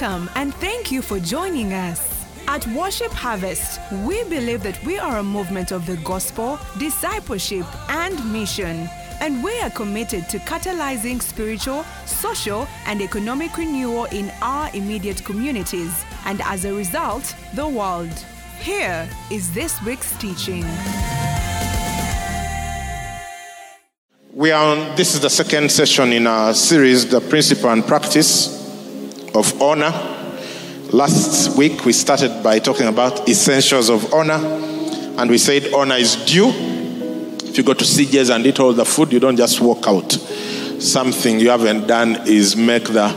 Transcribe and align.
Welcome 0.00 0.30
and 0.34 0.54
thank 0.54 0.90
you 0.90 1.02
for 1.02 1.20
joining 1.20 1.74
us. 1.74 2.24
At 2.48 2.66
Worship 2.68 3.12
Harvest, 3.12 3.80
we 4.06 4.24
believe 4.24 4.62
that 4.62 4.82
we 4.82 4.98
are 4.98 5.18
a 5.18 5.22
movement 5.22 5.72
of 5.72 5.84
the 5.84 5.98
gospel, 5.98 6.58
discipleship, 6.78 7.66
and 7.90 8.32
mission. 8.32 8.88
And 9.20 9.44
we 9.44 9.60
are 9.60 9.68
committed 9.68 10.26
to 10.30 10.38
catalyzing 10.38 11.20
spiritual, 11.20 11.84
social, 12.06 12.66
and 12.86 13.02
economic 13.02 13.58
renewal 13.58 14.06
in 14.06 14.32
our 14.40 14.70
immediate 14.74 15.22
communities, 15.22 15.92
and 16.24 16.40
as 16.46 16.64
a 16.64 16.72
result, 16.72 17.34
the 17.54 17.68
world. 17.68 18.24
Here 18.60 19.06
is 19.30 19.52
this 19.52 19.82
week's 19.82 20.16
teaching. 20.16 20.64
We 24.32 24.50
are 24.50 24.64
on, 24.64 24.96
this 24.96 25.14
is 25.14 25.20
the 25.20 25.28
second 25.28 25.70
session 25.70 26.14
in 26.14 26.26
our 26.26 26.54
series, 26.54 27.06
The 27.06 27.20
Principle 27.20 27.68
and 27.68 27.84
Practice 27.84 28.59
of 29.34 29.60
Honor. 29.60 29.92
Last 30.92 31.56
week 31.56 31.84
we 31.84 31.92
started 31.92 32.42
by 32.42 32.58
talking 32.58 32.88
about 32.88 33.28
essentials 33.28 33.90
of 33.90 34.12
honor, 34.12 34.40
and 35.18 35.30
we 35.30 35.38
said 35.38 35.72
honor 35.72 35.94
is 35.94 36.16
due. 36.24 36.48
If 36.48 37.56
you 37.56 37.62
go 37.62 37.74
to 37.74 37.84
CJ's 37.84 38.30
and 38.30 38.44
eat 38.44 38.58
all 38.58 38.72
the 38.72 38.84
food, 38.84 39.12
you 39.12 39.20
don't 39.20 39.36
just 39.36 39.60
walk 39.60 39.86
out. 39.86 40.10
Something 40.12 41.38
you 41.38 41.50
haven't 41.50 41.86
done 41.86 42.26
is 42.26 42.56
make 42.56 42.84
the 42.84 43.14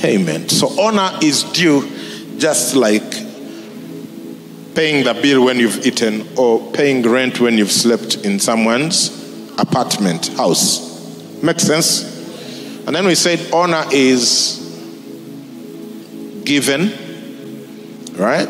payment. 0.00 0.50
So 0.50 0.68
honor 0.80 1.18
is 1.22 1.44
due 1.44 1.88
just 2.38 2.74
like 2.76 3.10
paying 4.74 5.04
the 5.04 5.18
bill 5.22 5.44
when 5.44 5.58
you've 5.58 5.86
eaten 5.86 6.28
or 6.36 6.60
paying 6.72 7.02
rent 7.02 7.40
when 7.40 7.56
you've 7.56 7.72
slept 7.72 8.16
in 8.24 8.38
someone's 8.38 9.10
apartment, 9.58 10.28
house. 10.36 10.90
Makes 11.42 11.62
sense? 11.64 12.02
And 12.86 12.94
then 12.94 13.06
we 13.06 13.14
said 13.14 13.52
honor 13.52 13.84
is 13.92 14.61
given, 16.44 16.92
right? 18.16 18.48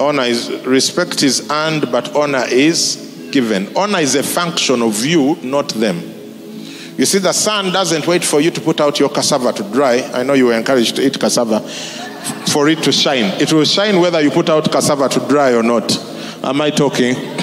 Honor 0.00 0.24
is 0.24 0.50
respect 0.66 1.22
is 1.22 1.48
earned, 1.50 1.90
but 1.92 2.14
honor 2.16 2.44
is 2.48 3.28
given. 3.30 3.76
Honor 3.76 4.00
is 4.00 4.14
a 4.14 4.22
function 4.22 4.82
of 4.82 5.04
you, 5.04 5.36
not 5.42 5.68
them. 5.70 6.14
You 6.96 7.06
see, 7.06 7.18
the 7.18 7.32
sun 7.32 7.72
doesn't 7.72 8.06
wait 8.06 8.24
for 8.24 8.40
you 8.40 8.50
to 8.52 8.60
put 8.60 8.80
out 8.80 9.00
your 9.00 9.08
cassava 9.08 9.52
to 9.52 9.62
dry. 9.72 10.00
I 10.14 10.22
know 10.22 10.34
you 10.34 10.46
were 10.46 10.54
encouraged 10.54 10.96
to 10.96 11.06
eat 11.06 11.18
cassava 11.18 11.60
for 11.60 12.68
it 12.68 12.82
to 12.84 12.92
shine. 12.92 13.40
It 13.40 13.52
will 13.52 13.64
shine 13.64 14.00
whether 14.00 14.20
you 14.20 14.30
put 14.30 14.48
out 14.48 14.70
cassava 14.70 15.08
to 15.08 15.20
dry 15.28 15.52
or 15.54 15.62
not. 15.62 15.96
Am 16.44 16.60
I 16.60 16.70
talking? 16.70 17.33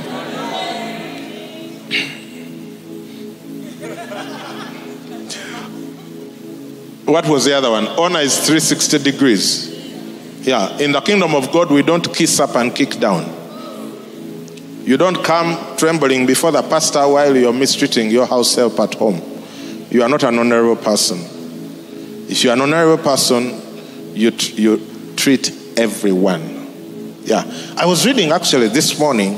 What 7.12 7.28
was 7.28 7.44
the 7.44 7.52
other 7.58 7.70
one? 7.70 7.88
Honor 7.88 8.22
is 8.22 8.38
360 8.38 9.00
degrees. 9.00 10.48
Yeah, 10.48 10.78
in 10.78 10.94
the 10.94 11.02
kingdom 11.02 11.36
of 11.36 11.52
God, 11.52 11.70
we 11.70 11.82
don't 11.82 12.08
kiss 12.16 12.40
up 12.40 12.56
and 12.56 12.74
kick 12.74 13.02
down. 13.02 13.26
You 14.86 14.96
don't 14.96 15.22
come 15.22 15.76
trembling 15.76 16.26
before 16.26 16.54
the 16.54 16.62
pastor 16.62 17.06
while 17.06 17.36
you're 17.36 17.52
mistreating 17.52 18.10
your 18.10 18.26
house 18.26 18.56
help 18.56 18.80
at 18.80 18.94
home. 18.94 19.22
You 19.90 20.04
are 20.04 20.08
not 20.08 20.24
an 20.24 20.40
honorable 20.40 20.82
person. 20.82 21.20
If 22.30 22.46
you're 22.46 22.54
an 22.54 22.62
honorable 22.62 23.04
person, 23.04 23.62
you, 24.16 24.32
t- 24.32 24.62
you 24.62 25.14
treat 25.18 25.52
everyone. 25.78 27.20
Yeah. 27.24 27.44
I 27.76 27.88
was 27.88 28.06
reading 28.06 28.32
actually 28.32 28.70
this 28.70 28.98
morning 28.98 29.34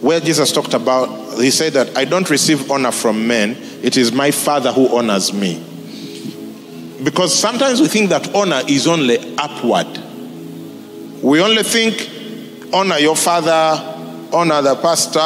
where 0.00 0.20
Jesus 0.20 0.52
talked 0.52 0.72
about, 0.72 1.38
he 1.38 1.50
said 1.50 1.74
that 1.74 1.98
I 1.98 2.06
don't 2.06 2.30
receive 2.30 2.70
honor 2.70 2.92
from 2.92 3.26
men, 3.26 3.58
it 3.82 3.98
is 3.98 4.10
my 4.10 4.30
Father 4.30 4.72
who 4.72 4.96
honors 4.96 5.34
me. 5.34 5.67
Because 7.02 7.38
sometimes 7.38 7.80
we 7.80 7.88
think 7.88 8.10
that 8.10 8.34
honor 8.34 8.62
is 8.66 8.86
only 8.86 9.18
upward. 9.36 9.86
We 11.22 11.40
only 11.40 11.62
think 11.62 12.72
honor 12.72 12.98
your 12.98 13.16
father, 13.16 14.28
honor 14.32 14.62
the 14.62 14.76
pastor, 14.76 15.20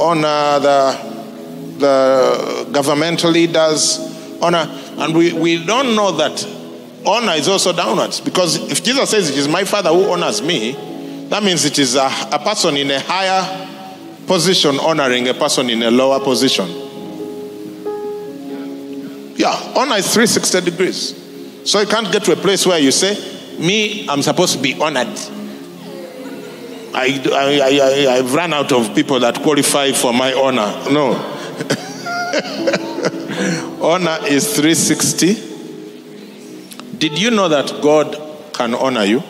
honor 0.00 0.58
the, 0.60 1.78
the 1.78 2.68
governmental 2.72 3.30
leaders, 3.30 3.98
honor. 4.42 4.66
And 4.98 5.14
we, 5.14 5.32
we 5.32 5.64
don't 5.64 5.94
know 5.94 6.12
that 6.12 6.44
honor 7.06 7.32
is 7.32 7.48
also 7.48 7.72
downwards. 7.72 8.20
Because 8.20 8.56
if 8.70 8.82
Jesus 8.82 9.10
says 9.10 9.30
it 9.30 9.38
is 9.38 9.48
my 9.48 9.64
father 9.64 9.90
who 9.90 10.10
honors 10.10 10.42
me, 10.42 10.72
that 11.28 11.42
means 11.42 11.64
it 11.64 11.78
is 11.78 11.94
a, 11.94 12.10
a 12.32 12.38
person 12.38 12.76
in 12.76 12.90
a 12.90 13.00
higher 13.00 13.66
position 14.26 14.78
honoring 14.80 15.28
a 15.28 15.34
person 15.34 15.70
in 15.70 15.82
a 15.82 15.90
lower 15.90 16.20
position. 16.20 16.87
Yeah, 19.38 19.54
honor 19.76 19.94
is 19.94 20.12
360 20.12 20.60
degrees. 20.62 21.14
So 21.64 21.78
you 21.78 21.86
can't 21.86 22.10
get 22.10 22.24
to 22.24 22.32
a 22.32 22.36
place 22.36 22.66
where 22.66 22.80
you 22.80 22.90
say, 22.90 23.14
Me, 23.60 24.08
I'm 24.08 24.20
supposed 24.20 24.56
to 24.56 24.60
be 24.60 24.74
honored. 24.74 25.06
I, 26.92 27.22
I, 27.32 27.60
I, 27.62 28.16
I've 28.16 28.34
run 28.34 28.52
out 28.52 28.72
of 28.72 28.96
people 28.96 29.20
that 29.20 29.36
qualify 29.36 29.92
for 29.92 30.12
my 30.12 30.32
honor. 30.32 30.90
No. 30.90 31.12
honor 33.80 34.18
is 34.26 34.56
360. 34.56 35.34
Did 36.98 37.16
you 37.16 37.30
know 37.30 37.48
that 37.48 37.80
God 37.80 38.16
can 38.52 38.74
honor 38.74 39.04
you? 39.04 39.22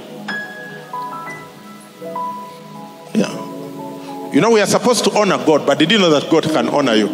Yeah. 3.14 4.32
You 4.32 4.40
know, 4.40 4.52
we 4.52 4.62
are 4.62 4.66
supposed 4.66 5.04
to 5.04 5.10
honor 5.18 5.36
God, 5.44 5.66
but 5.66 5.78
did 5.78 5.90
you 5.90 5.98
know 5.98 6.08
that 6.18 6.30
God 6.30 6.44
can 6.44 6.70
honor 6.70 6.94
you? 6.94 7.08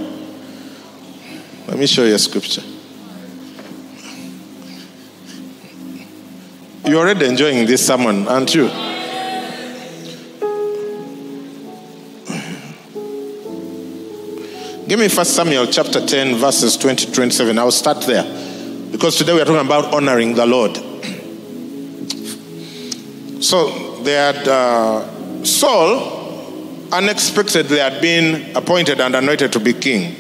Let 1.67 1.77
me 1.77 1.87
show 1.87 2.05
you 2.05 2.15
a 2.15 2.19
scripture. 2.21 2.63
You're 6.87 7.01
already 7.01 7.25
enjoying 7.25 7.65
this 7.65 7.87
sermon, 7.87 8.29
aren't 8.29 8.55
you? 8.55 8.69
Give 14.87 14.99
me 14.99 15.09
First 15.09 15.35
Samuel 15.35 15.67
chapter 15.69 16.05
10, 16.05 16.35
verses 16.37 16.77
20 16.77 17.11
27. 17.11 17.59
I'll 17.59 17.71
start 17.71 18.03
there. 18.03 18.25
Because 18.93 19.17
today 19.17 19.33
we 19.33 19.41
are 19.41 19.47
talking 19.47 19.65
about 19.65 19.95
honoring 19.95 20.35
the 20.35 20.45
Lord. 20.45 20.77
So 23.43 24.03
they 24.03 24.13
had 24.13 24.47
uh, 24.47 25.43
Saul 25.43 26.93
unexpectedly 26.93 27.79
had 27.79 28.03
been 28.03 28.55
appointed 28.55 29.01
and 29.01 29.17
anointed 29.17 29.55
to 29.55 29.61
be 29.61 29.73
king. 29.73 30.15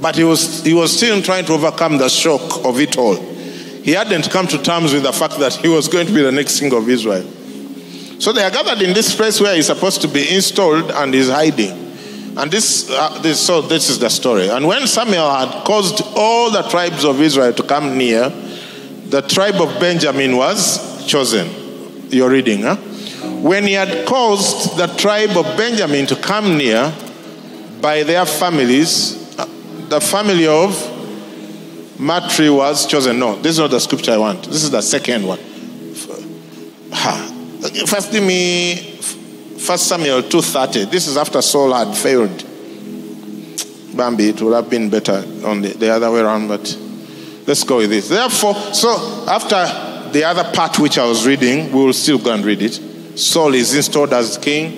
But 0.00 0.14
he 0.14 0.22
was 0.22 0.62
he 0.62 0.74
was 0.74 0.96
still 0.96 1.20
trying 1.22 1.44
to 1.46 1.54
overcome 1.54 1.98
the 1.98 2.08
shock 2.08 2.64
of 2.64 2.78
it 2.78 2.96
all 2.96 3.37
he 3.82 3.92
hadn't 3.92 4.30
come 4.30 4.46
to 4.48 4.62
terms 4.62 4.92
with 4.92 5.02
the 5.02 5.12
fact 5.12 5.38
that 5.38 5.54
he 5.54 5.68
was 5.68 5.88
going 5.88 6.06
to 6.06 6.12
be 6.12 6.22
the 6.22 6.32
next 6.32 6.60
king 6.60 6.72
of 6.74 6.88
Israel. 6.88 7.26
So 8.18 8.32
they 8.32 8.42
are 8.42 8.50
gathered 8.50 8.82
in 8.82 8.94
this 8.94 9.14
place 9.14 9.40
where 9.40 9.54
he's 9.54 9.66
supposed 9.66 10.00
to 10.02 10.08
be 10.08 10.34
installed 10.34 10.90
and 10.90 11.14
he's 11.14 11.30
hiding. 11.30 11.86
And 12.36 12.50
this, 12.50 12.90
uh, 12.90 13.18
this, 13.20 13.44
so 13.44 13.60
this 13.60 13.88
is 13.88 13.98
the 13.98 14.08
story. 14.08 14.48
And 14.48 14.66
when 14.66 14.86
Samuel 14.86 15.30
had 15.30 15.64
caused 15.64 16.02
all 16.16 16.50
the 16.50 16.62
tribes 16.62 17.04
of 17.04 17.20
Israel 17.20 17.52
to 17.52 17.62
come 17.62 17.96
near, 17.96 18.28
the 18.28 19.22
tribe 19.22 19.56
of 19.56 19.80
Benjamin 19.80 20.36
was 20.36 21.06
chosen. 21.06 21.48
You're 22.10 22.30
reading, 22.30 22.62
huh? 22.62 22.76
When 23.40 23.64
he 23.64 23.72
had 23.72 24.06
caused 24.06 24.76
the 24.76 24.86
tribe 24.86 25.36
of 25.36 25.44
Benjamin 25.56 26.06
to 26.06 26.16
come 26.16 26.58
near 26.58 26.92
by 27.80 28.02
their 28.02 28.26
families, 28.26 29.36
the 29.88 30.00
family 30.00 30.46
of 30.46 30.97
Matri 31.98 32.48
was 32.50 32.86
chosen. 32.86 33.18
No, 33.18 33.34
this 33.36 33.52
is 33.52 33.58
not 33.58 33.70
the 33.70 33.80
scripture 33.80 34.12
I 34.12 34.18
want. 34.18 34.44
This 34.44 34.62
is 34.62 34.70
the 34.70 34.80
second 34.80 35.26
one. 35.26 35.38
First, 37.86 38.12
me 38.12 38.76
First 39.58 39.88
Samuel 39.88 40.22
2.30. 40.22 40.90
This 40.90 41.08
is 41.08 41.16
after 41.16 41.42
Saul 41.42 41.72
had 41.72 41.96
failed. 41.96 42.44
Bambi, 43.96 44.28
it 44.28 44.40
would 44.40 44.54
have 44.54 44.70
been 44.70 44.88
better 44.88 45.24
on 45.44 45.60
the, 45.60 45.74
the 45.76 45.90
other 45.90 46.10
way 46.10 46.20
around, 46.20 46.46
but 46.46 46.78
let's 47.46 47.64
go 47.64 47.78
with 47.78 47.90
this. 47.90 48.08
Therefore, 48.08 48.54
so 48.72 49.24
after 49.28 50.12
the 50.12 50.22
other 50.24 50.44
part 50.52 50.78
which 50.78 50.98
I 50.98 51.04
was 51.04 51.26
reading, 51.26 51.72
we 51.72 51.84
will 51.84 51.92
still 51.92 52.18
go 52.18 52.32
and 52.32 52.44
read 52.44 52.62
it. 52.62 53.18
Saul 53.18 53.54
is 53.54 53.74
installed 53.74 54.12
as 54.12 54.38
king. 54.38 54.72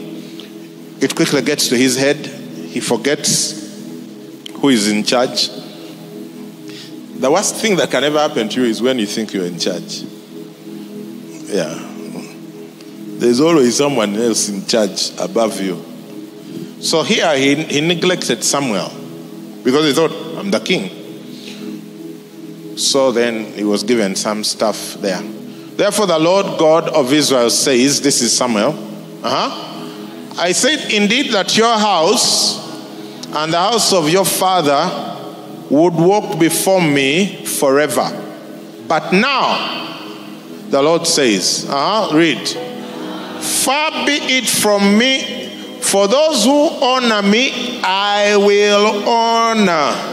It 1.01 1.15
quickly 1.15 1.43
gets 1.43 1.69
to 1.69 1.77
his 1.77 1.99
head. 1.99 2.17
He 2.17 2.81
forgets 2.81 4.49
who 4.55 4.71
is 4.71 4.91
in 4.91 5.05
charge. 5.05 5.51
The 7.21 7.31
worst 7.31 7.57
thing 7.57 7.77
that 7.77 7.91
can 7.91 8.03
ever 8.03 8.19
happen 8.19 8.49
to 8.49 8.63
you 8.63 8.67
is 8.67 8.81
when 8.81 8.99
you 8.99 9.05
think 9.05 9.35
you're 9.35 9.45
in 9.45 9.59
charge. 9.59 10.05
Yeah. 11.53 11.79
There's 13.19 13.41
always 13.43 13.77
someone 13.77 14.17
else 14.17 14.49
in 14.49 14.65
charge 14.67 15.13
above 15.21 15.61
you. 15.61 15.85
So 16.81 17.03
here 17.03 17.37
he, 17.37 17.57
he 17.65 17.83
neglected 17.83 18.43
Samuel 18.43 18.89
because 19.63 19.85
he 19.85 19.93
thought, 19.93 20.13
I'm 20.39 20.51
the 20.51 20.61
king. 20.61 20.89
So 22.79 23.13
then 23.13 23.53
he 23.53 23.65
was 23.65 23.83
given 23.83 24.17
some 24.17 24.43
stuff 24.43 24.95
there. 24.95 25.21
Therefore, 25.21 26.07
the 26.07 26.19
Lord 26.19 26.59
God 26.59 26.89
of 26.89 27.13
Israel 27.13 27.51
says, 27.51 28.01
This 28.01 28.23
is 28.23 28.35
Samuel. 28.35 28.73
Uh-huh. 29.23 30.37
I 30.41 30.53
said, 30.53 30.91
Indeed, 30.91 31.33
that 31.33 31.55
your 31.55 31.79
house 31.79 32.67
and 33.27 33.53
the 33.53 33.59
house 33.59 33.93
of 33.93 34.09
your 34.09 34.25
father 34.25 35.19
would 35.71 35.95
walk 35.95 36.39
before 36.39 36.83
me 36.83 37.45
forever. 37.47 38.09
But 38.89 39.13
now 39.13 39.81
The 40.71 40.81
Lord 40.81 41.05
says, 41.05 41.67
uh-huh, 41.69 42.17
read. 42.17 42.49
Far 42.49 44.07
be 44.07 44.13
it 44.13 44.49
from 44.49 44.97
me, 44.97 45.81
for 45.81 46.07
those 46.07 46.45
who 46.45 46.69
honor 46.69 47.23
me, 47.23 47.81
I 47.83 48.37
will 48.37 49.09
honor. 49.09 50.07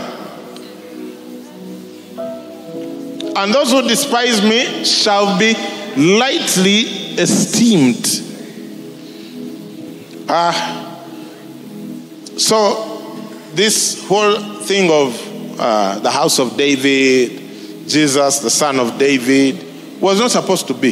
And 3.35 3.53
those 3.53 3.69
who 3.71 3.87
despise 3.87 4.41
me 4.41 4.83
shall 4.83 5.37
be 5.37 5.53
lightly 5.95 6.81
esteemed. 7.21 8.23
Ah, 10.27 10.49
uh, 10.49 12.37
so 12.39 13.21
this 13.53 14.07
whole 14.07 14.39
thing 14.61 14.89
of 14.89 15.36
uh, 15.59 15.99
the 15.99 16.11
house 16.11 16.39
of 16.39 16.57
David, 16.57 17.87
Jesus, 17.87 18.39
the 18.39 18.49
son 18.49 18.79
of 18.79 18.97
David, 18.97 20.01
was 20.01 20.19
not 20.19 20.31
supposed 20.31 20.67
to 20.67 20.73
be. 20.73 20.91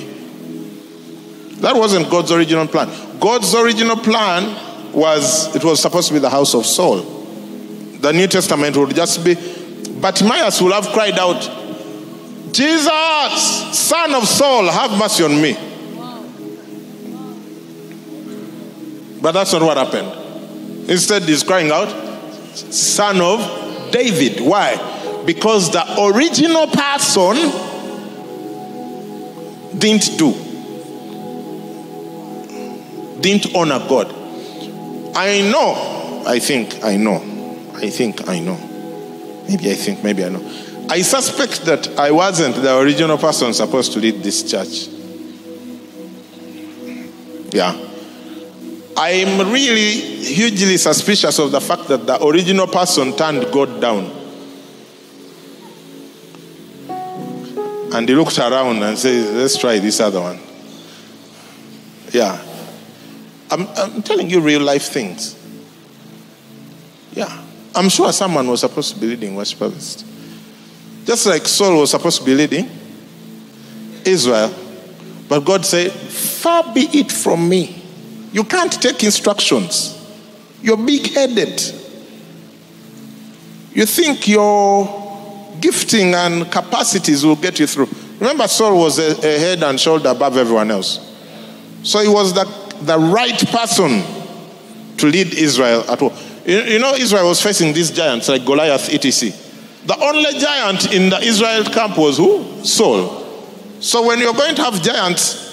That 1.62 1.76
wasn't 1.76 2.10
God's 2.10 2.32
original 2.32 2.68
plan. 2.68 2.90
God's 3.20 3.54
original 3.56 3.98
plan 3.98 4.94
was 4.94 5.56
it 5.56 5.64
was 5.64 5.82
supposed 5.82 6.08
to 6.10 6.14
be 6.14 6.20
the 6.20 6.30
house 6.30 6.54
of 6.54 6.66
Saul. 6.66 7.02
The 7.02 8.12
New 8.12 8.28
Testament 8.28 8.76
would 8.78 8.96
just 8.96 9.24
be, 9.24 9.36
but 9.36 10.02
Bartimaeus 10.02 10.62
will 10.62 10.74
have 10.74 10.88
cried 10.88 11.18
out, 11.18 11.42
Jesus, 12.54 13.78
son 13.78 14.14
of 14.14 14.28
Saul, 14.28 14.68
have 14.68 14.98
mercy 14.98 15.24
on 15.24 15.42
me. 15.42 15.58
But 19.22 19.32
that's 19.32 19.54
not 19.54 19.64
what 19.64 19.78
happened. 19.78 20.90
Instead, 20.90 21.24
he's 21.24 21.44
crying 21.44 21.72
out, 21.72 21.90
Son 22.56 23.20
of 23.20 23.65
David. 23.96 24.42
Why? 24.42 25.24
Because 25.26 25.72
the 25.72 25.82
original 26.04 26.68
person 26.68 27.36
didn't 29.80 30.18
do, 30.18 30.34
didn't 33.22 33.56
honor 33.56 33.80
God. 33.88 34.14
I 35.16 35.50
know, 35.50 36.24
I 36.28 36.40
think, 36.40 36.84
I 36.84 36.98
know, 36.98 37.22
I 37.76 37.90
think, 37.90 38.28
I 38.28 38.40
know. 38.40 38.58
Maybe 39.48 39.72
I 39.72 39.76
think, 39.76 40.04
maybe 40.04 40.26
I 40.26 40.30
know. 40.30 40.44
I 40.90 41.02
suspect 41.02 41.64
that 41.64 41.98
I 41.98 42.12
wasn't 42.12 42.56
the 42.58 42.78
original 42.78 43.18
person 43.18 43.54
supposed 43.54 43.94
to 43.94 44.00
lead 44.00 44.24
this 44.24 44.44
church. 44.44 44.90
Yeah. 47.54 47.74
I'm 48.98 49.52
really 49.52 49.92
hugely 50.24 50.78
suspicious 50.78 51.38
of 51.40 51.52
the 51.52 51.60
fact 51.60 51.88
that 51.90 52.06
the 52.06 52.24
original 52.26 52.68
person 52.68 53.16
turned 53.16 53.52
God 53.52 53.82
down. 53.82 54.24
And 57.94 58.08
he 58.08 58.16
looked 58.16 58.40
around 58.40 58.82
and 58.84 58.98
said, 58.98 59.36
Let's 59.36 59.58
try 59.58 59.80
this 59.80 60.00
other 60.00 60.22
one. 60.22 60.40
Yeah. 62.12 62.42
I'm, 63.52 63.68
I'm 63.76 64.02
telling 64.02 64.30
you 64.30 64.40
real 64.40 64.62
life 64.62 64.84
things. 64.84 65.38
Yeah. 67.14 67.44
I'm 67.76 67.90
sure 67.90 68.12
someone 68.14 68.48
was 68.48 68.62
supposed 68.62 68.94
to 68.94 69.00
be 69.00 69.08
leading 69.08 69.36
worship 69.36 69.60
harvest. 69.60 70.06
Just 71.06 71.26
like 71.26 71.46
Saul 71.46 71.80
was 71.80 71.92
supposed 71.92 72.20
to 72.20 72.26
be 72.26 72.34
leading 72.34 72.70
Israel. 74.06 74.54
But 75.28 75.42
God 75.42 75.66
said, 75.66 75.92
Far 75.92 76.74
be 76.74 76.82
it 76.82 77.12
from 77.12 77.48
me 77.50 77.85
you 78.36 78.44
can't 78.44 78.82
take 78.82 79.02
instructions. 79.06 79.98
You're 80.62 80.76
big 80.76 81.10
headed. 81.14 81.58
You 83.72 83.86
think 83.86 84.28
your 84.28 85.56
gifting 85.62 86.14
and 86.14 86.52
capacities 86.52 87.26
will 87.26 87.38
get 87.38 87.62
you 87.62 87.66
through. 87.66 87.88
Remember, 88.20 88.46
Saul 88.50 88.78
was 88.78 89.00
a, 89.00 89.12
a 89.26 89.40
head 89.40 89.64
and 89.64 89.80
shoulder 89.80 90.10
above 90.10 90.36
everyone 90.36 90.70
else. 90.70 91.00
So 91.84 92.02
he 92.02 92.10
was 92.10 92.34
the, 92.34 92.44
the 92.82 93.00
right 93.00 93.40
person 93.52 94.04
to 94.98 95.08
lead 95.08 95.34
Israel 95.34 95.90
at 95.90 96.02
all. 96.02 96.12
You, 96.46 96.60
you 96.60 96.80
know, 96.80 96.94
Israel 96.94 97.30
was 97.30 97.42
facing 97.42 97.74
these 97.74 97.90
giants 97.90 98.28
like 98.28 98.44
Goliath, 98.44 98.94
etc. 98.94 99.30
The 99.86 99.98
only 99.98 100.38
giant 100.40 100.94
in 100.94 101.10
the 101.10 101.20
Israel 101.20 101.64
camp 101.64 101.98
was 101.98 102.18
who? 102.18 102.66
Saul. 102.66 103.24
So 103.80 104.06
when 104.06 104.20
you're 104.20 104.34
going 104.34 104.56
to 104.56 104.64
have 104.64 104.82
giants, 104.82 105.45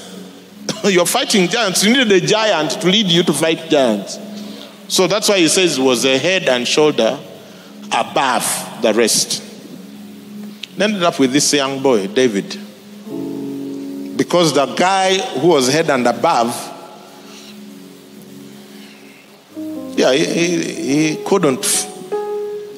You're 0.88 1.06
fighting 1.06 1.48
giants. 1.48 1.84
You 1.84 1.92
needed 1.92 2.24
a 2.24 2.26
giant 2.26 2.72
to 2.72 2.86
lead 2.88 3.06
you 3.06 3.22
to 3.22 3.32
fight 3.32 3.70
giants. 3.70 4.18
So 4.88 5.06
that's 5.06 5.28
why 5.28 5.38
he 5.38 5.48
says 5.48 5.78
it 5.78 5.82
was 5.82 6.04
a 6.04 6.18
head 6.18 6.48
and 6.48 6.66
shoulder 6.66 7.18
above 7.92 8.78
the 8.82 8.92
rest. 8.92 9.42
Ended 10.78 11.02
up 11.04 11.18
with 11.20 11.32
this 11.32 11.52
young 11.52 11.82
boy, 11.82 12.08
David. 12.08 12.58
Because 14.16 14.52
the 14.54 14.66
guy 14.76 15.18
who 15.38 15.48
was 15.48 15.68
head 15.72 15.88
and 15.90 16.06
above, 16.06 16.54
yeah, 19.96 20.12
he, 20.12 20.24
he, 20.26 21.08
he 21.16 21.24
couldn't, 21.24 21.64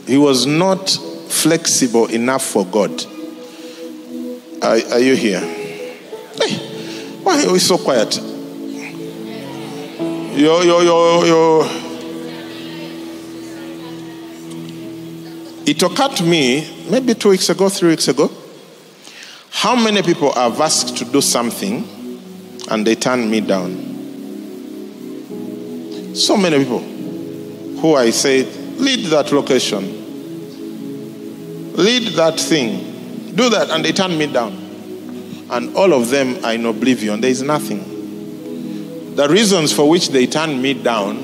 he 0.07 0.19
was 0.19 0.45
not 0.47 0.91
flexible 0.91 2.07
enough 2.07 2.45
for 2.45 2.67
God. 2.67 3.05
Are, 4.63 4.77
are 4.93 5.01
you 5.01 5.17
here? 5.17 5.41
Hey. 5.41 6.64
Why 7.25 7.43
are 7.47 7.53
we 7.53 7.59
so 7.59 7.79
quiet? 7.79 8.15
Yo, 10.37 10.61
yo, 10.61 10.81
yo, 10.83 11.25
yo. 11.25 11.63
It 15.65 15.83
occurred 15.83 16.17
to 16.17 16.23
me 16.23 16.87
maybe 16.91 17.15
two 17.15 17.31
weeks 17.31 17.49
ago, 17.49 17.71
three 17.71 17.89
weeks 17.89 18.09
ago. 18.09 18.31
How 19.51 19.75
many 19.75 20.03
people 20.03 20.35
have 20.35 20.61
asked 20.61 20.99
to 20.99 21.07
do 21.07 21.23
something 21.23 21.89
and 22.71 22.87
they 22.87 22.95
turn 22.95 23.31
me 23.31 23.41
down? 23.41 23.75
So 26.15 26.37
many 26.37 26.59
people 26.59 26.81
who 26.81 27.95
I 27.95 28.11
said, 28.11 28.55
lead 28.79 29.07
that 29.07 29.33
location, 29.33 29.83
lead 31.75 32.13
that 32.17 32.39
thing, 32.39 33.33
do 33.35 33.49
that, 33.49 33.71
and 33.71 33.83
they 33.83 33.93
turn 33.93 34.19
me 34.19 34.27
down 34.27 34.64
and 35.51 35.77
all 35.77 35.93
of 35.93 36.11
them 36.11 36.45
are 36.45 36.55
in 36.55 36.67
oblivion. 36.67 37.21
There 37.21 37.31
is 37.31 37.43
nothing. 37.43 39.15
The 39.15 39.29
reasons 39.29 39.73
for 39.73 39.89
which 39.89 40.09
they 40.09 40.27
turn 40.27 40.61
me 40.61 40.75
down, 40.75 41.17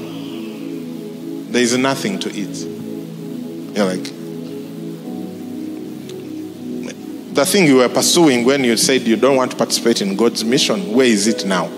there 1.51 1.63
is 1.63 1.77
nothing 1.77 2.19
to 2.21 2.29
it. 2.29 2.57
You're 3.77 3.87
like, 3.87 4.05
the 7.35 7.47
thing 7.47 7.67
you 7.67 7.77
were 7.77 7.89
pursuing 7.89 8.45
when 8.45 8.65
you 8.65 8.77
said 8.77 9.03
you 9.03 9.17
don't 9.17 9.37
want 9.37 9.53
to 9.53 9.57
participate 9.57 10.03
in 10.03 10.17
God's 10.17 10.45
mission, 10.45 10.93
where 10.93 11.07
is 11.07 11.27
it 11.27 11.47
now? 11.47 11.69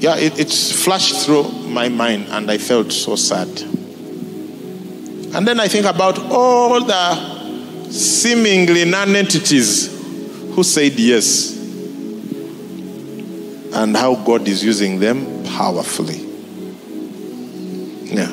Yeah, 0.00 0.16
it, 0.16 0.38
it's 0.40 0.72
flashed 0.84 1.24
through 1.26 1.44
my 1.68 1.88
mind 1.88 2.26
and 2.30 2.50
I 2.50 2.58
felt 2.58 2.90
so 2.90 3.14
sad. 3.14 3.48
And 5.34 5.46
then 5.46 5.60
I 5.60 5.68
think 5.68 5.86
about 5.86 6.18
all 6.18 6.82
the 6.82 7.41
seemingly 7.92 8.86
non 8.86 9.14
entities 9.14 9.88
who 10.54 10.62
said 10.62 10.92
yes 10.98 11.56
and 13.74 13.96
how 13.96 14.14
God 14.14 14.48
is 14.48 14.64
using 14.64 14.98
them 14.98 15.44
powerfully. 15.44 16.20
Yeah. 18.14 18.30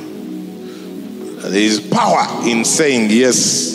There 1.49 1.59
is 1.59 1.79
power 1.79 2.47
in 2.47 2.63
saying 2.63 3.09
yes 3.09 3.73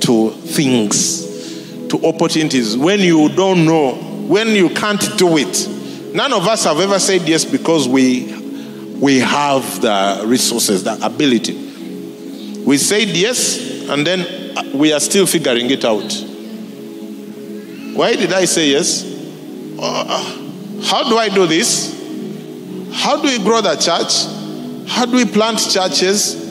to 0.00 0.30
things, 0.30 1.88
to 1.88 2.06
opportunities 2.06 2.76
when 2.76 3.00
you 3.00 3.28
don't 3.30 3.64
know, 3.64 3.94
when 3.94 4.48
you 4.48 4.70
can't 4.70 5.16
do 5.16 5.36
it. 5.38 6.14
None 6.14 6.32
of 6.32 6.46
us 6.46 6.64
have 6.64 6.80
ever 6.80 6.98
said 6.98 7.22
yes 7.22 7.44
because 7.44 7.88
we 7.88 8.34
we 8.98 9.18
have 9.18 9.82
the 9.82 10.24
resources, 10.26 10.84
the 10.84 10.98
ability. 11.04 11.54
We 12.64 12.78
said 12.78 13.08
yes 13.08 13.75
and 13.88 14.06
then 14.06 14.56
uh, 14.56 14.62
we 14.74 14.92
are 14.92 15.00
still 15.00 15.26
figuring 15.26 15.70
it 15.70 15.84
out. 15.84 16.12
Why 17.96 18.14
did 18.14 18.32
I 18.32 18.44
say 18.44 18.70
yes? 18.70 19.04
Uh, 19.78 20.82
how 20.84 21.08
do 21.08 21.16
I 21.18 21.28
do 21.28 21.46
this? 21.46 21.94
How 22.92 23.16
do 23.20 23.28
we 23.28 23.38
grow 23.42 23.60
the 23.60 23.76
church? 23.76 24.26
How 24.88 25.06
do 25.06 25.16
we 25.16 25.24
plant 25.24 25.58
churches? 25.70 26.44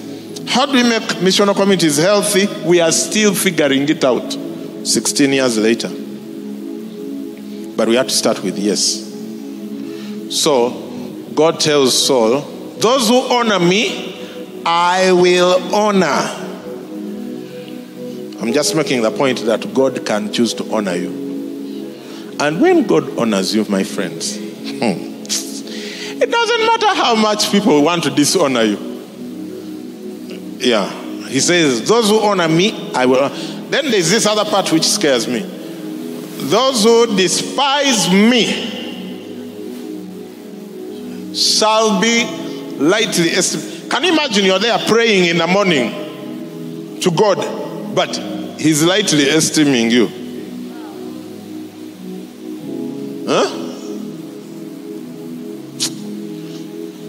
How 0.47 0.65
do 0.65 0.73
we 0.73 0.83
make 0.83 1.03
missional 1.21 1.55
communities 1.55 1.97
healthy? 1.97 2.47
We 2.65 2.79
are 2.81 2.91
still 2.91 3.33
figuring 3.33 3.87
it 3.89 4.03
out 4.03 4.31
16 4.31 5.33
years 5.33 5.57
later. 5.57 5.89
But 7.75 7.87
we 7.87 7.95
have 7.95 8.07
to 8.07 8.13
start 8.13 8.41
with 8.43 8.57
yes. 8.57 9.03
So, 10.29 10.69
God 11.35 11.59
tells 11.59 12.05
Saul, 12.05 12.41
Those 12.79 13.09
who 13.09 13.19
honor 13.19 13.59
me, 13.59 14.61
I 14.65 15.11
will 15.11 15.75
honor. 15.75 16.44
I'm 18.41 18.51
just 18.53 18.75
making 18.75 19.01
the 19.01 19.11
point 19.11 19.39
that 19.45 19.73
God 19.73 20.05
can 20.05 20.31
choose 20.31 20.53
to 20.55 20.73
honor 20.73 20.95
you. 20.95 21.25
And 22.39 22.61
when 22.61 22.85
God 22.85 23.17
honors 23.17 23.55
you, 23.55 23.65
my 23.69 23.83
friends, 23.83 24.35
hmm, 24.35 25.15
it 26.21 26.29
doesn't 26.29 26.65
matter 26.65 26.93
how 26.95 27.15
much 27.15 27.51
people 27.51 27.81
want 27.81 28.03
to 28.03 28.09
dishonor 28.09 28.63
you. 28.63 28.77
Yeah. 30.59 30.89
He 31.27 31.39
says, 31.39 31.87
Those 31.87 32.09
who 32.09 32.19
honor 32.19 32.47
me, 32.47 32.91
I 32.93 33.05
will. 33.05 33.29
Then 33.69 33.89
there's 33.89 34.09
this 34.09 34.25
other 34.25 34.49
part 34.49 34.71
which 34.71 34.83
scares 34.83 35.27
me. 35.27 35.39
Those 35.39 36.83
who 36.83 37.15
despise 37.15 38.09
me 38.11 38.73
shall 41.33 42.01
be 42.01 42.25
lightly. 42.77 43.29
Can 43.89 44.03
you 44.03 44.13
imagine 44.13 44.45
you're 44.45 44.59
there 44.59 44.77
praying 44.79 45.25
in 45.25 45.37
the 45.37 45.47
morning 45.47 46.99
to 47.01 47.11
God, 47.11 47.37
but 47.95 48.15
He's 48.65 48.83
lightly 48.83 49.25
esteeming 49.25 49.91
you? 49.91 50.07
Huh? 53.27 53.45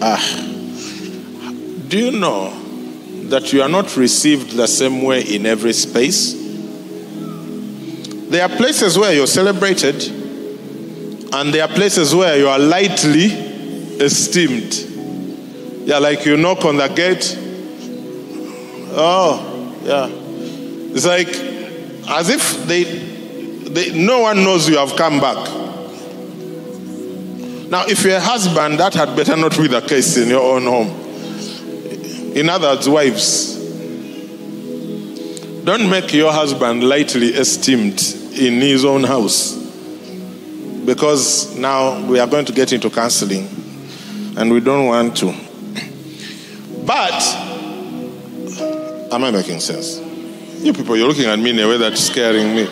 Ah. 0.03 0.43
Do 1.89 1.99
you 1.99 2.11
know 2.11 2.51
that 3.29 3.53
you 3.53 3.63
are 3.63 3.69
not 3.69 3.97
received 3.97 4.57
the 4.57 4.67
same 4.67 5.03
way 5.03 5.23
in 5.23 5.47
every 5.47 5.73
space? 5.73 6.35
There 8.29 8.43
are 8.43 8.55
places 8.55 8.99
where 8.99 9.15
you're 9.15 9.27
celebrated, 9.27 10.03
and 11.33 11.55
there 11.55 11.63
are 11.63 11.69
places 11.69 12.15
where 12.15 12.37
you 12.37 12.49
are 12.49 12.59
lightly 12.59 13.27
esteemed. 14.03 14.75
Yeah, 15.89 15.99
like 15.99 16.27
you 16.27 16.37
knock 16.37 16.65
on 16.65 16.77
the 16.77 16.89
gate. 16.89 17.35
Oh, 18.99 19.75
yeah. 19.85 20.26
It's 20.97 21.05
like 21.05 21.29
as 22.09 22.31
if 22.31 22.65
they, 22.67 22.85
they 22.85 23.93
no 24.03 24.21
one 24.21 24.43
knows 24.43 24.67
you 24.67 24.79
have 24.79 24.97
come 24.97 25.21
back. 25.21 25.37
Now, 27.69 27.85
if 27.87 28.03
you're 28.03 28.17
a 28.17 28.21
husband, 28.21 28.81
that 28.81 28.95
had 28.95 29.15
better 29.15 29.37
not 29.37 29.55
be 29.59 29.67
the 29.67 29.83
case 29.83 30.17
in 30.17 30.31
your 30.31 30.41
own 30.41 30.63
home. 30.63 30.89
In 32.35 32.49
other 32.49 32.69
words, 32.69 32.89
wives, 32.89 33.57
don't 35.65 35.91
make 35.91 36.15
your 36.15 36.33
husband 36.33 36.83
lightly 36.89 37.27
esteemed 37.35 38.01
in 38.33 38.63
his 38.63 38.87
own 38.87 39.05
house. 39.05 39.53
Because 40.87 41.55
now 41.59 42.07
we 42.07 42.21
are 42.21 42.27
going 42.27 42.47
to 42.47 42.55
get 42.55 42.73
into 42.73 42.89
counseling 42.89 43.47
and 44.39 44.51
we 44.51 44.61
don't 44.61 44.87
want 44.87 45.15
to. 45.19 45.35
But, 46.87 47.23
am 49.13 49.25
I 49.25 49.31
making 49.31 49.61
sense? 49.61 50.06
You 50.59 50.73
people, 50.73 50.97
you're 50.97 51.09
looking 51.09 51.27
at 51.27 51.39
me 51.39 51.51
in 51.51 51.59
a 51.59 51.69
way 51.69 51.77
that's 51.77 52.01
scaring 52.01 52.55
me. 52.55 52.67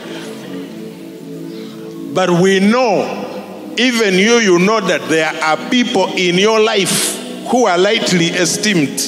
But 2.15 2.31
we 2.31 2.61
know, 2.61 3.75
even 3.77 4.15
you, 4.15 4.39
you 4.39 4.59
know 4.59 4.81
that 4.81 5.09
there 5.09 5.33
are 5.43 5.57
people 5.69 6.09
in 6.17 6.37
your 6.37 6.61
life 6.61 7.47
who 7.49 7.67
are 7.67 7.77
lightly 7.77 8.27
esteemed. 8.27 8.99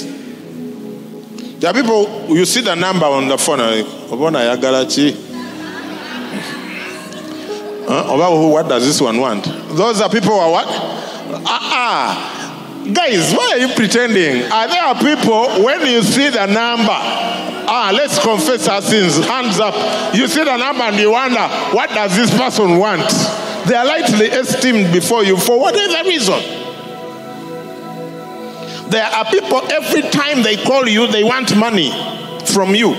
There 1.60 1.70
are 1.70 1.74
people, 1.74 2.26
you 2.28 2.44
see 2.44 2.60
the 2.60 2.74
number 2.74 3.06
on 3.06 3.28
the 3.28 3.38
phone, 3.38 3.58
like, 3.58 3.86
Obona 4.10 4.54
Yagarachi. 4.54 5.24
Huh? 7.88 8.48
What 8.48 8.68
does 8.68 8.84
this 8.84 9.00
one 9.00 9.20
want? 9.20 9.44
Those 9.44 10.00
are 10.00 10.10
people 10.10 10.30
who 10.30 10.38
are 10.38 10.50
what? 10.50 10.66
Ah, 11.46 12.42
uh-uh. 12.82 12.92
Guys, 12.92 13.32
why 13.32 13.52
are 13.52 13.58
you 13.58 13.68
pretending? 13.74 14.50
Are 14.50 14.66
there 14.66 14.94
people, 14.96 15.62
when 15.62 15.86
you 15.86 16.02
see 16.02 16.28
the 16.28 16.46
number, 16.46 17.55
ah, 17.68 17.92
let's 17.94 18.18
confess 18.18 18.68
our 18.68 18.82
sins, 18.82 19.18
hands 19.26 19.58
up. 19.60 19.74
You 20.14 20.26
see 20.28 20.44
the 20.44 20.56
number 20.56 20.84
and 20.84 20.96
you 20.96 21.12
wonder, 21.12 21.48
what 21.74 21.90
does 21.90 22.16
this 22.16 22.30
person 22.30 22.78
want? 22.78 23.10
They 23.66 23.74
are 23.74 23.84
lightly 23.84 24.26
esteemed 24.26 24.92
before 24.92 25.24
you 25.24 25.36
for 25.36 25.58
whatever 25.58 26.08
reason. 26.08 26.40
There 28.90 29.04
are 29.04 29.24
people 29.24 29.60
every 29.72 30.02
time 30.02 30.42
they 30.42 30.56
call 30.56 30.88
you, 30.88 31.08
they 31.08 31.24
want 31.24 31.56
money 31.56 31.90
from 32.46 32.74
you. 32.74 32.94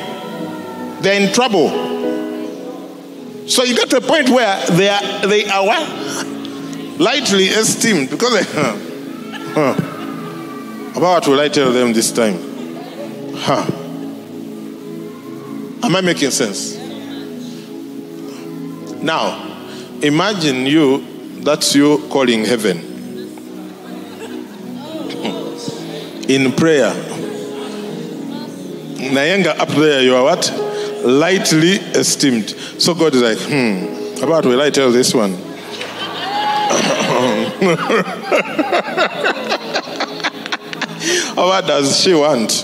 They're 1.02 1.22
in 1.22 1.34
trouble. 1.34 1.70
So 3.48 3.64
you 3.64 3.76
get 3.76 3.90
to 3.92 3.98
a 3.98 4.02
point 4.02 4.30
where 4.30 4.66
they 4.72 4.90
are 4.90 5.28
they 5.28 5.46
are 5.46 5.66
what? 5.66 7.00
Lightly 7.00 7.46
esteemed 7.46 8.10
because 8.10 8.34
they, 8.34 8.44
huh, 8.52 8.76
huh. 9.54 9.98
About 10.98 11.02
what 11.02 11.28
will 11.28 11.40
I 11.40 11.48
tell 11.48 11.72
them 11.72 11.94
this 11.94 12.12
time? 12.12 12.36
Huh. 13.36 13.66
Am 15.84 15.96
I 15.96 16.02
making 16.02 16.32
sense? 16.32 16.76
Now, 19.02 19.44
imagine 20.02 20.66
you, 20.66 21.42
that's 21.42 21.76
you 21.76 22.08
calling 22.10 22.46
heaven. 22.46 22.78
in 26.28 26.52
prayer. 26.52 26.92
Nayenga 28.98 29.58
up 29.60 29.70
there, 29.70 30.02
you 30.02 30.16
are 30.16 30.24
what? 30.24 30.52
Lightly 31.04 31.76
esteemed. 31.96 32.50
So 32.80 32.94
God 32.94 33.16
is 33.16 33.22
like, 33.22 33.38
hmm, 33.40 34.24
about 34.24 34.46
will 34.46 34.62
I 34.62 34.70
tell 34.70 34.92
this 34.92 35.14
one? 35.14 35.34
what 41.36 41.66
does 41.66 42.00
she 42.00 42.14
want? 42.14 42.64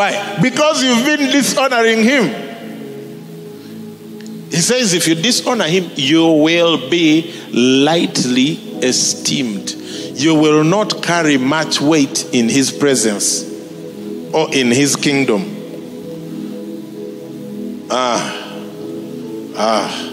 Why? 0.00 0.38
Because 0.40 0.82
you've 0.82 1.04
been 1.04 1.30
dishonoring 1.30 2.02
him. 2.02 2.24
He 4.48 4.56
says, 4.56 4.94
if 4.94 5.06
you 5.06 5.14
dishonor 5.14 5.64
him, 5.64 5.90
you 5.94 6.26
will 6.26 6.88
be 6.88 7.30
lightly 7.52 8.52
esteemed. 8.82 9.72
You 9.72 10.36
will 10.36 10.64
not 10.64 11.02
carry 11.02 11.36
much 11.36 11.82
weight 11.82 12.30
in 12.32 12.48
his 12.48 12.72
presence 12.72 13.44
or 14.32 14.50
in 14.54 14.68
his 14.68 14.96
kingdom. 14.96 15.44
Ah, 17.90 18.56
ah. 19.54 20.06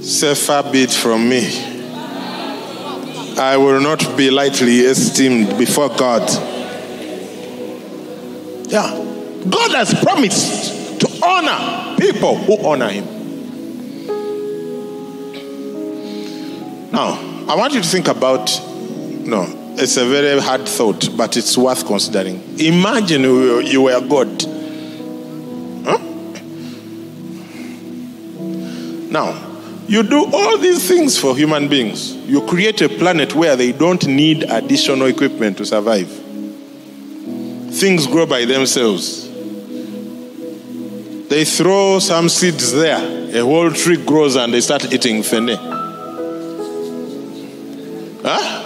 Say 0.00 0.34
far 0.34 0.62
be 0.72 0.84
it 0.84 0.92
from 0.92 1.28
me. 1.28 1.46
I 3.38 3.58
will 3.58 3.82
not 3.82 4.16
be 4.16 4.30
lightly 4.30 4.78
esteemed 4.78 5.58
before 5.58 5.90
God. 5.90 6.57
Yeah. 8.68 9.04
God 9.48 9.72
has 9.72 9.94
promised 10.02 11.00
to 11.00 11.08
honor 11.24 11.96
people 11.98 12.36
who 12.36 12.66
honor 12.66 12.88
him. 12.88 13.04
Now, 16.92 17.44
I 17.48 17.54
want 17.56 17.72
you 17.74 17.80
to 17.80 17.88
think 17.88 18.08
about 18.08 18.50
no, 19.24 19.46
it's 19.76 19.96
a 19.96 20.06
very 20.06 20.40
hard 20.40 20.68
thought, 20.68 21.16
but 21.16 21.36
it's 21.36 21.56
worth 21.56 21.86
considering. 21.86 22.42
Imagine 22.58 23.22
you 23.22 23.82
were 23.82 24.00
God. 24.00 24.42
Huh? 25.84 25.98
Now, 29.10 29.44
you 29.86 30.02
do 30.02 30.26
all 30.32 30.58
these 30.58 30.86
things 30.86 31.18
for 31.18 31.36
human 31.36 31.68
beings. 31.68 32.14
You 32.14 32.46
create 32.46 32.82
a 32.82 32.88
planet 32.88 33.34
where 33.34 33.56
they 33.56 33.72
don't 33.72 34.06
need 34.06 34.42
additional 34.44 35.06
equipment 35.06 35.56
to 35.58 35.66
survive. 35.66 36.10
Things 37.78 38.08
grow 38.08 38.26
by 38.26 38.44
themselves. 38.44 39.28
They 41.28 41.44
throw 41.44 42.00
some 42.00 42.28
seeds 42.28 42.72
there, 42.72 43.38
a 43.38 43.44
whole 43.44 43.70
tree 43.70 44.04
grows 44.04 44.34
and 44.34 44.52
they 44.52 44.60
start 44.60 44.92
eating 44.92 45.22
fene. 45.22 45.56
Huh? 48.24 48.64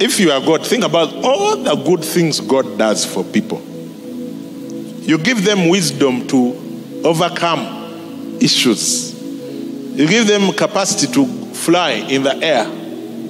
If 0.00 0.20
you 0.20 0.30
are 0.30 0.40
God, 0.40 0.66
think 0.66 0.84
about 0.84 1.12
all 1.16 1.56
the 1.56 1.74
good 1.74 2.04
things 2.04 2.40
God 2.40 2.78
does 2.78 3.04
for 3.04 3.24
people. 3.24 3.60
You 3.60 5.18
give 5.18 5.44
them 5.44 5.68
wisdom 5.68 6.26
to 6.28 7.02
overcome 7.04 8.38
issues. 8.40 9.12
You 9.22 10.06
give 10.06 10.26
them 10.26 10.52
capacity 10.52 11.12
to 11.12 11.26
fly 11.54 11.90
in 11.90 12.22
the 12.22 12.36
air 12.36 12.66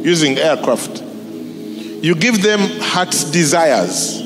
using 0.05 0.39
aircraft. 0.39 1.03
You 1.03 2.15
give 2.15 2.43
them 2.43 2.61
heart's 2.81 3.25
desires. 3.31 4.26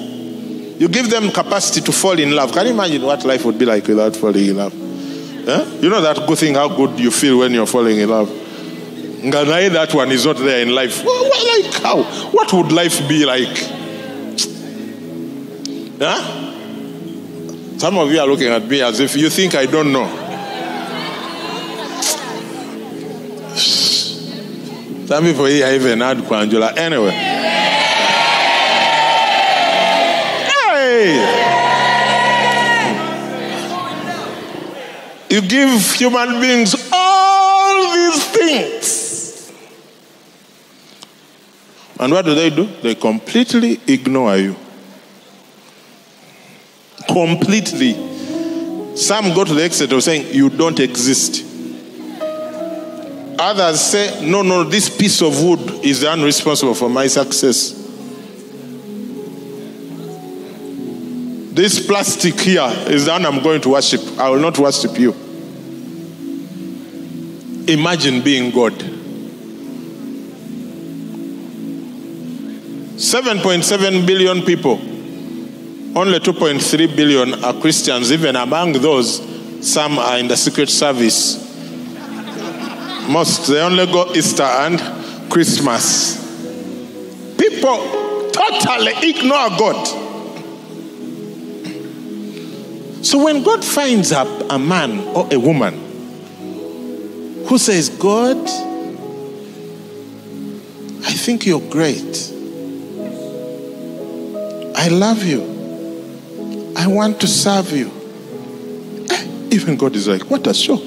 You 0.81 0.89
give 0.89 1.11
them 1.11 1.31
capacity 1.31 1.83
to 1.83 1.93
fall 1.93 2.19
in 2.19 2.31
love. 2.31 2.53
Can 2.53 2.65
you 2.65 2.73
imagine 2.73 3.03
what 3.03 3.23
life 3.27 3.45
would 3.45 3.59
be 3.59 3.67
like 3.67 3.87
without 3.87 4.17
falling 4.17 4.47
in 4.47 4.57
love? 4.57 4.73
Huh? 4.73 5.67
You 5.79 5.91
know 5.91 6.01
that 6.01 6.27
good 6.27 6.39
thing, 6.39 6.55
how 6.55 6.75
good 6.75 6.99
you 6.99 7.11
feel 7.11 7.41
when 7.41 7.53
you're 7.53 7.67
falling 7.67 7.99
in 7.99 8.09
love. 8.09 8.29
Nganai, 8.29 9.73
that 9.75 9.93
one 9.93 10.11
is 10.11 10.25
not 10.25 10.39
there 10.39 10.63
in 10.63 10.75
life. 10.75 11.05
Well, 11.05 11.25
like 11.25 11.75
how? 11.83 12.03
What 12.31 12.51
would 12.55 12.73
life 12.73 13.07
be 13.07 13.27
like? 13.27 13.59
Huh? 16.01 17.77
Some 17.77 17.99
of 17.99 18.11
you 18.11 18.19
are 18.19 18.27
looking 18.27 18.49
at 18.49 18.67
me 18.67 18.81
as 18.81 19.01
if 19.01 19.15
you 19.17 19.29
think 19.29 19.55
I 19.55 19.67
don't 19.67 19.93
know. 19.93 20.07
Some 25.05 25.25
people 25.25 25.45
here 25.45 25.75
even 25.75 26.01
had 26.01 26.17
Kwanjula. 26.17 26.75
Anyway. 26.79 27.30
You 35.31 35.41
give 35.43 35.95
human 35.95 36.41
beings 36.41 36.75
all 36.93 37.95
these 37.95 38.25
things. 38.27 39.53
And 42.01 42.13
what 42.13 42.25
do 42.25 42.35
they 42.35 42.51
do? 42.51 42.67
They 42.83 42.95
completely 42.95 43.81
ignore 43.87 44.37
you. 44.37 44.57
Completely. 47.07 48.97
Some 48.97 49.33
go 49.35 49.45
to 49.45 49.55
the 49.55 49.65
extent 49.65 49.93
of 49.93 50.03
saying, 50.03 50.35
You 50.35 50.51
don't 50.51 50.81
exist. 50.81 51.45
Others 53.39 53.81
say, 53.81 54.29
No, 54.29 54.43
no, 54.43 54.65
this 54.65 54.95
piece 54.95 55.23
of 55.23 55.43
wood 55.43 55.85
is 55.85 56.01
the 56.01 56.09
one 56.09 56.23
responsible 56.23 56.75
for 56.75 56.91
my 56.91 57.07
success. 57.07 57.80
This 61.61 61.87
plastic 61.87 62.41
here 62.41 62.73
is 62.87 63.05
the 63.05 63.11
one 63.11 63.27
I'm 63.27 63.43
going 63.43 63.61
to 63.61 63.69
worship. 63.69 64.01
I 64.19 64.31
will 64.31 64.41
not 64.41 64.59
worship 64.59 64.99
you. 64.99 65.13
Imagine 67.69 68.23
being 68.23 68.51
God. 68.51 68.73
7.7 72.97 74.07
billion 74.07 74.41
people, 74.41 74.79
only 75.99 76.19
2.3 76.19 76.97
billion 76.97 77.45
are 77.45 77.53
Christians. 77.61 78.11
Even 78.11 78.37
among 78.37 78.73
those, 78.73 79.21
some 79.61 79.99
are 79.99 80.17
in 80.17 80.29
the 80.29 80.39
secret 80.39 80.71
service. 80.71 81.37
Most, 83.07 83.49
they 83.49 83.61
only 83.61 83.85
go 83.85 84.11
Easter 84.15 84.45
and 84.45 84.81
Christmas. 85.31 86.17
People 87.37 88.31
totally 88.31 89.11
ignore 89.11 89.51
God. 89.59 90.00
So 93.03 93.25
when 93.25 93.43
God 93.43 93.65
finds 93.65 94.13
a, 94.13 94.23
a 94.51 94.59
man 94.59 95.01
or 95.17 95.27
a 95.33 95.39
woman 95.39 95.75
who 97.47 97.59
says, 97.59 97.89
God, 97.89 98.37
I 101.03 101.13
think 101.13 101.47
you're 101.47 101.61
great. 101.71 102.33
I 104.77 104.89
love 104.89 105.25
you. 105.25 105.43
I 106.77 106.87
want 106.87 107.21
to 107.23 107.27
serve 107.27 107.73
you. 107.73 107.91
Eh, 109.11 109.49
even 109.51 109.77
God 109.77 109.97
is 109.97 110.07
like, 110.07 110.23
what 110.31 110.47
a 110.47 110.55
shock. 110.55 110.87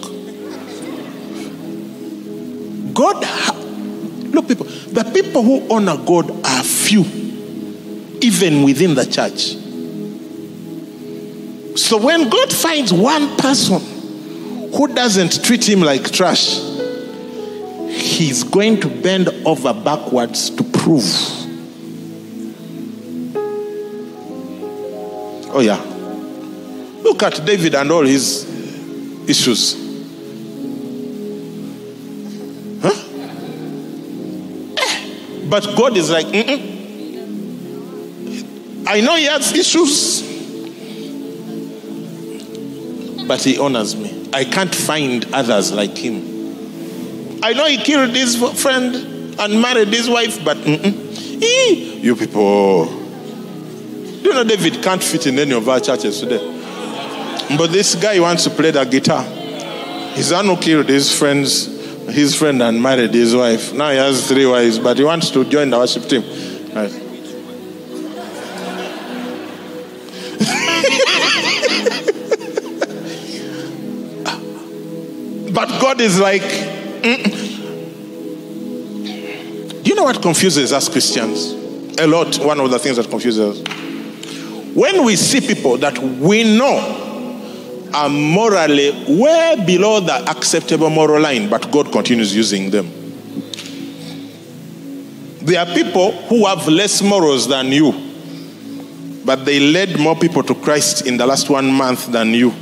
God, 2.93 3.23
ha- 3.23 3.55
look, 4.31 4.47
people, 4.47 4.65
the 4.65 5.03
people 5.13 5.41
who 5.41 5.67
honor 5.73 5.97
God 5.97 6.29
are 6.45 6.63
few, 6.63 7.01
even 8.21 8.63
within 8.63 8.93
the 8.93 9.05
church. 9.05 9.62
So 11.75 11.97
when 11.97 12.29
God 12.29 12.51
finds 12.53 12.93
one 12.93 13.35
person 13.37 13.79
who 14.73 14.87
doesn't 14.93 15.43
treat 15.43 15.67
him 15.67 15.81
like 15.81 16.11
trash, 16.11 16.59
he's 17.89 18.43
going 18.43 18.79
to 18.81 18.89
bend 18.89 19.29
over 19.45 19.73
backwards 19.73 20.49
to 20.51 20.63
prove. 20.63 21.03
Oh, 25.55 25.59
yeah. 25.61 25.79
Look 27.03 27.21
at 27.21 27.45
David 27.45 27.75
and 27.75 27.91
all 27.91 28.03
his 28.03 28.43
issues. 29.29 29.75
Eh, 32.83 32.91
But 35.47 35.75
God 35.75 35.95
is 35.97 36.09
like, 36.09 36.25
Mm-mm. 36.27 36.71
I 38.87 39.01
know 39.01 39.15
he 39.15 39.25
has 39.25 39.53
issues, 39.53 40.23
but 43.27 43.41
he 43.41 43.57
honors 43.57 43.95
me. 43.95 44.29
I 44.33 44.45
can't 44.45 44.73
find 44.73 45.25
others 45.33 45.71
like 45.71 45.97
him. 45.97 47.41
I 47.43 47.53
know 47.53 47.65
he 47.65 47.77
killed 47.77 48.11
his 48.11 48.35
friend 48.61 48.95
and 49.39 49.61
married 49.61 49.89
his 49.89 50.09
wife, 50.09 50.43
but. 50.43 50.57
You 50.65 52.15
people. 52.15 52.85
You 54.23 54.33
know 54.33 54.43
David 54.43 54.81
can't 54.81 55.03
fit 55.03 55.27
in 55.27 55.37
any 55.39 55.53
of 55.53 55.67
our 55.67 55.79
churches 55.79 56.19
today? 56.19 56.39
But 57.57 57.71
this 57.71 57.95
guy 57.95 58.19
wants 58.19 58.45
to 58.45 58.49
play 58.49 58.71
the 58.71 58.85
guitar. 58.85 59.23
His 60.13 60.31
who 60.31 60.55
killed 60.57 60.87
his 60.87 61.17
friends, 61.17 61.65
his 62.07 62.35
friend 62.35 62.61
and 62.61 62.81
married 62.81 63.13
his 63.13 63.35
wife. 63.35 63.73
Now 63.73 63.89
he 63.89 63.97
has 63.97 64.27
three 64.27 64.45
wives, 64.45 64.79
but 64.79 64.97
he 64.97 65.03
wants 65.03 65.29
to 65.31 65.43
join 65.43 65.69
the 65.69 65.77
worship 65.77 66.03
team. 66.03 66.23
Right. 66.73 67.02
God 75.83 75.99
is 75.99 76.17
like, 76.17 76.41
mm. 76.41 77.23
do 79.83 79.89
you 79.89 79.95
know 79.95 80.03
what 80.03 80.21
confuses 80.21 80.71
us 80.71 80.87
Christians? 80.87 81.51
A 81.99 82.07
lot. 82.07 82.37
One 82.37 82.61
of 82.61 82.71
the 82.71 82.79
things 82.79 82.95
that 82.95 83.09
confuses 83.09 83.37
us 83.37 83.59
when 84.73 85.03
we 85.03 85.17
see 85.17 85.41
people 85.41 85.75
that 85.79 85.99
we 85.99 86.57
know 86.57 87.89
are 87.93 88.07
morally 88.07 88.91
way 89.09 89.61
below 89.67 89.99
the 89.99 90.13
acceptable 90.31 90.89
moral 90.89 91.21
line, 91.21 91.49
but 91.49 91.69
God 91.69 91.91
continues 91.91 92.33
using 92.33 92.69
them. 92.69 92.89
There 95.41 95.59
are 95.59 95.65
people 95.75 96.13
who 96.13 96.45
have 96.45 96.65
less 96.69 97.01
morals 97.01 97.45
than 97.49 97.73
you, 97.73 97.91
but 99.25 99.43
they 99.43 99.59
led 99.59 99.99
more 99.99 100.15
people 100.15 100.43
to 100.43 100.55
Christ 100.55 101.05
in 101.05 101.17
the 101.17 101.27
last 101.27 101.49
one 101.49 101.69
month 101.69 102.09
than 102.09 102.33
you, 102.33 102.53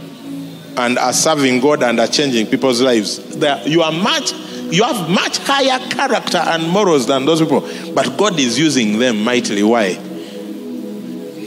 and 0.78 0.98
are 0.98 1.14
serving 1.14 1.60
God 1.60 1.84
and 1.84 2.00
are 2.00 2.08
changing 2.08 2.48
people's 2.48 2.82
lives. 2.82 3.38
There, 3.38 3.62
you 3.68 3.82
are 3.82 3.92
much, 3.92 4.34
you 4.34 4.84
have 4.84 5.10
much 5.10 5.38
higher 5.40 5.80
character 5.90 6.38
and 6.38 6.68
morals 6.70 7.08
than 7.08 7.26
those 7.26 7.42
people, 7.42 7.62
but 7.94 8.18
God 8.18 8.40
is 8.40 8.58
using 8.58 9.00
them 9.00 9.24
mightily. 9.24 9.64
Why? 9.64 10.00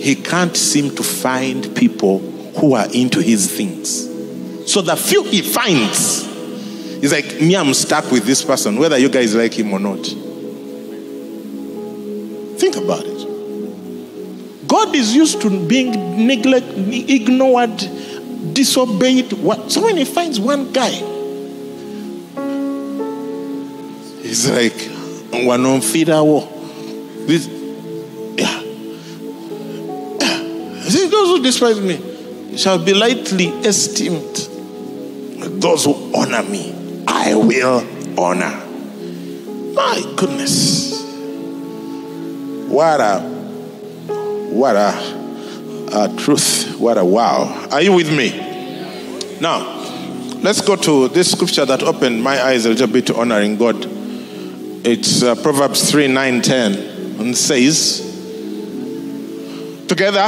he 0.05 0.15
can't 0.15 0.55
seem 0.55 0.95
to 0.95 1.03
find 1.03 1.75
people 1.75 2.19
who 2.59 2.75
are 2.75 2.87
into 2.93 3.23
his 3.23 3.51
things. 3.51 4.05
So 4.71 4.83
the 4.83 4.97
few 4.97 5.23
he 5.25 5.41
finds, 5.41 6.27
he's 7.01 7.11
like, 7.11 7.41
me, 7.41 7.57
I'm 7.57 7.73
stuck 7.73 8.11
with 8.11 8.27
this 8.27 8.45
person, 8.45 8.77
whether 8.77 8.99
you 8.99 9.09
guys 9.09 9.35
like 9.35 9.55
him 9.55 9.73
or 9.73 9.79
not. 9.79 10.05
Think 12.59 12.77
about 12.77 13.05
it. 13.07 14.69
God 14.69 14.95
is 14.95 15.17
used 15.17 15.41
to 15.41 15.67
being 15.67 16.27
neglected, 16.27 16.87
ignored, 17.09 17.83
disobeyed. 18.53 19.33
What? 19.33 19.73
So 19.73 19.83
when 19.83 19.97
he 19.97 20.05
finds 20.05 20.39
one 20.41 20.73
guy, 20.73 20.91
he's 24.23 24.49
like, 24.51 24.79
one 25.45 25.65
on 25.67 25.81
This 25.81 27.49
yeah 28.37 28.61
See, 30.89 31.09
those 31.09 31.29
who 31.29 31.43
despise 31.43 31.81
me 31.81 32.57
shall 32.57 32.79
be 32.79 32.93
lightly 32.93 33.49
esteemed. 33.65 34.37
Those 35.61 35.85
who 35.87 36.13
honor 36.15 36.43
me, 36.43 37.05
I 37.09 37.35
will 37.35 37.87
honor. 38.19 38.61
My 39.75 40.15
goodness. 40.17 41.03
What 42.69 43.01
a, 43.01 43.21
what 44.53 44.77
a, 44.77 44.93
a 45.95 46.15
truth. 46.17 46.79
What 46.79 46.99
a 46.99 47.05
wow. 47.05 47.69
Are 47.71 47.81
you 47.81 47.93
with 47.93 48.11
me? 48.11 48.31
Now, 49.41 49.81
let's 50.43 50.61
go 50.61 50.75
to 50.77 51.09
this 51.09 51.31
scripture 51.31 51.65
that 51.65 51.83
opened 51.83 52.23
my 52.23 52.43
eyes 52.43 52.67
a 52.67 52.71
little 52.71 52.89
bit 52.89 53.07
to 53.07 53.17
honoring 53.17 53.57
God. 53.57 53.77
It's 54.87 55.23
uh, 55.23 55.37
Proverbs 55.37 55.91
3 55.91 56.09
9 56.09 56.43
10 56.43 57.21
and 57.21 57.37
says, 57.37 58.01
Together, 59.87 60.27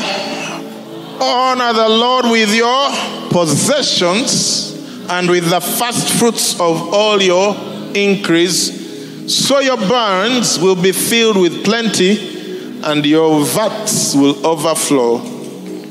honor 1.21 1.73
the 1.73 1.89
Lord 1.89 2.27
with 2.27 2.55
your 2.55 2.91
possessions 3.31 4.73
and 5.11 5.29
with 5.29 5.51
the 5.51 5.61
first 5.61 6.09
fruits 6.19 6.55
of 6.55 6.95
all 6.95 7.21
your 7.21 7.57
increase, 7.95 9.35
so 9.35 9.59
your 9.59 9.77
barns 9.77 10.59
will 10.59 10.81
be 10.81 10.93
filled 10.93 11.37
with 11.37 11.65
plenty 11.65 12.81
and 12.85 13.05
your 13.05 13.45
vats 13.45 14.15
will 14.15 14.47
overflow 14.47 15.36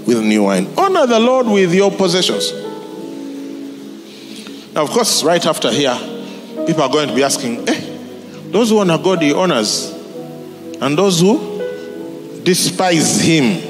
with 0.06 0.24
new 0.24 0.44
wine. 0.44 0.68
Honor 0.78 1.08
the 1.08 1.20
Lord 1.20 1.48
with 1.48 1.74
your 1.74 1.92
possessions. 1.92 2.52
Now, 4.74 4.84
of 4.84 4.90
course, 4.90 5.24
right 5.24 5.44
after 5.46 5.72
here, 5.72 5.98
people 6.68 6.84
are 6.84 6.90
going 6.90 7.08
to 7.08 7.16
be 7.16 7.24
asking, 7.24 7.68
eh, 7.70 8.52
those 8.52 8.70
who 8.70 8.80
honor 8.80 8.98
God, 8.98 9.22
He 9.22 9.34
honors, 9.34 9.92
and 10.82 10.98
those 10.98 11.22
who 11.22 12.42
despise 12.44 13.22
Him, 13.22 13.62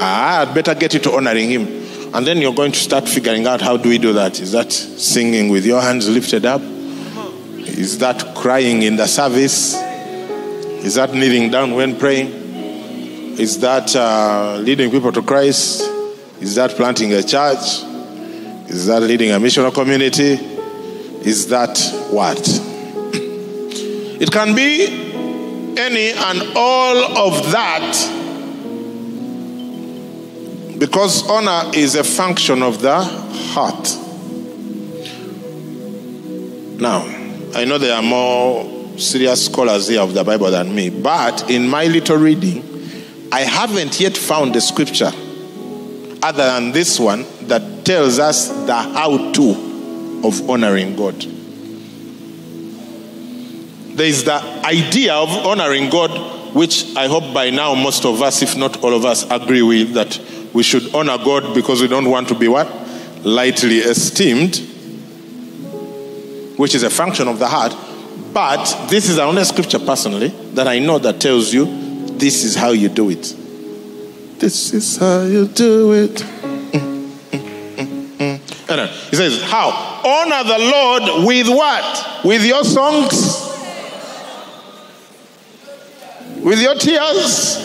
ah, 0.00 0.40
I'd 0.40 0.54
better 0.54 0.74
get 0.74 0.94
into 0.94 1.12
honoring 1.12 1.50
Him. 1.50 1.86
And 2.14 2.26
then 2.26 2.38
you're 2.38 2.54
going 2.54 2.72
to 2.72 2.78
start 2.78 3.08
figuring 3.08 3.46
out 3.46 3.60
how 3.60 3.76
do 3.76 3.88
we 3.88 3.98
do 3.98 4.12
that? 4.14 4.40
Is 4.40 4.52
that 4.52 4.72
singing 4.72 5.50
with 5.50 5.66
your 5.66 5.80
hands 5.80 6.08
lifted 6.08 6.44
up? 6.44 6.62
Is 6.62 7.98
that 7.98 8.34
crying 8.34 8.82
in 8.82 8.96
the 8.96 9.06
service? 9.06 9.74
Is 9.74 10.94
that 10.94 11.12
kneeling 11.12 11.50
down 11.50 11.74
when 11.74 11.98
praying? 11.98 12.45
Is 13.38 13.58
that 13.60 13.94
uh, 13.94 14.56
leading 14.60 14.90
people 14.90 15.12
to 15.12 15.20
Christ? 15.20 15.82
Is 16.40 16.54
that 16.54 16.70
planting 16.70 17.12
a 17.12 17.22
church? 17.22 17.82
Is 18.68 18.86
that 18.86 19.00
leading 19.02 19.30
a 19.30 19.34
missional 19.34 19.74
community? 19.74 20.32
Is 21.22 21.48
that 21.48 21.78
what? 22.10 22.38
It 24.18 24.30
can 24.30 24.54
be 24.54 24.86
any 25.76 26.12
and 26.12 26.56
all 26.56 26.96
of 27.28 27.52
that 27.52 27.92
because 30.78 31.28
honor 31.28 31.70
is 31.74 31.94
a 31.96 32.04
function 32.04 32.62
of 32.62 32.80
the 32.80 33.02
heart. 33.02 33.96
Now, 36.80 37.02
I 37.54 37.66
know 37.66 37.76
there 37.76 37.94
are 37.94 38.02
more 38.02 38.98
serious 38.98 39.44
scholars 39.44 39.88
here 39.88 40.00
of 40.00 40.14
the 40.14 40.24
Bible 40.24 40.50
than 40.50 40.74
me, 40.74 40.88
but 40.88 41.50
in 41.50 41.68
my 41.68 41.84
little 41.84 42.16
reading, 42.16 42.75
I 43.36 43.40
haven't 43.40 44.00
yet 44.00 44.16
found 44.16 44.56
a 44.56 44.62
scripture 44.62 45.12
other 46.22 46.46
than 46.46 46.72
this 46.72 46.98
one 46.98 47.26
that 47.48 47.84
tells 47.84 48.18
us 48.18 48.48
the 48.48 48.74
how 48.74 49.30
to 49.32 50.22
of 50.24 50.48
honoring 50.48 50.96
God. 50.96 51.20
There 53.94 54.06
is 54.06 54.24
the 54.24 54.42
idea 54.64 55.12
of 55.12 55.28
honoring 55.28 55.90
God, 55.90 56.54
which 56.54 56.96
I 56.96 57.08
hope 57.08 57.34
by 57.34 57.50
now 57.50 57.74
most 57.74 58.06
of 58.06 58.22
us, 58.22 58.40
if 58.40 58.56
not 58.56 58.82
all 58.82 58.94
of 58.94 59.04
us, 59.04 59.30
agree 59.30 59.60
with 59.60 59.92
that 59.92 60.18
we 60.54 60.62
should 60.62 60.94
honor 60.94 61.18
God 61.18 61.54
because 61.54 61.82
we 61.82 61.88
don't 61.88 62.08
want 62.08 62.28
to 62.28 62.34
be 62.34 62.48
what? 62.48 62.66
Lightly 63.22 63.80
esteemed, 63.80 64.56
which 66.56 66.74
is 66.74 66.82
a 66.84 66.90
function 66.90 67.28
of 67.28 67.38
the 67.38 67.48
heart. 67.48 67.76
But 68.32 68.88
this 68.88 69.10
is 69.10 69.16
the 69.16 69.24
only 69.24 69.44
scripture 69.44 69.78
personally 69.78 70.28
that 70.54 70.66
I 70.66 70.78
know 70.78 70.98
that 71.00 71.20
tells 71.20 71.52
you 71.52 71.85
this 72.18 72.44
is 72.44 72.54
how 72.54 72.70
you 72.70 72.88
do 72.88 73.10
it. 73.10 73.34
This 74.38 74.72
is 74.74 74.96
how 74.96 75.22
you 75.22 75.46
do 75.46 75.92
it. 75.92 76.22
And 78.68 78.80
then 78.80 78.88
he 79.10 79.16
says, 79.16 79.42
How? 79.42 79.70
Honor 80.04 80.44
the 80.44 80.58
Lord 80.58 81.26
with 81.26 81.48
what? 81.48 82.24
With 82.24 82.44
your 82.44 82.64
songs? 82.64 83.42
With 86.42 86.60
your 86.60 86.74
tears? 86.74 87.62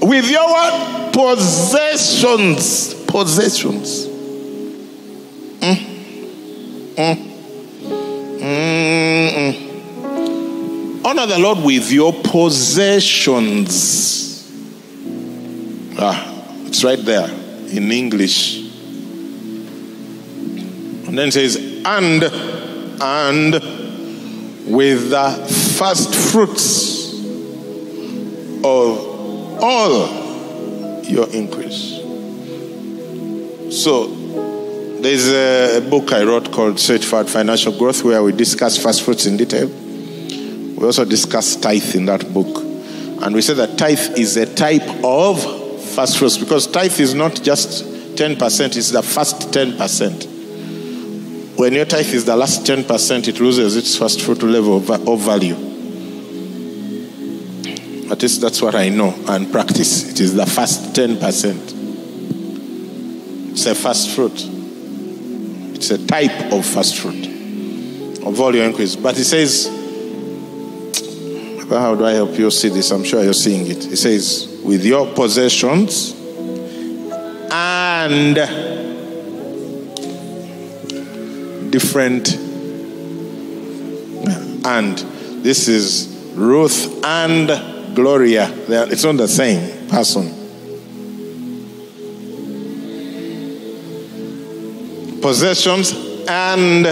With 0.00 0.30
your 0.30 0.46
what? 0.48 1.12
Possessions. 1.12 2.94
Possessions. 3.06 4.06
Mm. 5.60 6.94
Mm. 6.96 7.33
Mm-mm. 8.44 9.72
Honor 11.02 11.26
the 11.26 11.38
Lord 11.38 11.64
with 11.64 11.90
your 11.90 12.12
possessions. 12.12 13.62
Ah, 15.98 16.30
it's 16.66 16.84
right 16.84 17.02
there 17.02 17.30
in 17.70 17.90
English. 17.90 18.56
And 21.06 21.16
then 21.18 21.28
it 21.28 21.32
says, 21.32 21.56
and, 21.86 22.22
and 23.00 23.54
with 24.70 25.08
the 25.08 25.30
first 25.78 26.14
fruits 26.14 27.14
of 28.62 28.98
all 29.62 31.02
your 31.04 31.28
increase. 31.30 32.00
So, 33.70 34.23
there's 35.04 35.30
a 35.30 35.80
book 35.90 36.12
I 36.14 36.24
wrote 36.24 36.50
called 36.50 36.80
Search 36.80 37.04
for 37.04 37.22
Financial 37.24 37.76
Growth 37.76 38.02
where 38.04 38.22
we 38.22 38.32
discuss 38.32 38.78
first 38.82 39.02
fruits 39.02 39.26
in 39.26 39.36
detail. 39.36 39.68
We 39.68 40.82
also 40.82 41.04
discuss 41.04 41.56
tithe 41.56 41.94
in 41.94 42.06
that 42.06 42.32
book. 42.32 42.62
And 43.22 43.34
we 43.34 43.42
say 43.42 43.52
that 43.52 43.76
tithe 43.76 44.16
is 44.16 44.38
a 44.38 44.46
type 44.46 45.04
of 45.04 45.42
first 45.94 46.16
fruits 46.16 46.38
because 46.38 46.66
tithe 46.66 46.98
is 46.98 47.12
not 47.12 47.42
just 47.42 47.84
10%, 48.16 48.76
it's 48.76 48.92
the 48.92 49.02
first 49.02 49.50
10%. 49.50 51.58
When 51.58 51.74
your 51.74 51.84
tithe 51.84 52.14
is 52.14 52.24
the 52.24 52.36
last 52.36 52.64
10%, 52.64 53.28
it 53.28 53.40
loses 53.40 53.76
its 53.76 53.98
first 53.98 54.22
fruit 54.22 54.42
level 54.42 54.78
of 54.78 55.20
value. 55.20 55.56
At 58.10 58.22
least 58.22 58.40
that's 58.40 58.62
what 58.62 58.74
I 58.74 58.88
know 58.88 59.14
and 59.28 59.52
practice. 59.52 60.10
It 60.10 60.20
is 60.20 60.34
the 60.34 60.46
first 60.46 60.94
10%. 60.94 63.50
It's 63.52 63.66
a 63.66 63.74
first 63.74 64.08
fruit. 64.08 64.52
It's 65.86 65.90
a 65.90 66.06
type 66.06 66.50
of 66.50 66.64
first 66.64 66.96
fruit 66.96 67.26
of 68.24 68.40
all 68.40 68.54
your 68.54 68.64
increase. 68.64 68.96
But 68.96 69.18
it 69.18 69.24
says, 69.24 69.66
how 71.68 71.94
do 71.94 72.06
I 72.06 72.12
help 72.12 72.38
you 72.38 72.50
see 72.50 72.70
this? 72.70 72.90
I'm 72.90 73.04
sure 73.04 73.22
you're 73.22 73.34
seeing 73.34 73.66
it. 73.66 73.84
It 73.92 73.98
says, 73.98 74.48
with 74.64 74.82
your 74.82 75.12
possessions 75.12 76.14
and 77.50 78.34
different 81.70 82.34
and 84.66 84.96
this 85.44 85.68
is 85.68 86.32
Ruth 86.34 87.04
and 87.04 87.94
Gloria. 87.94 88.48
It's 88.68 89.04
not 89.04 89.18
the 89.18 89.28
same 89.28 89.86
person. 89.90 90.43
Possessions 95.24 95.94
and 96.28 96.86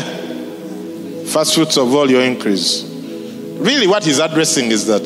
first 1.29 1.55
fruits 1.55 1.77
of 1.77 1.95
all 1.95 2.11
your 2.11 2.23
increase. 2.23 2.83
Really, 3.59 3.87
what 3.87 4.07
he's 4.07 4.21
addressing 4.21 4.71
is 4.71 4.87
that, 4.87 5.03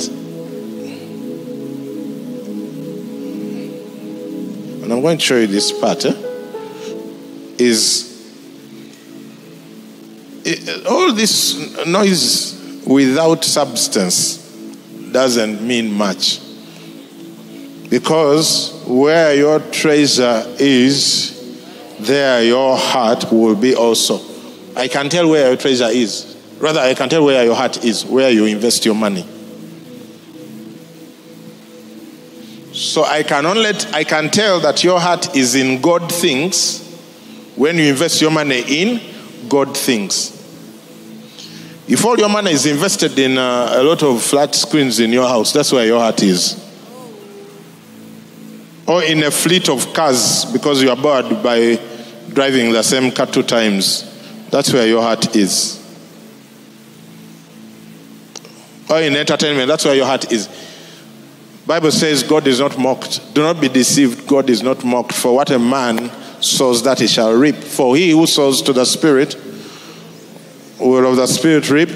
and 4.80 4.92
I'm 4.92 5.00
going 5.00 5.18
to 5.18 5.24
show 5.24 5.38
you 5.38 5.48
this 5.48 5.72
part, 5.72 6.04
eh, 6.04 6.14
is 7.58 8.06
it, 10.44 10.86
all 10.86 11.12
this 11.12 11.84
noise 11.84 12.84
without 12.86 13.42
substance 13.44 14.36
doesn't 15.10 15.66
mean 15.66 15.92
much. 15.92 16.38
Because 17.90 18.84
where 18.86 19.34
your 19.34 19.58
treasure 19.72 20.44
is, 20.60 21.35
there 22.06 22.42
your 22.42 22.76
heart 22.76 23.30
will 23.32 23.56
be 23.56 23.74
also. 23.74 24.20
I 24.76 24.88
can 24.88 25.08
tell 25.08 25.28
where 25.28 25.48
your 25.48 25.56
treasure 25.56 25.88
is. 25.88 26.36
Rather, 26.58 26.80
I 26.80 26.94
can 26.94 27.08
tell 27.08 27.24
where 27.24 27.44
your 27.44 27.54
heart 27.54 27.84
is, 27.84 28.04
where 28.04 28.30
you 28.30 28.44
invest 28.46 28.84
your 28.84 28.94
money. 28.94 29.26
So 32.72 33.04
I 33.04 33.22
can 33.22 33.46
only 33.46 33.70
I 33.92 34.04
can 34.04 34.30
tell 34.30 34.60
that 34.60 34.84
your 34.84 35.00
heart 35.00 35.34
is 35.34 35.54
in 35.54 35.80
God 35.80 36.12
things 36.12 36.82
when 37.56 37.76
you 37.78 37.84
invest 37.84 38.20
your 38.20 38.30
money 38.30 38.62
in 38.66 39.00
God 39.48 39.74
things. 39.76 40.32
If 41.88 42.04
all 42.04 42.18
your 42.18 42.28
money 42.28 42.50
is 42.50 42.66
invested 42.66 43.18
in 43.18 43.38
uh, 43.38 43.74
a 43.76 43.82
lot 43.82 44.02
of 44.02 44.20
flat 44.22 44.54
screens 44.54 44.98
in 45.00 45.10
your 45.10 45.26
house, 45.26 45.52
that's 45.52 45.72
where 45.72 45.86
your 45.86 46.00
heart 46.00 46.22
is. 46.22 46.62
Or 48.86 49.02
in 49.02 49.22
a 49.22 49.30
fleet 49.30 49.68
of 49.68 49.94
cars 49.94 50.44
because 50.46 50.82
you 50.82 50.90
are 50.90 50.96
bored 50.96 51.42
by 51.42 51.78
driving 52.36 52.70
the 52.70 52.82
same 52.82 53.10
car 53.10 53.26
two 53.26 53.42
times, 53.42 54.04
that's 54.50 54.70
where 54.70 54.86
your 54.86 55.00
heart 55.00 55.34
is. 55.34 55.82
Or 58.90 59.00
in 59.00 59.16
entertainment, 59.16 59.66
that's 59.68 59.86
where 59.86 59.94
your 59.94 60.04
heart 60.04 60.30
is. 60.30 60.46
Bible 61.66 61.90
says 61.90 62.22
God 62.22 62.46
is 62.46 62.60
not 62.60 62.78
mocked. 62.78 63.34
Do 63.34 63.42
not 63.42 63.58
be 63.58 63.70
deceived. 63.70 64.28
God 64.28 64.50
is 64.50 64.62
not 64.62 64.84
mocked. 64.84 65.14
For 65.14 65.34
what 65.34 65.50
a 65.50 65.58
man 65.58 66.10
sows, 66.42 66.82
that 66.82 67.00
he 67.00 67.06
shall 67.06 67.32
reap. 67.32 67.56
For 67.56 67.96
he 67.96 68.10
who 68.10 68.26
sows 68.26 68.60
to 68.62 68.74
the 68.74 68.84
Spirit 68.84 69.34
will 70.78 71.10
of 71.10 71.16
the 71.16 71.26
Spirit 71.26 71.70
reap 71.70 71.88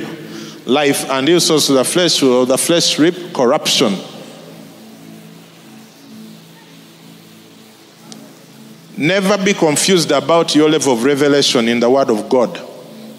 life, 0.67 1.09
and 1.11 1.29
he 1.29 1.35
who 1.35 1.41
sows 1.41 1.67
to 1.67 1.75
the 1.75 1.85
flesh 1.85 2.23
will 2.23 2.43
of 2.43 2.49
the 2.49 2.57
flesh 2.57 2.99
reap 2.99 3.35
corruption. 3.35 3.95
Never 9.01 9.43
be 9.43 9.55
confused 9.55 10.11
about 10.11 10.55
your 10.55 10.69
level 10.69 10.93
of 10.93 11.05
revelation 11.05 11.69
in 11.69 11.81
the 11.81 11.89
Word 11.89 12.11
of 12.11 12.29
God. 12.29 12.61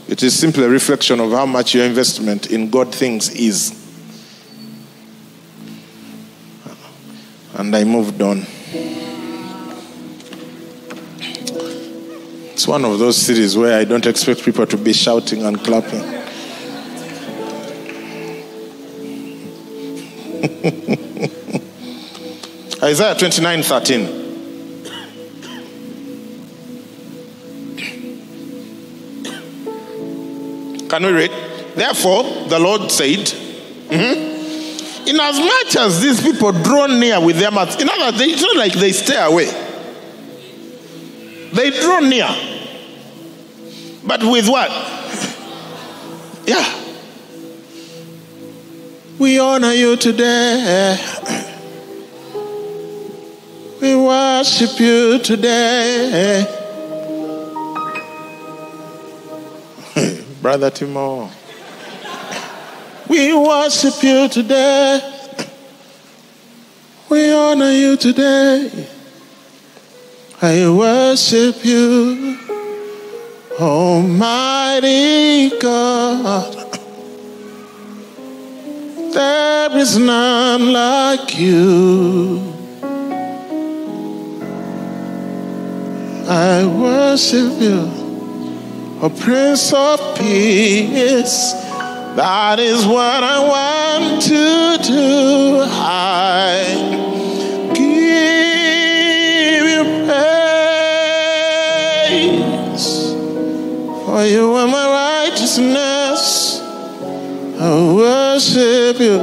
It 0.08 0.22
is 0.22 0.38
simply 0.38 0.66
a 0.66 0.70
reflection 0.70 1.20
of 1.20 1.32
how 1.32 1.48
much 1.48 1.74
your 1.74 1.86
investment 1.86 2.52
in 2.52 2.70
God 2.70 2.94
things 2.94 3.32
is. 3.32 3.72
And 7.56 7.76
I 7.76 7.84
moved 7.84 8.22
on. 8.22 8.46
It's 12.54 12.68
one 12.68 12.86
of 12.86 13.00
those 13.00 13.18
series 13.18 13.58
where 13.58 13.80
I 13.80 13.84
don't 13.84 14.06
expect 14.06 14.46
people 14.46 14.68
to 14.68 14.78
be 14.78 14.94
shouting 14.94 15.44
and 15.44 15.60
clapping. 15.62 16.04
Isaiah 22.84 23.16
29 23.16 23.64
13. 23.64 24.31
Can 30.92 31.06
we 31.06 31.14
read? 31.14 31.32
Therefore, 31.74 32.24
the 32.50 32.60
Lord 32.60 32.92
said, 32.92 33.20
mm-hmm, 33.20 35.08
Inasmuch 35.08 35.76
as 35.78 36.02
these 36.02 36.22
people 36.22 36.52
draw 36.52 36.88
near 36.88 37.22
with 37.22 37.40
their 37.40 37.50
mouths, 37.50 37.82
in 37.82 37.90
other 37.90 38.12
words, 38.12 38.20
it's 38.20 38.42
not 38.42 38.58
like 38.58 38.74
they 38.74 38.92
stay 38.92 39.16
away. 39.16 39.46
They 41.54 41.70
draw 41.80 42.00
near. 42.02 42.28
But 44.06 44.22
with 44.24 44.50
what? 44.50 44.70
Yeah. 46.46 46.80
We 49.18 49.40
honor 49.40 49.72
you 49.72 49.96
today. 49.96 50.98
We 53.80 53.96
worship 53.96 54.78
you 54.80 55.20
today. 55.20 56.61
Brother 60.42 60.72
Timo. 60.72 61.30
We 63.08 63.34
worship 63.34 64.02
you 64.02 64.28
today. 64.28 65.00
We 67.10 67.32
honor 67.32 67.72
you 67.72 67.96
today. 67.96 68.88
I 70.42 70.68
worship 70.68 71.64
you, 71.64 72.40
Almighty 73.60 75.52
God. 75.60 76.80
There 79.14 79.78
is 79.78 79.98
none 80.00 80.74
like 80.74 81.38
you. 81.38 82.42
I 86.28 86.66
worship 86.66 87.62
you, 87.62 88.01
a 89.02 89.10
Prince 89.10 89.74
of 89.74 90.00
Peace. 90.16 91.54
That 92.16 92.60
is 92.60 92.86
what 92.86 93.24
I 93.24 93.40
want 93.40 94.22
to 94.22 94.78
do. 94.84 95.64
I 95.64 96.62
give 97.74 99.66
you 99.72 99.84
praise, 102.06 102.86
for 104.06 104.24
you 104.24 104.54
are 104.54 104.68
my 104.68 105.26
righteousness. 105.26 106.60
I 107.60 107.72
worship 107.96 109.00
you, 109.00 109.20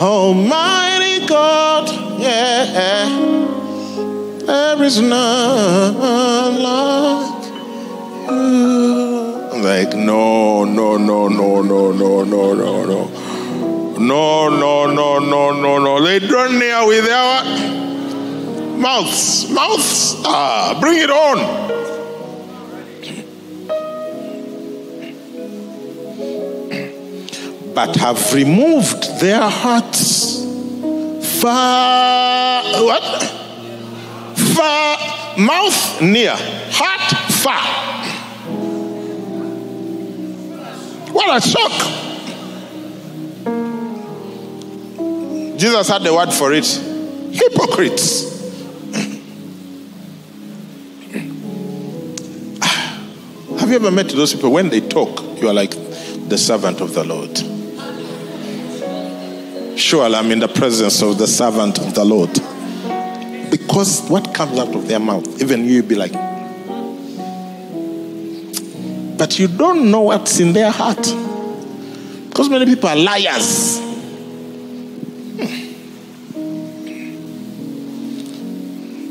Almighty 0.00 1.26
God. 1.26 1.90
Yeah, 2.22 3.41
there 4.52 4.82
is 4.82 5.00
none 5.00 6.62
like 6.62 7.44
you. 7.46 8.62
Like, 9.68 9.94
no, 9.96 10.64
no, 10.64 10.98
no, 10.98 11.28
no, 11.28 11.62
no, 11.62 11.92
no, 11.92 12.24
no, 12.24 12.54
no, 12.54 12.84
no. 12.84 13.00
No, 13.98 14.48
no, 14.48 14.86
no, 14.92 15.18
no, 15.18 15.52
no, 15.52 15.78
no. 15.78 16.04
They 16.04 16.18
draw 16.18 16.48
near 16.48 16.86
with 16.86 17.04
their 17.06 17.44
mouths. 18.76 19.48
Mouths. 19.50 20.16
Ah, 20.24 20.76
bring 20.80 20.98
it 20.98 21.10
on. 21.10 21.38
But 27.74 27.96
have 27.96 28.34
removed 28.34 29.18
their 29.18 29.48
hearts 29.48 30.44
far. 31.40 32.62
What? 32.84 33.42
Far. 34.54 34.98
Mouth 35.38 36.02
near. 36.02 36.34
Heart 36.36 37.12
far. 37.42 37.82
What 41.12 41.36
a 41.36 41.40
shock. 41.46 41.72
Jesus 45.58 45.88
had 45.88 46.02
the 46.02 46.12
word 46.12 46.32
for 46.32 46.52
it 46.52 46.66
hypocrites. 47.32 48.32
Have 53.58 53.70
you 53.70 53.76
ever 53.76 53.90
met 53.90 54.08
those 54.10 54.34
people? 54.34 54.52
When 54.52 54.68
they 54.68 54.80
talk, 54.80 55.22
you 55.40 55.48
are 55.48 55.54
like 55.54 55.70
the 56.28 56.36
servant 56.36 56.80
of 56.80 56.94
the 56.94 57.04
Lord. 57.04 57.38
Surely 59.78 60.14
I'm 60.14 60.30
in 60.30 60.40
the 60.40 60.48
presence 60.48 61.02
of 61.02 61.18
the 61.18 61.26
servant 61.26 61.78
of 61.78 61.94
the 61.94 62.04
Lord. 62.04 62.38
Because 63.72 64.02
what 64.10 64.34
comes 64.34 64.58
out 64.58 64.74
of 64.74 64.86
their 64.86 65.00
mouth, 65.00 65.40
even 65.40 65.64
you 65.64 65.82
be 65.82 65.94
like, 65.94 66.12
but 69.16 69.38
you 69.38 69.48
don't 69.48 69.90
know 69.90 70.02
what's 70.02 70.40
in 70.40 70.52
their 70.52 70.70
heart. 70.70 70.98
Because 72.28 72.50
many 72.50 72.66
people 72.66 72.90
are 72.90 72.96
liars. 72.96 73.78
Hmm. 75.38 75.48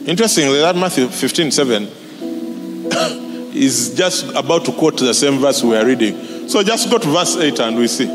Interestingly, 0.07 0.59
that 0.59 0.75
Matthew 0.75 1.07
15 1.07 1.49
7 1.49 1.83
is 3.55 3.95
just 3.95 4.29
about 4.35 4.65
to 4.65 4.73
quote 4.73 4.99
the 4.99 5.15
same 5.15 5.39
verse 5.39 5.63
we 5.63 5.75
are 5.75 5.87
reading. 5.87 6.47
So 6.47 6.61
just 6.61 6.87
go 6.91 6.99
to 6.99 7.07
verse 7.07 7.35
8 7.35 7.59
and 7.61 7.77
we 7.77 7.87
see. 7.87 8.05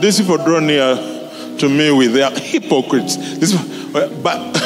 These 0.00 0.22
people 0.22 0.38
draw 0.38 0.60
near 0.60 0.96
to 1.58 1.68
me 1.68 1.90
with 1.92 2.14
their 2.14 2.30
hypocrites. 2.34 3.16
This, 3.36 3.52
but 3.92 4.63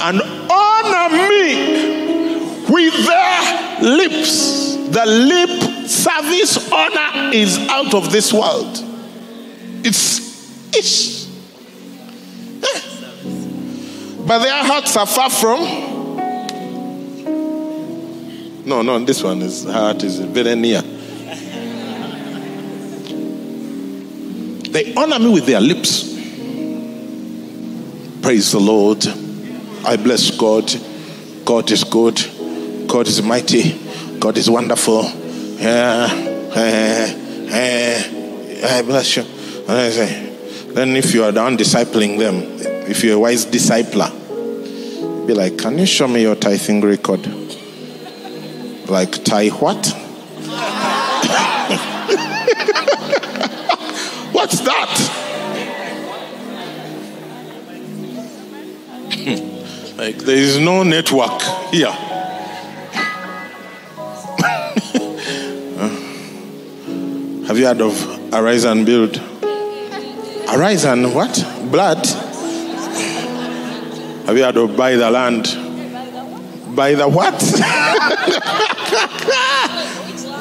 and 0.00 0.20
honor 0.50 1.28
me 1.28 2.64
with 2.68 3.06
their 3.06 3.82
lips. 3.82 4.76
The 4.90 5.06
lip 5.06 5.88
service 5.88 6.72
honor 6.72 7.32
is 7.34 7.58
out 7.68 7.94
of 7.94 8.10
this 8.10 8.32
world. 8.32 8.84
It's 9.84 10.74
ish. 10.76 11.26
Eh. 12.62 12.80
But 14.26 14.38
their 14.40 14.64
hearts 14.64 14.96
are 14.96 15.06
far 15.06 15.30
from. 15.30 15.60
No, 18.64 18.82
no, 18.82 18.98
this 19.04 19.22
one 19.22 19.42
is 19.42 19.64
heart 19.64 20.02
is 20.04 20.18
very 20.18 20.54
near. 20.54 20.82
They 24.70 24.94
honor 24.94 25.18
me 25.18 25.30
with 25.32 25.46
their 25.46 25.60
lips. 25.60 26.04
Praise 28.22 28.52
the 28.52 28.60
Lord. 28.60 29.04
I 29.84 29.96
bless 29.96 30.30
God. 30.36 30.70
God 31.44 31.70
is 31.70 31.84
good. 31.84 32.20
God 32.86 33.06
is 33.08 33.22
mighty. 33.22 33.78
God 34.18 34.36
is 34.36 34.50
wonderful. 34.50 35.04
Yeah. 35.58 36.08
Uh, 36.54 37.08
uh, 37.52 38.02
I 38.66 38.82
bless 38.82 39.16
you. 39.16 39.22
Then 40.74 40.96
if 40.96 41.14
you 41.14 41.24
are 41.24 41.32
done 41.32 41.56
discipling 41.56 42.18
them, 42.18 42.42
if 42.88 43.02
you're 43.02 43.16
a 43.16 43.18
wise 43.18 43.46
discipler, 43.46 44.10
be 45.26 45.34
like, 45.34 45.56
can 45.58 45.78
you 45.78 45.86
show 45.86 46.06
me 46.08 46.22
your 46.22 46.34
tithing 46.36 46.80
record? 46.82 47.26
Like, 48.88 49.24
tie 49.24 49.48
what? 49.48 49.86
What's 54.32 54.60
that? 54.60 55.29
Like, 60.00 60.16
there 60.16 60.34
is 60.34 60.58
no 60.58 60.82
network 60.82 61.42
here. 61.70 61.90
Have 67.46 67.58
you 67.58 67.66
heard 67.66 67.82
of 67.82 68.32
Arise 68.32 68.64
and 68.64 68.86
Build? 68.86 69.20
Arise 70.48 70.86
and 70.86 71.14
what? 71.14 71.44
Blood? 71.70 72.06
Have 74.24 74.38
you 74.38 74.42
heard 74.42 74.56
of 74.56 74.74
Buy 74.74 74.96
the 74.96 75.10
Land? 75.10 75.44
Buy 76.74 76.94
the 76.94 77.06
what? 77.06 77.34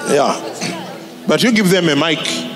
yeah. 0.09 0.39
But 1.27 1.43
you 1.43 1.51
give 1.51 1.69
them 1.69 1.89
a 1.89 1.97
mic. 1.97 2.48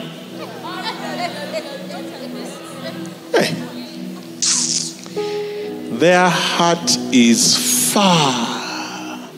Their 6.03 6.27
heart 6.27 6.97
is 7.13 7.93
far. 7.93 9.29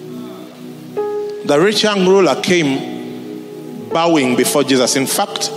The 1.45 1.60
rich 1.60 1.84
young 1.84 2.08
ruler 2.08 2.41
came 2.41 3.88
bowing 3.89 4.36
before 4.36 4.63
Jesus. 4.63 4.95
In 4.95 5.06
fact, 5.06 5.51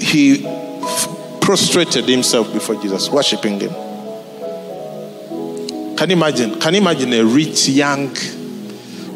he 0.00 0.44
prostrated 1.40 2.04
himself 2.04 2.52
before 2.52 2.76
Jesus, 2.76 3.10
worshiping 3.10 3.58
him. 3.58 3.70
Can 5.96 6.08
you 6.08 6.16
imagine? 6.18 6.60
Can 6.60 6.74
you 6.74 6.80
imagine 6.80 7.12
a 7.12 7.24
rich 7.24 7.68
young 7.70 8.14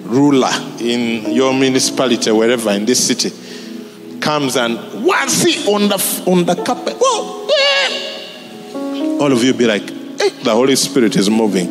ruler 0.06 0.50
in 0.80 1.34
your 1.34 1.54
municipality, 1.54 2.32
wherever 2.32 2.72
in 2.72 2.84
this 2.84 3.06
city, 3.06 3.30
comes 4.18 4.56
and 4.56 5.04
once 5.04 5.44
he 5.44 5.72
on 5.72 5.88
the 5.88 6.22
on 6.26 6.44
the 6.44 6.56
carpet, 6.64 6.96
whoa, 7.00 7.46
eh. 7.46 9.18
all 9.22 9.30
of 9.30 9.44
you 9.44 9.54
be 9.54 9.64
like, 9.64 9.97
the 10.42 10.52
Holy 10.52 10.76
Spirit 10.76 11.16
is 11.16 11.28
moving. 11.30 11.66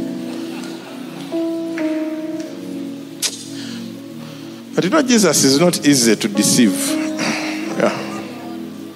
But 4.76 4.84
you 4.84 4.90
know, 4.90 5.02
Jesus 5.02 5.44
is 5.44 5.60
not 5.60 5.86
easy 5.88 6.16
to 6.16 6.28
deceive. 6.28 6.76
Yeah. 7.78 7.98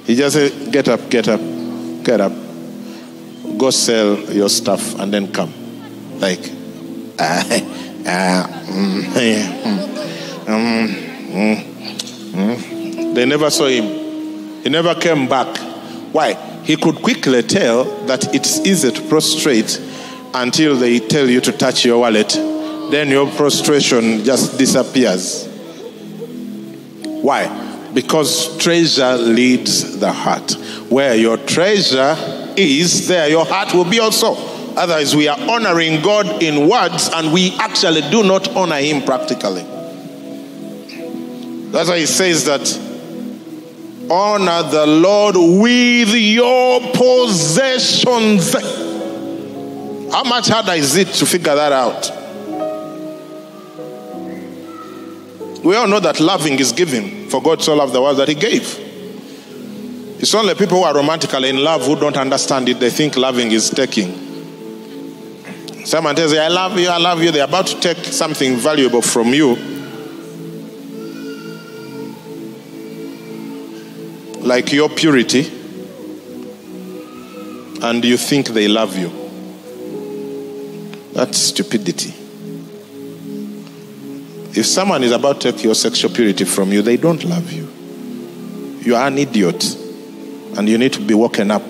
He 0.05 0.15
just 0.15 0.35
said, 0.35 0.71
get 0.71 0.87
up, 0.87 1.09
get 1.09 1.27
up, 1.27 1.41
get 2.03 2.21
up. 2.21 2.33
Go 3.57 3.69
sell 3.71 4.17
your 4.31 4.49
stuff 4.49 4.99
and 4.99 5.13
then 5.13 5.31
come. 5.31 5.51
Like, 6.19 6.39
Uh, 8.03 8.47
mm, 8.47 9.03
mm, 10.47 10.87
mm, 11.31 11.55
mm. 12.33 13.13
They 13.13 13.25
never 13.25 13.49
saw 13.51 13.67
him. 13.67 14.63
He 14.63 14.69
never 14.69 14.95
came 14.95 15.27
back. 15.29 15.55
Why? 16.11 16.33
He 16.63 16.77
could 16.77 16.95
quickly 16.97 17.41
tell 17.43 17.85
that 18.05 18.33
it's 18.35 18.59
easy 18.59 18.91
to 18.91 19.01
prostrate 19.09 19.79
until 20.33 20.75
they 20.75 20.99
tell 20.99 21.29
you 21.29 21.41
to 21.41 21.51
touch 21.51 21.85
your 21.85 21.99
wallet. 21.99 22.29
Then 22.91 23.09
your 23.09 23.29
prostration 23.31 24.23
just 24.23 24.57
disappears. 24.57 25.47
Why? 27.21 27.89
Because 27.93 28.57
treasure 28.57 29.15
leads 29.17 29.99
the 29.99 30.11
heart. 30.11 30.53
Where 30.89 31.15
your 31.15 31.37
treasure 31.37 32.15
is, 32.57 33.07
there 33.07 33.29
your 33.29 33.45
heart 33.45 33.73
will 33.73 33.89
be 33.89 33.99
also. 33.99 34.35
Otherwise, 34.75 35.15
we 35.15 35.27
are 35.27 35.39
honoring 35.39 36.01
God 36.01 36.41
in 36.41 36.69
words 36.69 37.09
and 37.13 37.33
we 37.33 37.51
actually 37.59 38.01
do 38.09 38.23
not 38.23 38.55
honor 38.55 38.77
Him 38.77 39.03
practically. 39.03 39.63
That's 41.71 41.89
why 41.89 41.99
He 41.99 42.05
says 42.05 42.45
that 42.45 42.90
honor 44.11 44.63
the 44.69 44.85
Lord 44.85 45.35
with 45.37 46.09
your 46.13 46.81
possessions. 46.93 48.53
How 50.11 50.23
much 50.23 50.49
harder 50.49 50.73
is 50.73 50.97
it 50.97 51.07
to 51.13 51.25
figure 51.25 51.55
that 51.55 51.71
out? 51.71 52.11
We 55.63 55.75
all 55.75 55.87
know 55.87 55.99
that 56.01 56.19
loving 56.19 56.59
is 56.59 56.73
giving, 56.73 57.29
for 57.29 57.41
God 57.41 57.61
so 57.61 57.73
loved 57.75 57.93
the 57.93 58.01
world 58.01 58.17
that 58.17 58.27
He 58.27 58.35
gave. 58.35 58.77
It's 60.19 60.35
only 60.35 60.55
people 60.55 60.77
who 60.79 60.83
are 60.83 60.93
romantically 60.93 61.49
in 61.49 61.63
love 61.63 61.85
who 61.85 61.95
don't 61.95 62.17
understand 62.17 62.67
it. 62.67 62.79
They 62.79 62.89
think 62.89 63.15
loving 63.15 63.51
is 63.51 63.69
taking. 63.69 64.29
Someone 65.85 66.15
tells 66.15 66.33
you, 66.33 66.39
I 66.39 66.47
love 66.47 66.77
you, 66.77 66.89
I 66.89 66.97
love 66.97 67.23
you. 67.23 67.31
They're 67.31 67.45
about 67.45 67.67
to 67.67 67.79
take 67.79 67.97
something 67.97 68.55
valuable 68.57 69.01
from 69.01 69.33
you. 69.33 69.80
Like 74.43 74.73
your 74.73 74.89
purity, 74.89 75.47
and 77.83 78.03
you 78.03 78.17
think 78.17 78.47
they 78.49 78.67
love 78.67 78.97
you. 78.97 79.09
That's 81.13 81.37
stupidity. 81.37 82.13
If 84.53 84.65
someone 84.65 85.03
is 85.03 85.11
about 85.11 85.39
to 85.41 85.51
take 85.51 85.63
your 85.63 85.75
sexual 85.75 86.11
purity 86.11 86.43
from 86.43 86.73
you, 86.73 86.81
they 86.81 86.97
don't 86.97 87.23
love 87.23 87.51
you. 87.51 87.69
You 88.81 88.95
are 88.95 89.07
an 89.07 89.17
idiot, 89.17 89.63
and 90.57 90.67
you 90.67 90.77
need 90.77 90.93
to 90.93 91.01
be 91.01 91.13
woken 91.13 91.51
up. 91.51 91.69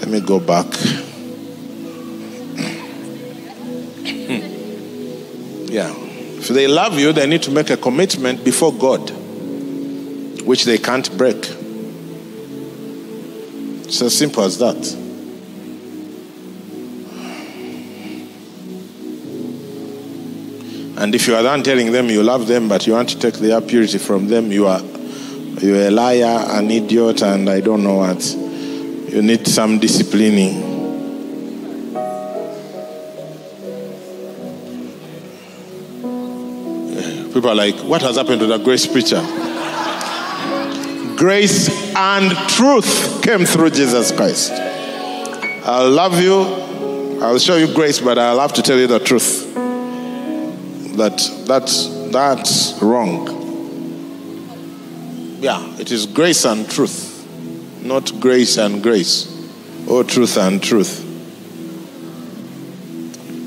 Let 0.00 0.08
me 0.08 0.20
go 0.20 0.40
back. 0.40 0.66
If 6.42 6.48
they 6.48 6.66
love 6.66 6.98
you, 6.98 7.12
they 7.12 7.24
need 7.28 7.44
to 7.44 7.52
make 7.52 7.70
a 7.70 7.76
commitment 7.76 8.44
before 8.44 8.72
God, 8.72 9.10
which 10.44 10.64
they 10.64 10.76
can't 10.76 11.16
break. 11.16 11.36
It's 13.86 14.02
as 14.02 14.18
simple 14.18 14.42
as 14.42 14.58
that. 14.58 14.74
And 21.00 21.14
if 21.14 21.28
you 21.28 21.36
are 21.36 21.44
then 21.44 21.62
telling 21.62 21.92
them 21.92 22.08
you 22.10 22.24
love 22.24 22.48
them, 22.48 22.68
but 22.68 22.88
you 22.88 22.94
want 22.94 23.10
to 23.10 23.20
take 23.20 23.34
their 23.34 23.60
purity 23.60 23.98
from 23.98 24.26
them, 24.26 24.50
you 24.50 24.66
are 24.66 24.82
you're 25.60 25.86
a 25.86 25.90
liar, 25.92 26.44
an 26.48 26.72
idiot, 26.72 27.22
and 27.22 27.48
I 27.48 27.60
don't 27.60 27.84
know 27.84 27.98
what. 27.98 28.20
You 29.12 29.22
need 29.22 29.46
some 29.46 29.78
disciplining. 29.78 30.71
People 37.42 37.60
are 37.60 37.66
like, 37.66 37.74
what 37.80 38.02
has 38.02 38.14
happened 38.14 38.38
to 38.38 38.46
that 38.46 38.62
grace 38.62 38.86
preacher? 38.86 39.20
grace 41.16 41.92
and 41.96 42.30
truth 42.50 43.20
came 43.20 43.44
through 43.44 43.70
Jesus 43.70 44.12
Christ. 44.12 44.52
I'll 44.52 45.90
love 45.90 46.20
you. 46.20 46.40
I'll 47.20 47.40
show 47.40 47.56
you 47.56 47.74
grace, 47.74 47.98
but 47.98 48.16
I'll 48.16 48.38
have 48.38 48.52
to 48.52 48.62
tell 48.62 48.78
you 48.78 48.86
the 48.86 49.00
truth. 49.00 49.52
That 50.94 51.18
that's 51.44 51.88
that's 52.12 52.80
wrong. 52.80 53.26
Yeah, 55.40 55.66
it 55.80 55.90
is 55.90 56.06
grace 56.06 56.44
and 56.44 56.70
truth, 56.70 57.26
not 57.82 58.20
grace 58.20 58.56
and 58.56 58.80
grace, 58.80 59.26
or 59.88 60.04
truth 60.04 60.38
and 60.38 60.62
truth. 60.62 61.00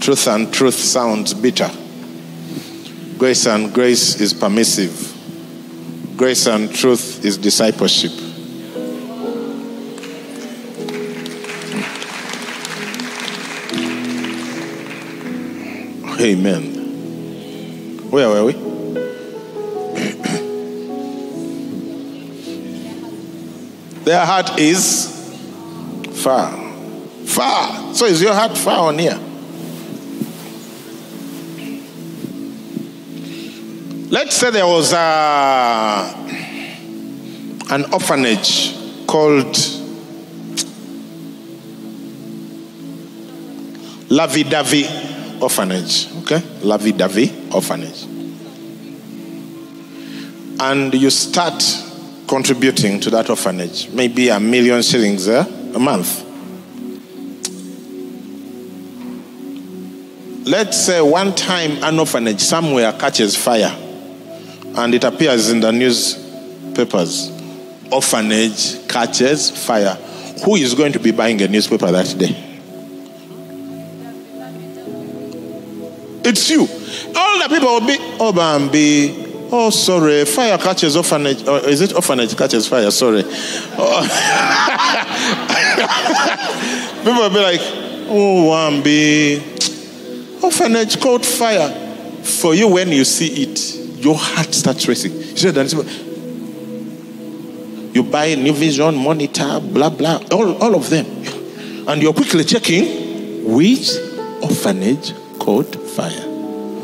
Truth 0.02 0.28
and 0.28 0.54
truth 0.54 0.76
sounds 0.76 1.34
bitter. 1.34 1.72
Grace 3.18 3.48
and 3.48 3.74
grace 3.74 4.20
is 4.20 4.34
permissive. 4.34 5.14
Grace 6.18 6.48
and 6.48 6.74
truth 6.74 7.24
is 7.24 7.38
discipleship. 7.38 8.12
Amen. 16.20 16.74
Where 18.10 18.30
were 18.30 18.46
we? 18.46 18.54
Their 24.04 24.26
heart 24.26 24.60
is 24.60 25.08
far. 26.22 26.52
Far. 27.26 27.94
So 27.94 28.06
is 28.06 28.22
your 28.22 28.34
heart 28.34 28.58
far 28.58 28.92
or 28.92 28.94
near? 28.94 29.18
Let's 34.10 34.36
say 34.36 34.52
there 34.52 34.68
was 34.68 34.94
a, 34.94 34.98
an 37.72 37.92
orphanage 37.92 38.76
called 39.08 39.56
Lavi 44.10 44.44
Davi 44.44 45.42
Orphanage. 45.42 46.08
Okay? 46.22 46.38
Lavi 46.62 46.92
Davi 46.94 47.52
Orphanage. 47.52 48.04
And 50.60 50.94
you 50.94 51.10
start 51.10 51.64
contributing 52.28 53.00
to 53.00 53.10
that 53.10 53.32
orphanage, 53.32 53.90
maybe 53.90 54.30
a 54.30 54.40
million 54.40 54.84
shillings 54.84 55.28
eh, 55.28 55.44
a 55.74 55.80
month. 55.80 56.22
Let's 60.48 60.78
say 60.86 61.02
one 61.02 61.34
time 61.34 61.84
an 61.84 61.98
orphanage 61.98 62.42
somewhere 62.42 62.94
catches 62.94 63.36
fire 63.36 63.82
and 64.78 64.94
it 64.94 65.04
appears 65.04 65.50
in 65.50 65.60
the 65.60 65.72
newspapers. 65.72 67.32
Orphanage 67.92 68.88
catches 68.88 69.50
fire. 69.66 69.96
Who 70.44 70.56
is 70.56 70.74
going 70.74 70.92
to 70.94 71.00
be 71.00 71.12
buying 71.12 71.42
a 71.42 71.48
newspaper 71.48 71.92
that 71.92 72.14
day? 72.18 72.36
It's 76.28 76.50
you. 76.50 76.62
All 77.16 77.40
the 77.40 77.48
people 77.48 77.68
will 77.68 77.88
be, 77.88 77.98
oh, 78.20 78.34
Bambi, 78.34 79.50
oh, 79.52 79.70
sorry, 79.70 80.26
fire 80.26 80.58
catches 80.58 80.98
orphanage. 80.98 81.48
Or 81.48 81.60
is 81.60 81.82
it 81.82 81.94
orphanage 81.94 82.36
catches 82.36 82.68
fire? 82.68 82.90
Sorry. 82.92 83.24
Oh. 83.78 84.02
people 86.98 87.14
will 87.14 87.30
be 87.30 87.40
like, 87.40 87.62
oh, 88.10 88.50
Bambi, 88.50 89.38
orphanage 90.44 91.00
caught 91.00 91.24
fire. 91.24 91.84
For 92.24 92.56
you, 92.56 92.68
when 92.70 92.90
you 92.90 93.06
see 93.06 93.44
it, 93.44 93.75
your 94.06 94.16
heart 94.16 94.54
starts 94.54 94.88
racing. 94.88 95.14
You 95.14 95.36
said 95.36 95.56
you 97.96 98.04
buy 98.04 98.36
new 98.36 98.54
vision, 98.54 98.96
monitor, 98.96 99.60
blah, 99.60 99.90
blah, 99.90 100.22
all, 100.32 100.62
all 100.62 100.76
of 100.76 100.90
them. 100.92 101.08
And 101.88 102.04
you're 102.04 102.14
quickly 102.14 102.44
checking 102.44 103.56
which 103.56 103.90
orphanage 104.44 105.14
caught 105.40 105.74
fire. 105.76 106.12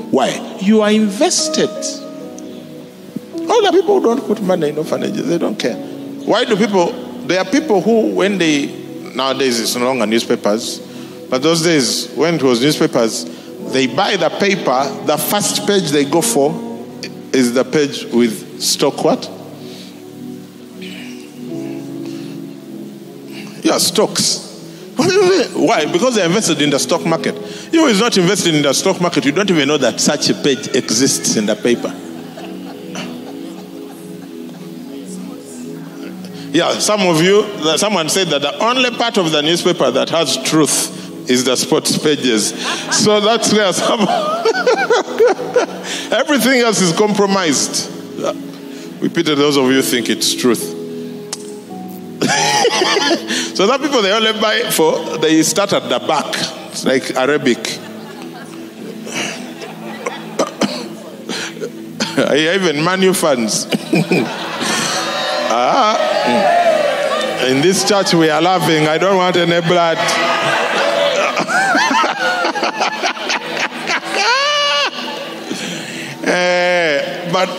Why? 0.09 0.57
You 0.61 0.81
are 0.81 0.91
invested. 0.91 1.69
All 3.49 3.61
the 3.61 3.71
people 3.71 3.99
who 3.99 4.03
don't 4.03 4.25
put 4.25 4.41
money 4.41 4.69
in 4.69 4.77
orphanages, 4.79 5.27
they 5.27 5.37
don't 5.37 5.59
care. 5.59 5.75
Why 5.75 6.43
do 6.45 6.55
people? 6.55 6.91
There 7.27 7.39
are 7.39 7.45
people 7.45 7.81
who, 7.81 8.15
when 8.15 8.39
they, 8.39 8.65
nowadays 9.13 9.59
it's 9.59 9.75
no 9.75 9.85
longer 9.85 10.07
newspapers, 10.07 10.79
but 11.29 11.43
those 11.43 11.61
days, 11.61 12.11
when 12.15 12.35
it 12.35 12.43
was 12.43 12.61
newspapers, 12.61 13.25
they 13.73 13.85
buy 13.85 14.15
the 14.15 14.29
paper, 14.29 15.05
the 15.05 15.17
first 15.17 15.67
page 15.67 15.91
they 15.91 16.05
go 16.05 16.21
for 16.21 16.70
is 17.33 17.53
the 17.53 17.63
page 17.63 18.05
with 18.05 18.61
stock 18.61 19.03
what? 19.03 19.29
Yeah, 23.63 23.77
stocks. 23.77 24.49
Why? 24.97 25.85
Because 25.91 26.15
they 26.15 26.25
invested 26.25 26.61
in 26.61 26.69
the 26.69 26.79
stock 26.79 27.05
market. 27.05 27.35
You 27.71 27.85
is 27.85 27.99
not 27.99 28.17
invested 28.17 28.55
in 28.55 28.61
the 28.63 28.73
stock 28.73 28.99
market, 28.99 29.25
you 29.25 29.31
don't 29.31 29.49
even 29.49 29.67
know 29.67 29.77
that 29.77 29.99
such 29.99 30.29
a 30.29 30.33
page 30.33 30.67
exists 30.75 31.35
in 31.37 31.45
the 31.45 31.55
paper. 31.55 31.93
Yeah, 36.53 36.79
some 36.79 37.01
of 37.01 37.21
you, 37.21 37.77
someone 37.77 38.09
said 38.09 38.27
that 38.27 38.41
the 38.41 38.57
only 38.59 38.91
part 38.91 39.17
of 39.17 39.31
the 39.31 39.41
newspaper 39.41 39.89
that 39.89 40.09
has 40.09 40.35
truth 40.43 41.00
is 41.31 41.45
the 41.45 41.55
sports 41.55 41.97
pages. 41.97 42.49
So 42.93 43.21
that's 43.21 43.53
where 43.53 43.71
some. 43.71 44.01
Everything 46.11 46.59
else 46.59 46.81
is 46.81 46.91
compromised. 46.97 47.89
We 49.01 49.09
pity 49.09 49.33
those 49.33 49.57
of 49.57 49.65
you 49.71 49.81
think 49.81 50.09
it's 50.09 50.35
truth. 50.35 50.59
so 53.55 53.65
that 53.65 53.79
people 53.81 54.01
they 54.01 54.11
only 54.11 54.33
buy 54.39 54.69
for 54.69 55.17
they 55.17 55.41
start 55.41 55.73
at 55.73 55.89
the 55.89 55.99
back. 56.05 56.35
It's 56.71 56.85
like 56.85 57.11
Arabic. 57.15 57.57
Even 62.35 62.83
manu 62.83 63.13
fans. 63.13 63.67
ah, 65.53 65.97
in 67.47 67.61
this 67.61 67.83
church 67.87 68.13
we 68.13 68.29
are 68.29 68.41
laughing. 68.41 68.87
I 68.87 68.97
don't 68.97 69.17
want 69.17 69.37
any 69.37 69.61
blood. 69.67 69.97
Uh, 76.31 77.31
but 77.31 77.49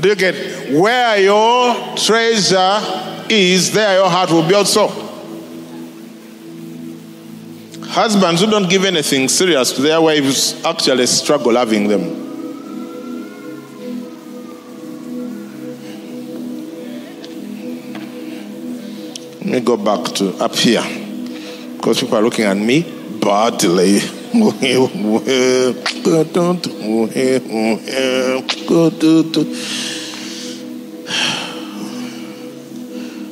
do 0.00 0.08
you 0.08 0.14
get 0.14 0.72
where 0.72 1.18
your 1.18 1.96
treasure 1.96 2.80
is, 3.28 3.72
there 3.72 3.98
your 3.98 4.08
heart 4.08 4.30
will 4.30 4.46
be 4.46 4.54
also. 4.54 4.88
Husbands 7.86 8.40
who 8.40 8.50
don't 8.50 8.70
give 8.70 8.84
anything 8.84 9.28
serious 9.28 9.72
to 9.72 9.82
their 9.82 10.00
wives 10.00 10.64
actually 10.64 11.06
struggle 11.06 11.56
having 11.56 11.88
them. 11.88 12.18
Let 19.40 19.46
me 19.46 19.60
go 19.60 19.76
back 19.76 20.04
to 20.14 20.34
up 20.36 20.54
here 20.54 20.84
because 21.76 22.00
people 22.00 22.16
are 22.16 22.22
looking 22.22 22.44
at 22.44 22.56
me 22.56 22.82
badly. 23.20 24.00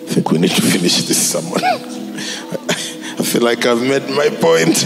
I 0.06 0.10
think 0.10 0.30
we 0.30 0.38
need 0.38 0.50
to 0.50 0.62
finish 0.62 1.02
this 1.02 1.32
sermon. 1.32 1.62
I 1.62 3.22
feel 3.22 3.42
like 3.42 3.64
I've 3.66 3.80
made 3.80 4.08
my 4.10 4.28
point. 4.40 4.76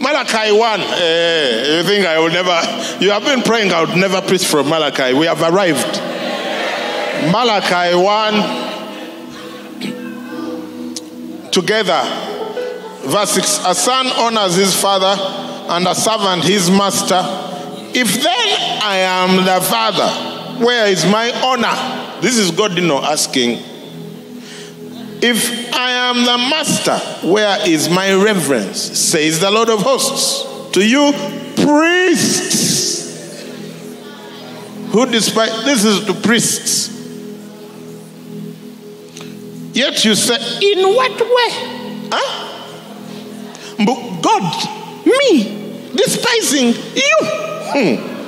Malachi 0.00 0.52
1. 0.52 0.80
Eh, 0.80 1.76
you 1.76 1.82
think 1.84 2.06
I 2.06 2.18
will 2.18 2.30
never, 2.30 2.60
you 3.04 3.10
have 3.10 3.24
been 3.24 3.42
praying 3.42 3.72
I 3.72 3.84
would 3.84 3.96
never 3.96 4.20
preach 4.20 4.44
from 4.44 4.68
Malachi. 4.68 5.14
We 5.14 5.26
have 5.26 5.42
arrived. 5.42 6.00
Malachi 7.30 7.94
1. 7.94 8.70
Together. 11.50 12.02
Verse 13.02 13.30
6 13.30 13.66
A 13.66 13.74
son 13.74 14.06
honors 14.08 14.56
his 14.56 14.78
father, 14.78 15.16
and 15.72 15.86
a 15.86 15.94
servant 15.94 16.44
his 16.44 16.70
master. 16.70 17.22
If 17.92 18.22
then 18.22 18.82
I 18.82 18.96
am 18.98 19.44
the 19.44 19.60
father, 19.64 20.64
where 20.64 20.86
is 20.86 21.04
my 21.06 21.32
honor? 21.42 22.20
This 22.20 22.36
is 22.36 22.50
God, 22.50 22.72
you 22.72 22.86
know, 22.86 23.02
asking, 23.02 23.58
If 25.22 25.74
I 25.74 25.90
am 25.90 26.24
the 26.24 26.38
master, 26.50 26.98
where 27.26 27.66
is 27.66 27.88
my 27.88 28.12
reverence? 28.12 28.80
Says 28.80 29.40
the 29.40 29.50
Lord 29.50 29.70
of 29.70 29.80
hosts. 29.80 30.72
To 30.72 30.86
you, 30.86 31.12
priests, 31.56 33.00
who 34.92 35.06
despite, 35.06 35.64
this 35.64 35.84
is 35.84 36.04
to 36.06 36.14
priests. 36.14 36.88
Yet 39.72 40.04
you 40.04 40.14
say, 40.14 40.36
In 40.60 40.94
what 40.94 41.18
way? 41.18 42.08
Huh? 42.12 42.49
But 43.84 44.20
God, 44.20 45.06
me, 45.06 45.92
despising 45.96 46.74
you. 46.94 47.16
Hmm. 47.72 48.20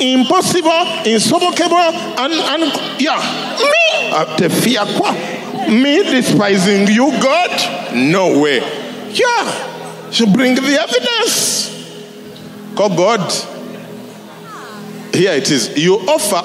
Impossible, 0.00 1.04
insupportable, 1.06 1.76
and, 1.76 2.32
and 2.32 3.00
yeah, 3.00 3.16
me, 3.58 4.10
After 4.10 4.46
uh, 4.46 5.70
me 5.70 6.02
despising 6.02 6.86
you, 6.88 7.10
God? 7.22 7.94
No 7.94 8.40
way. 8.40 8.58
Yeah, 9.10 10.10
she 10.10 10.30
bring 10.30 10.54
the 10.54 10.78
evidence. 10.80 11.72
Call 12.74 12.90
God. 12.90 13.32
Here 15.14 15.32
it 15.32 15.50
is. 15.50 15.78
You 15.78 15.94
offer 15.94 16.42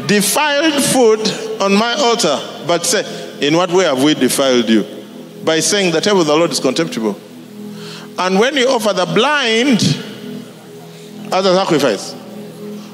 defiled 0.06 0.82
food 0.84 1.60
on 1.60 1.74
my 1.74 1.92
altar, 1.94 2.40
but 2.66 2.86
say, 2.86 3.46
in 3.46 3.56
what 3.56 3.70
way 3.70 3.84
have 3.84 4.02
we 4.02 4.14
defiled 4.14 4.70
you? 4.70 4.99
By 5.44 5.60
saying 5.60 5.92
the 5.92 6.00
table 6.00 6.20
of 6.20 6.26
the 6.26 6.36
Lord 6.36 6.50
is 6.50 6.60
contemptible. 6.60 7.18
And 8.18 8.38
when 8.38 8.56
you 8.56 8.68
offer 8.68 8.92
the 8.92 9.06
blind, 9.06 9.80
as 11.32 11.46
a 11.46 11.54
sacrifice. 11.54 12.12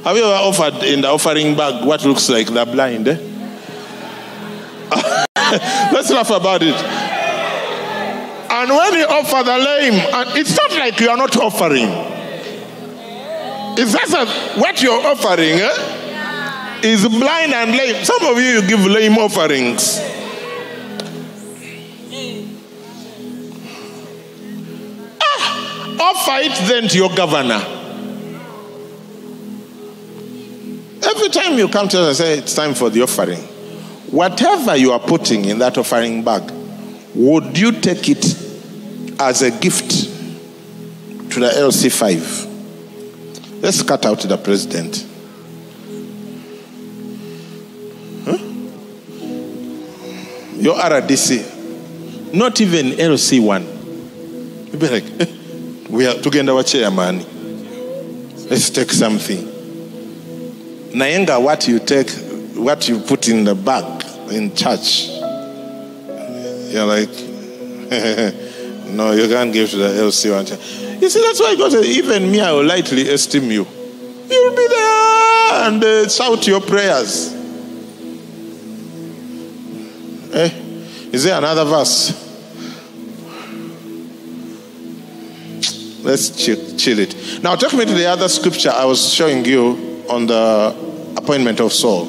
Have 0.04 0.16
you 0.16 0.22
ever 0.24 0.34
offered 0.34 0.84
in 0.84 1.00
the 1.00 1.08
offering 1.08 1.56
bag 1.56 1.84
what 1.86 2.04
looks 2.04 2.28
like 2.28 2.46
the 2.46 2.64
blind? 2.64 3.08
Eh? 3.08 3.18
Let's 5.92 6.10
laugh 6.10 6.30
about 6.30 6.62
it. 6.62 6.74
And 8.48 8.70
when 8.70 8.94
you 8.94 9.06
offer 9.06 9.42
the 9.42 9.58
lame, 9.58 9.94
and 9.94 10.38
it's 10.38 10.56
not 10.56 10.72
like 10.72 11.00
you 11.00 11.08
are 11.08 11.16
not 11.16 11.36
offering. 11.36 11.88
It's 13.78 13.92
just 13.92 14.12
that 14.12 14.28
what 14.58 14.80
you're 14.82 15.06
offering 15.06 15.58
eh, 15.58 16.80
is 16.82 17.06
blind 17.08 17.52
and 17.52 17.72
lame. 17.72 18.04
Some 18.04 18.24
of 18.26 18.38
you, 18.38 18.60
you 18.60 18.68
give 18.68 18.80
lame 18.86 19.18
offerings. 19.18 19.98
Offer 26.00 26.40
it 26.42 26.68
then 26.68 26.88
to 26.88 26.98
your 26.98 27.14
governor. 27.14 27.62
Every 31.02 31.28
time 31.28 31.58
you 31.58 31.68
come 31.68 31.88
to 31.88 32.00
us 32.00 32.06
and 32.08 32.16
say 32.16 32.38
it's 32.38 32.54
time 32.54 32.74
for 32.74 32.90
the 32.90 33.02
offering, 33.02 33.40
whatever 34.10 34.76
you 34.76 34.92
are 34.92 35.00
putting 35.00 35.44
in 35.44 35.58
that 35.60 35.78
offering 35.78 36.24
bag, 36.24 36.50
would 37.14 37.56
you 37.58 37.72
take 37.72 38.08
it 38.08 38.24
as 39.20 39.42
a 39.42 39.50
gift 39.50 39.90
to 39.90 41.40
the 41.40 41.48
LC5? 41.48 43.62
Let's 43.62 43.82
cut 43.82 44.04
out 44.04 44.20
the 44.20 44.36
president. 44.36 45.06
Huh? 48.24 48.36
Your 50.56 50.74
RDC, 50.76 52.34
not 52.34 52.60
even 52.60 52.86
LC1. 52.92 53.64
You'll 54.72 54.80
be 54.80 54.88
like, 54.88 55.04
eh, 55.20 55.26
we 55.88 56.06
are 56.06 56.14
together, 56.14 56.52
our 56.52 56.62
chairman. 56.62 57.18
Let's 58.48 58.70
take 58.70 58.90
something. 58.90 59.38
Naenga, 60.92 61.42
what 61.42 61.68
you 61.68 61.78
take, 61.78 62.10
what 62.54 62.88
you 62.88 63.00
put 63.00 63.28
in 63.28 63.44
the 63.44 63.54
bag 63.54 64.04
in 64.30 64.54
church, 64.54 65.08
you're 66.72 66.86
like, 66.86 67.10
no, 68.90 69.12
you 69.12 69.28
can't 69.28 69.52
give 69.52 69.70
to 69.70 69.76
the 69.76 69.88
LC 69.88 70.30
one. 70.32 70.46
You 71.00 71.08
see, 71.08 71.20
that's 71.20 71.40
why 71.40 71.54
God 71.56 71.72
said, 71.72 71.84
even 71.84 72.30
me, 72.30 72.40
I 72.40 72.52
will 72.52 72.64
lightly 72.64 73.08
esteem 73.08 73.50
you. 73.50 73.66
You'll 74.28 74.56
be 74.56 74.66
there 74.68 75.66
and 75.66 75.84
uh, 75.84 76.08
shout 76.08 76.46
your 76.46 76.60
prayers. 76.60 77.32
Eh? 80.32 80.50
Is 81.12 81.24
there 81.24 81.38
another 81.38 81.64
verse? 81.64 82.25
Let's 86.06 86.30
chill, 86.30 86.76
chill 86.76 87.00
it. 87.00 87.42
Now, 87.42 87.56
take 87.56 87.74
me 87.74 87.84
to 87.84 87.92
the 87.92 88.06
other 88.06 88.28
scripture 88.28 88.70
I 88.70 88.84
was 88.84 89.12
showing 89.12 89.44
you 89.44 90.04
on 90.08 90.26
the 90.26 90.72
appointment 91.16 91.58
of 91.58 91.72
Saul. 91.72 92.06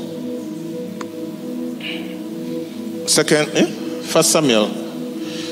Second, 3.07 3.49
eh? 3.55 3.65
First 4.03 4.31
Samuel. 4.31 4.67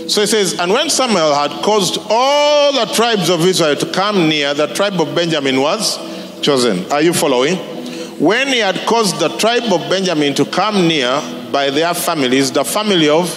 So 0.08 0.22
it 0.22 0.28
says, 0.28 0.60
and 0.60 0.72
when 0.72 0.92
Samuel 0.92 1.34
had 1.34 1.50
caused 1.64 1.98
all 2.08 2.72
the 2.72 2.94
tribes 2.94 3.32
of 3.32 3.42
Israel 3.42 3.76
to 3.78 3.92
come 3.92 4.30
near, 4.30 4.54
the 4.54 4.68
tribe 4.68 5.02
of 5.02 5.16
Benjamin 5.16 5.60
was 5.60 5.98
chosen. 6.42 6.86
Are 6.92 7.02
you 7.02 7.14
following? 7.14 7.56
When 8.20 8.50
he 8.50 8.60
had 8.60 8.76
caused 8.86 9.20
the 9.20 9.30
tribe 9.38 9.74
of 9.74 9.90
Benjamin 9.90 10.36
to 10.36 10.46
come 10.46 10.88
near 10.88 11.20
by 11.52 11.72
their 11.72 11.96
families, 11.96 12.52
the 12.52 12.64
family 12.64 13.10
of 13.10 13.28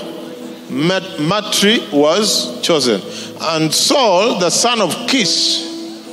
Matri 0.70 1.86
was 1.92 2.60
chosen. 2.62 3.00
And 3.40 3.72
Saul, 3.72 4.38
the 4.38 4.50
son 4.50 4.80
of 4.80 4.94
Kish, 5.08 5.64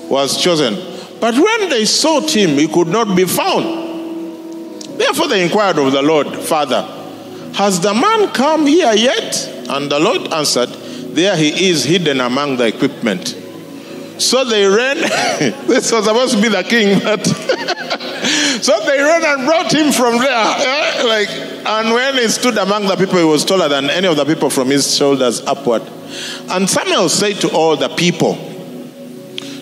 was 0.10 0.42
chosen. 0.42 0.76
But 1.20 1.36
when 1.36 1.70
they 1.70 1.86
sought 1.86 2.36
him, 2.36 2.52
he 2.52 2.68
could 2.68 2.88
not 2.88 3.16
be 3.16 3.26
found. 3.26 3.86
Therefore 5.00 5.28
they 5.28 5.44
inquired 5.44 5.78
of 5.78 5.92
the 5.92 6.02
Lord, 6.02 6.28
Father, 6.28 6.82
has 7.54 7.80
the 7.80 7.94
man 7.94 8.30
come 8.30 8.66
here 8.66 8.94
yet? 8.94 9.48
And 9.70 9.92
the 9.92 10.00
Lord 10.00 10.32
answered, 10.34 10.70
There 10.70 11.36
he 11.36 11.70
is 11.70 11.84
hidden 11.84 12.22
among 12.22 12.58
the 12.58 12.68
equipment. 12.68 13.36
So 14.18 14.44
they 14.46 14.66
ran. 14.66 14.98
this 15.68 15.92
was 15.92 16.06
supposed 16.06 16.36
to 16.36 16.42
be 16.42 16.48
the 16.50 16.64
king, 16.64 17.00
but 17.04 17.26
so 18.64 18.80
they 18.86 19.00
ran 19.02 19.24
and 19.26 19.46
brought 19.46 19.74
him 19.74 19.92
from 19.92 20.18
there. 20.20 20.30
eh, 20.32 21.04
Like, 21.04 21.30
and 21.30 21.94
when 21.94 22.14
he 22.16 22.28
stood 22.30 22.58
among 22.58 22.88
the 22.88 22.96
people, 22.96 23.18
he 23.18 23.26
was 23.26 23.44
taller 23.44 23.68
than 23.68 23.90
any 23.90 24.08
of 24.08 24.16
the 24.16 24.26
people 24.26 24.50
from 24.50 24.70
his 24.70 24.96
shoulders 24.96 25.42
upward. 25.46 25.82
And 26.50 26.70
Samuel 26.70 27.10
said 27.10 27.36
to 27.42 27.50
all 27.52 27.76
the 27.76 27.90
people, 27.90 28.36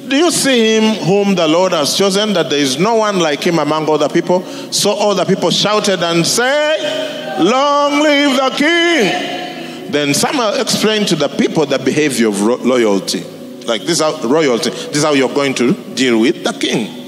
Do 0.08 0.16
you 0.16 0.30
see 0.30 0.76
him 0.78 0.95
whom 1.06 1.34
the 1.36 1.47
Lord 1.47 1.72
has 1.72 1.97
chosen, 1.97 2.34
that 2.34 2.49
there 2.49 2.60
is 2.60 2.78
no 2.78 2.95
one 2.95 3.20
like 3.20 3.41
him 3.43 3.58
among 3.58 3.88
all 3.88 3.97
the 3.97 4.10
people? 4.10 4.43
So 4.72 4.91
all 4.91 5.16
the 5.16 5.26
people 5.26 5.49
shouted 5.49 6.04
and 6.04 6.26
said, 6.28 7.39
Long 7.41 8.04
live 8.04 8.38
the 8.38 8.49
king. 8.56 9.91
Then 9.91 10.14
Samuel 10.14 10.62
explained 10.62 11.08
to 11.08 11.16
the 11.16 11.30
people 11.30 11.66
the 11.66 11.80
behavior 11.80 12.28
of 12.28 12.39
loyalty. 12.41 13.24
Like 13.66 13.82
this 13.82 13.91
is 13.91 14.01
how 14.01 14.22
royalty, 14.28 14.70
this 14.70 14.97
is 14.97 15.03
how 15.03 15.14
you're 15.14 15.34
going 15.34 15.53
to 15.55 15.74
deal 15.95 16.20
with 16.20 16.43
the 16.43 16.53
king. 16.53 17.01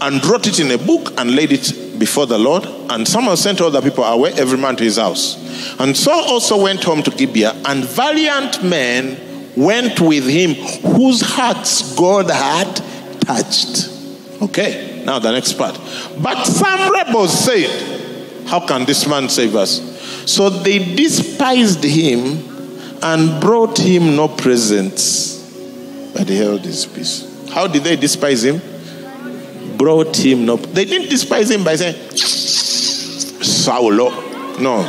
And 0.00 0.24
wrote 0.26 0.46
it 0.46 0.58
in 0.58 0.70
a 0.70 0.78
book 0.78 1.12
and 1.18 1.34
laid 1.34 1.52
it 1.52 1.98
before 1.98 2.26
the 2.26 2.38
Lord. 2.38 2.64
And 2.90 3.06
Samuel 3.06 3.36
sent 3.36 3.60
all 3.60 3.70
the 3.70 3.80
people 3.80 4.04
away, 4.04 4.32
every 4.32 4.58
man 4.58 4.76
to 4.76 4.84
his 4.84 4.96
house. 4.96 5.36
And 5.78 5.96
Saul 5.96 6.24
also 6.28 6.60
went 6.62 6.82
home 6.82 7.02
to 7.04 7.10
Gibeah, 7.10 7.54
and 7.66 7.84
valiant 7.84 8.64
men 8.64 9.54
went 9.56 10.00
with 10.00 10.26
him 10.26 10.54
whose 10.94 11.20
hearts 11.20 11.94
God 11.94 12.30
had 12.30 12.74
touched. 13.20 13.88
Okay, 14.42 15.02
now 15.06 15.18
the 15.18 15.30
next 15.30 15.52
part. 15.54 15.78
But 16.20 16.44
some 16.44 16.92
rebels 16.92 17.32
said, 17.32 18.46
How 18.48 18.66
can 18.66 18.84
this 18.84 19.06
man 19.06 19.28
save 19.28 19.54
us? 19.54 19.80
So 20.30 20.50
they 20.50 20.78
despised 20.94 21.84
him 21.84 22.98
and 23.02 23.40
brought 23.40 23.78
him 23.78 24.16
no 24.16 24.28
presents, 24.28 25.41
but 26.12 26.28
he 26.28 26.36
held 26.36 26.60
his 26.60 26.86
peace. 26.86 27.28
How 27.50 27.66
did 27.66 27.84
they 27.84 27.96
despise 27.96 28.44
him? 28.44 28.60
Brought 29.76 30.16
him 30.16 30.46
no. 30.46 30.56
They 30.56 30.84
didn't 30.84 31.10
despise 31.10 31.50
him 31.50 31.64
by 31.64 31.76
saying, 31.76 31.94
Saulo. 33.42 34.10
No. 34.60 34.82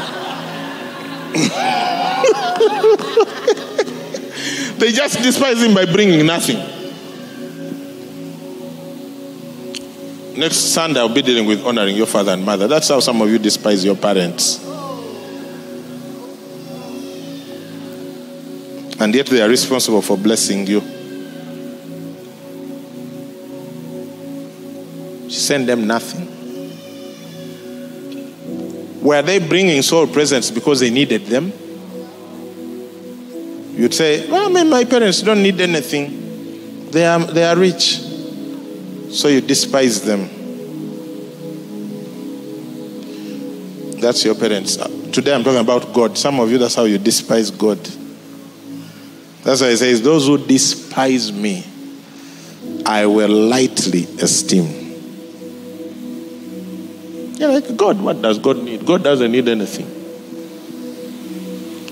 they 4.78 4.91
just 4.91 5.21
despise 5.21 5.61
him 5.61 5.74
by 5.74 5.86
bringing 5.86 6.26
nothing. 6.26 6.57
Next 10.38 10.74
Sunday, 10.74 10.99
I'll 10.99 11.13
be 11.13 11.21
dealing 11.21 11.45
with 11.45 11.65
honoring 11.65 11.95
your 11.95 12.07
father 12.07 12.32
and 12.32 12.43
mother. 12.43 12.67
That's 12.67 12.89
how 12.89 12.99
some 12.99 13.21
of 13.21 13.30
you 13.30 13.38
despise 13.38 13.86
your 13.86 13.95
parents. 13.95 14.59
And 18.99 19.13
yet 19.13 19.28
they 19.28 19.41
are 19.41 19.49
responsible 19.49 20.01
for 20.01 20.17
blessing 20.17 20.65
you. 20.65 20.82
Send 25.34 25.67
them 25.67 25.88
nothing. 25.88 26.29
Were 29.01 29.21
they 29.21 29.39
bringing 29.39 29.81
Saul 29.81 30.07
presents 30.07 30.51
because 30.51 30.79
they 30.79 30.89
needed 30.89 31.25
them? 31.25 31.51
You'd 33.75 33.93
say, 33.93 34.29
Well, 34.29 34.49
I 34.49 34.53
mean, 34.53 34.69
my 34.69 34.86
parents 34.86 35.21
don't 35.21 35.41
need 35.41 35.59
anything. 35.59 36.89
They 36.91 37.05
are, 37.05 37.19
they 37.19 37.43
are 37.43 37.57
rich. 37.57 37.97
So 39.09 39.27
you 39.27 39.41
despise 39.41 40.01
them. 40.01 40.29
That's 43.99 44.23
your 44.23 44.36
parents. 44.36 44.77
Uh, 44.77 44.88
Today 45.11 45.34
I'm 45.34 45.43
talking 45.43 45.59
about 45.59 45.93
God. 45.93 46.17
Some 46.17 46.39
of 46.39 46.51
you, 46.51 46.57
that's 46.57 46.75
how 46.75 46.86
you 46.86 46.97
despise 46.97 47.51
God. 47.51 47.77
That's 49.43 49.61
why 49.61 49.67
it 49.67 49.77
says, 49.77 50.01
Those 50.01 50.27
who 50.27 50.38
despise 50.38 51.31
me, 51.31 51.65
I 52.86 53.05
will 53.05 53.29
lightly 53.29 54.03
esteem. 54.21 54.82
You're 57.43 57.51
like, 57.51 57.75
God, 57.75 58.01
what 58.01 58.21
does 58.21 58.39
God 58.39 58.63
need? 58.63 58.85
God 58.85 59.03
doesn't 59.03 59.29
need 59.29 59.49
anything. 59.49 59.85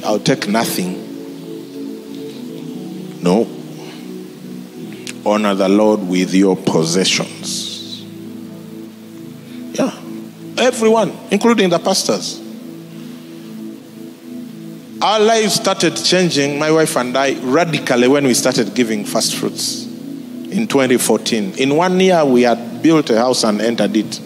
I'll 0.05 0.17
take 0.17 0.47
nothing. 0.47 0.93
No. 3.21 3.41
Honor 5.25 5.53
the 5.53 5.67
Lord 5.67 6.07
with 6.07 6.33
your 6.33 6.55
possessions. 6.55 8.01
Yeah. 9.73 9.93
Everyone, 10.57 11.11
including 11.31 11.69
the 11.69 11.79
pastors. 11.79 12.39
Our 15.01 15.19
lives 15.19 15.55
started 15.55 15.97
changing, 15.97 16.59
my 16.59 16.71
wife 16.71 16.95
and 16.95 17.17
I, 17.17 17.37
radically 17.41 18.07
when 18.07 18.23
we 18.23 18.35
started 18.35 18.73
giving 18.73 19.03
first 19.03 19.35
fruits 19.35 19.83
in 19.85 20.65
2014. 20.69 21.55
In 21.55 21.75
one 21.75 21.99
year, 21.99 22.23
we 22.23 22.43
had 22.43 22.81
built 22.81 23.09
a 23.09 23.17
house 23.17 23.43
and 23.43 23.59
entered 23.59 23.97
it. 23.97 24.21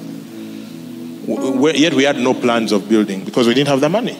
Yet 1.27 1.93
we 1.93 2.03
had 2.03 2.17
no 2.17 2.33
plans 2.33 2.71
of 2.71 2.87
building 2.87 3.25
because 3.25 3.47
we 3.47 3.53
didn't 3.53 3.69
have 3.69 3.81
the 3.81 3.89
money. 3.89 4.17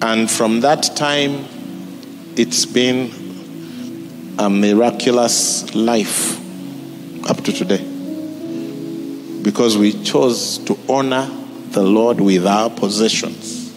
And 0.00 0.30
from 0.30 0.60
that 0.60 0.96
time, 0.96 1.46
it's 2.36 2.66
been 2.66 4.34
a 4.38 4.50
miraculous 4.50 5.74
life 5.74 6.38
up 7.28 7.42
to 7.44 7.52
today. 7.52 7.82
Because 9.42 9.76
we 9.76 10.02
chose 10.02 10.58
to 10.64 10.78
honor 10.88 11.28
the 11.70 11.82
Lord 11.82 12.20
with 12.20 12.46
our 12.46 12.70
possessions 12.70 13.72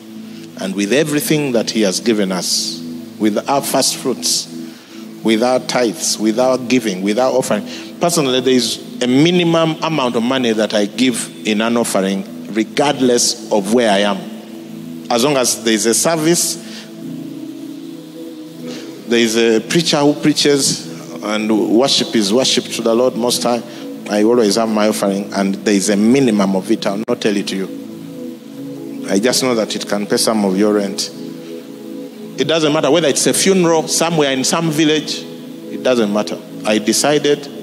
and 0.62 0.74
with 0.76 0.94
everything 0.94 1.52
that 1.52 1.72
He 1.72 1.82
has 1.82 2.00
given 2.00 2.32
us, 2.32 2.82
with 3.20 3.38
our 3.50 3.62
first 3.62 3.98
fruits, 3.98 4.48
with 5.24 5.44
our 5.44 5.60
tithes, 5.60 6.18
with 6.18 6.40
our 6.40 6.58
giving, 6.58 7.02
with 7.02 7.20
our 7.20 7.32
offering. 7.32 7.68
Personally, 8.00 8.40
there 8.40 8.54
is 8.54 8.87
a 9.02 9.08
minimum 9.08 9.76
amount 9.84 10.16
of 10.16 10.24
money 10.24 10.52
that 10.52 10.74
I 10.74 10.86
give 10.86 11.46
in 11.46 11.62
an 11.62 11.78
offering, 11.78 12.54
regardless 12.54 13.52
of 13.52 13.74
where 13.74 13.92
I 13.92 14.00
am. 14.00 14.18
As 15.10 15.24
long 15.24 15.38
as 15.38 15.64
there 15.64 15.74
is 15.74 15.86
a 15.86 15.94
service, 15.94 16.56
there 19.08 19.20
is 19.20 19.38
a 19.38 19.62
preacher 19.62 19.98
who 19.98 20.14
preaches, 20.14 20.86
and 21.24 21.78
worship 21.78 22.16
is 22.16 22.34
worship 22.34 22.66
to 22.66 22.82
the 22.82 22.94
Lord 22.94 23.16
Most 23.16 23.44
High. 23.44 23.62
I 24.10 24.24
always 24.24 24.56
have 24.56 24.70
my 24.70 24.88
offering, 24.88 25.32
and 25.34 25.56
there 25.56 25.76
is 25.76 25.90
a 25.90 25.96
minimum 25.96 26.56
of 26.56 26.70
it. 26.72 26.86
I'll 26.88 27.04
not 27.08 27.22
tell 27.22 27.36
it 27.36 27.48
to 27.50 27.56
you. 27.56 29.08
I 29.10 29.20
just 29.20 29.44
know 29.44 29.56
that 29.56 29.76
it 29.76 29.88
can 29.88 30.06
pay 30.08 30.18
some 30.18 30.44
of 30.44 30.58
your 30.58 30.74
rent. 30.74 31.10
It 32.38 32.48
doesn't 32.48 32.74
matter 32.74 32.92
whether 32.92 33.08
it's 33.08 33.26
a 33.28 33.34
funeral 33.34 33.88
somewhere 33.88 34.32
in 34.32 34.44
some 34.44 34.70
village, 34.72 35.22
it 35.22 35.84
doesn't 35.84 36.12
matter. 36.12 36.38
I 36.66 36.80
decided 36.80 37.57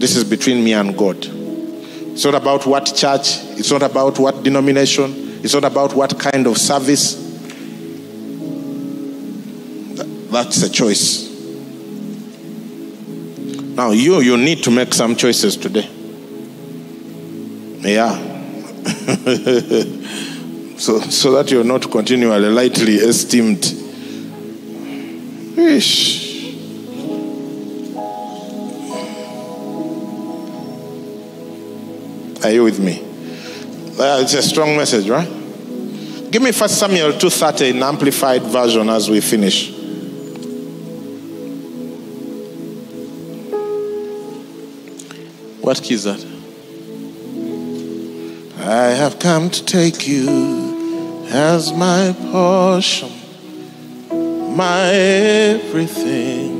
this 0.00 0.16
is 0.16 0.24
between 0.24 0.64
me 0.64 0.72
and 0.72 0.96
God. 0.96 1.18
It's 1.20 2.24
not 2.24 2.34
about 2.34 2.66
what 2.66 2.86
church, 2.86 3.36
it's 3.58 3.70
not 3.70 3.82
about 3.82 4.18
what 4.18 4.42
denomination, 4.42 5.40
it's 5.44 5.52
not 5.52 5.64
about 5.64 5.94
what 5.94 6.18
kind 6.18 6.46
of 6.46 6.56
service. 6.56 7.26
That's 10.30 10.62
a 10.62 10.70
choice. 10.70 11.28
Now, 13.76 13.90
you, 13.90 14.20
you 14.20 14.38
need 14.38 14.62
to 14.64 14.70
make 14.70 14.94
some 14.94 15.16
choices 15.16 15.56
today. 15.56 15.88
Yeah. 17.80 18.10
so, 20.78 21.00
so 21.00 21.32
that 21.32 21.50
you're 21.50 21.64
not 21.64 21.90
continually 21.90 22.48
lightly 22.48 22.96
esteemed. 22.96 23.64
Ish. 25.58 26.29
Are 32.42 32.50
you 32.50 32.64
with 32.64 32.80
me? 32.80 33.02
Uh, 33.98 34.20
it's 34.22 34.32
a 34.32 34.42
strong 34.42 34.74
message, 34.74 35.08
right? 35.10 35.28
Give 36.30 36.40
me 36.40 36.52
First 36.52 36.78
Samuel 36.78 37.12
2.30 37.12 37.70
in 37.70 37.82
amplified 37.82 38.42
version 38.44 38.88
as 38.88 39.10
we 39.10 39.20
finish. 39.20 39.70
What 45.60 45.82
key 45.82 45.94
is 45.94 46.04
that? 46.04 46.24
I 48.66 48.90
have 48.92 49.18
come 49.18 49.50
to 49.50 49.64
take 49.64 50.08
you 50.08 51.26
as 51.28 51.74
my 51.74 52.14
portion, 52.30 53.10
my 54.56 54.92
everything, 54.94 56.56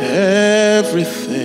everything. 0.00 1.44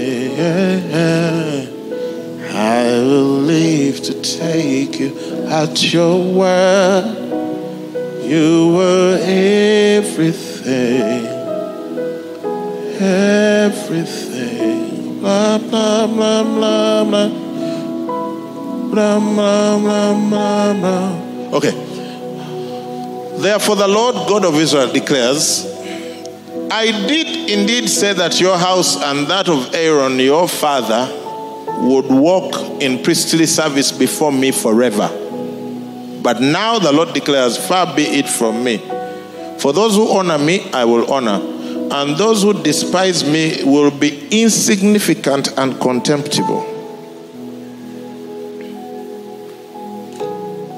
I 2.60 2.92
will 2.92 3.40
leave 3.48 4.02
to 4.02 4.14
take 4.22 5.00
you 5.00 5.16
at 5.48 5.94
your 5.94 6.22
word. 6.22 7.16
You 8.22 8.74
were 8.76 9.18
everything, 9.22 11.26
everything. 13.00 15.22
Blah, 15.22 15.60
blah, 15.60 16.08
blah, 16.08 16.44
blah, 16.44 17.04
blah. 17.06 17.30
Blah, 18.90 19.20
blah, 19.20 19.80
blah, 19.80 20.14
blah, 20.30 20.74
blah. 20.74 21.12
Okay. 21.58 21.72
Therefore, 23.38 23.78
the 23.78 23.88
Lord 23.88 24.16
God 24.28 24.44
of 24.44 24.56
Israel 24.56 24.92
declares, 24.92 25.66
I 26.70 26.92
did 27.08 27.50
indeed 27.50 27.88
say 27.88 28.12
that 28.12 28.42
your 28.42 28.58
house 28.58 29.02
and 29.02 29.28
that 29.28 29.48
of 29.48 29.74
Aaron 29.74 30.20
your 30.20 30.50
father 30.50 31.08
would 31.82 32.08
walk 32.08 32.82
in 32.82 33.04
priestly 33.04 33.46
service 33.46 33.92
before 33.92 34.32
me 34.32 34.52
forever. 34.52 35.08
But 36.22 36.42
now 36.42 36.80
the 36.80 36.92
Lord 36.92 37.14
declares, 37.14 37.58
Far 37.58 37.96
be 37.96 38.04
it 38.04 38.28
from 38.28 38.64
me. 38.64 38.78
For 39.60 39.74
those 39.74 39.96
who 39.96 40.10
honor 40.10 40.38
me, 40.38 40.70
I 40.72 40.86
will 40.86 41.12
honor, 41.12 41.40
and 41.92 42.18
those 42.18 42.44
who 42.44 42.54
despise 42.62 43.24
me 43.24 43.64
will 43.64 43.92
be 43.92 44.28
insignificant 44.30 45.58
and 45.58 45.80
contemptible. 45.80 46.66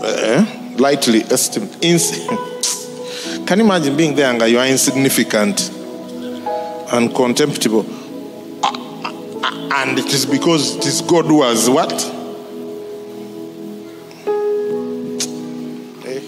Eh? 0.03 0.75
Lightly 0.77 1.19
esteemed. 1.21 1.75
Ins- 1.83 2.27
Can 3.45 3.59
you 3.59 3.65
imagine 3.65 3.97
being 3.97 4.15
there 4.15 4.31
and 4.31 4.41
you 4.49 4.57
are 4.57 4.67
insignificant 4.67 5.69
and 6.91 7.13
contemptible? 7.13 7.85
And 9.73 9.97
it 9.97 10.13
is 10.13 10.25
because 10.25 10.75
it 10.75 10.85
is 10.85 11.01
God 11.01 11.25
who 11.25 11.43
has 11.43 11.69
what? 11.69 11.93
Eh? 16.05 16.19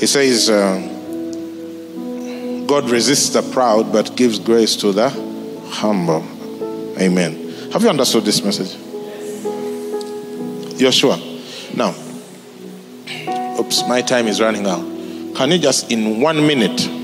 He 0.00 0.06
says, 0.08 0.50
uh, 0.50 0.80
God 2.66 2.90
resists 2.90 3.30
the 3.30 3.42
proud 3.52 3.92
but 3.92 4.16
gives 4.16 4.40
grace 4.40 4.74
to 4.76 4.90
the 4.90 5.08
humble. 5.70 6.24
Amen. 7.00 7.70
Have 7.72 7.82
you 7.82 7.88
understood 7.88 8.24
this 8.24 8.42
message? 8.42 8.76
You're 10.80 10.90
sure? 10.90 11.16
Now, 11.74 11.94
oops, 13.60 13.86
my 13.88 14.02
time 14.02 14.26
is 14.26 14.40
running 14.40 14.66
out. 14.66 14.82
Can 15.36 15.52
you 15.52 15.58
just, 15.58 15.92
in 15.92 16.20
one 16.20 16.44
minute? 16.44 17.03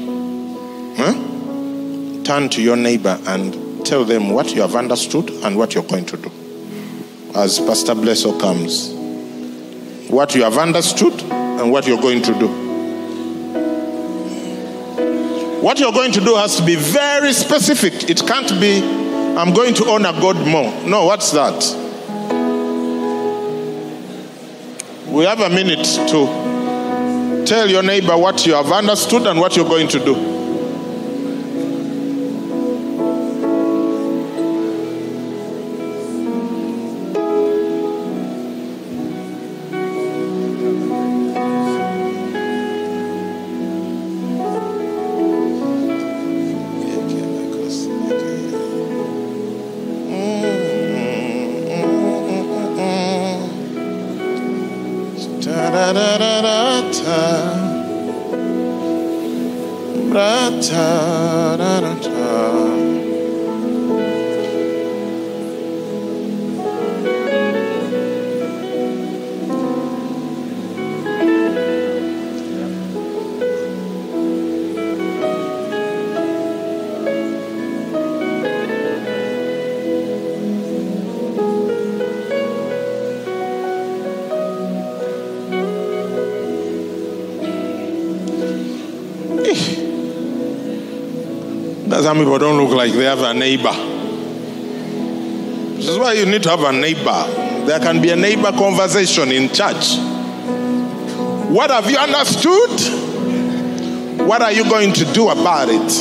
Turn 2.30 2.48
to 2.48 2.62
your 2.62 2.76
neighbor 2.76 3.18
and 3.26 3.84
tell 3.84 4.04
them 4.04 4.30
what 4.30 4.54
you 4.54 4.60
have 4.60 4.76
understood 4.76 5.28
and 5.42 5.56
what 5.56 5.74
you're 5.74 5.82
going 5.82 6.06
to 6.06 6.16
do. 6.16 6.30
As 7.34 7.58
Pastor 7.58 7.92
Blesso 7.92 8.38
comes, 8.40 8.92
what 10.08 10.36
you 10.36 10.44
have 10.44 10.56
understood 10.56 11.20
and 11.24 11.72
what 11.72 11.88
you're 11.88 12.00
going 12.00 12.22
to 12.22 12.32
do. 12.38 12.46
What 15.60 15.80
you're 15.80 15.90
going 15.90 16.12
to 16.12 16.20
do 16.20 16.36
has 16.36 16.54
to 16.58 16.64
be 16.64 16.76
very 16.76 17.32
specific. 17.32 18.08
It 18.08 18.24
can't 18.24 18.60
be, 18.60 18.80
I'm 19.36 19.52
going 19.52 19.74
to 19.74 19.88
honor 19.90 20.12
God 20.12 20.36
more. 20.46 20.72
No, 20.88 21.06
what's 21.06 21.32
that? 21.32 21.58
We 25.08 25.24
have 25.24 25.40
a 25.40 25.50
minute 25.50 25.84
to 26.10 27.44
tell 27.44 27.68
your 27.68 27.82
neighbor 27.82 28.16
what 28.16 28.46
you 28.46 28.54
have 28.54 28.70
understood 28.70 29.26
and 29.26 29.40
what 29.40 29.56
you're 29.56 29.68
going 29.68 29.88
to 29.88 29.98
do. 29.98 30.39
Some 92.02 92.18
people 92.18 92.38
don't 92.38 92.56
look 92.56 92.74
like 92.74 92.92
they 92.92 93.04
have 93.04 93.20
a 93.20 93.34
neighbor. 93.34 93.72
This 95.76 95.88
is 95.88 95.98
why 95.98 96.14
you 96.14 96.24
need 96.24 96.42
to 96.44 96.50
have 96.50 96.62
a 96.62 96.72
neighbor. 96.72 97.66
There 97.66 97.78
can 97.78 98.00
be 98.00 98.10
a 98.10 98.16
neighbor 98.16 98.52
conversation 98.52 99.30
in 99.30 99.48
church. 99.48 99.96
What 101.50 101.70
have 101.70 101.90
you 101.90 101.98
understood? 101.98 102.70
What 104.26 104.40
are 104.40 104.52
you 104.52 104.64
going 104.64 104.94
to 104.94 105.04
do 105.12 105.28
about 105.28 105.68
it? 105.68 105.92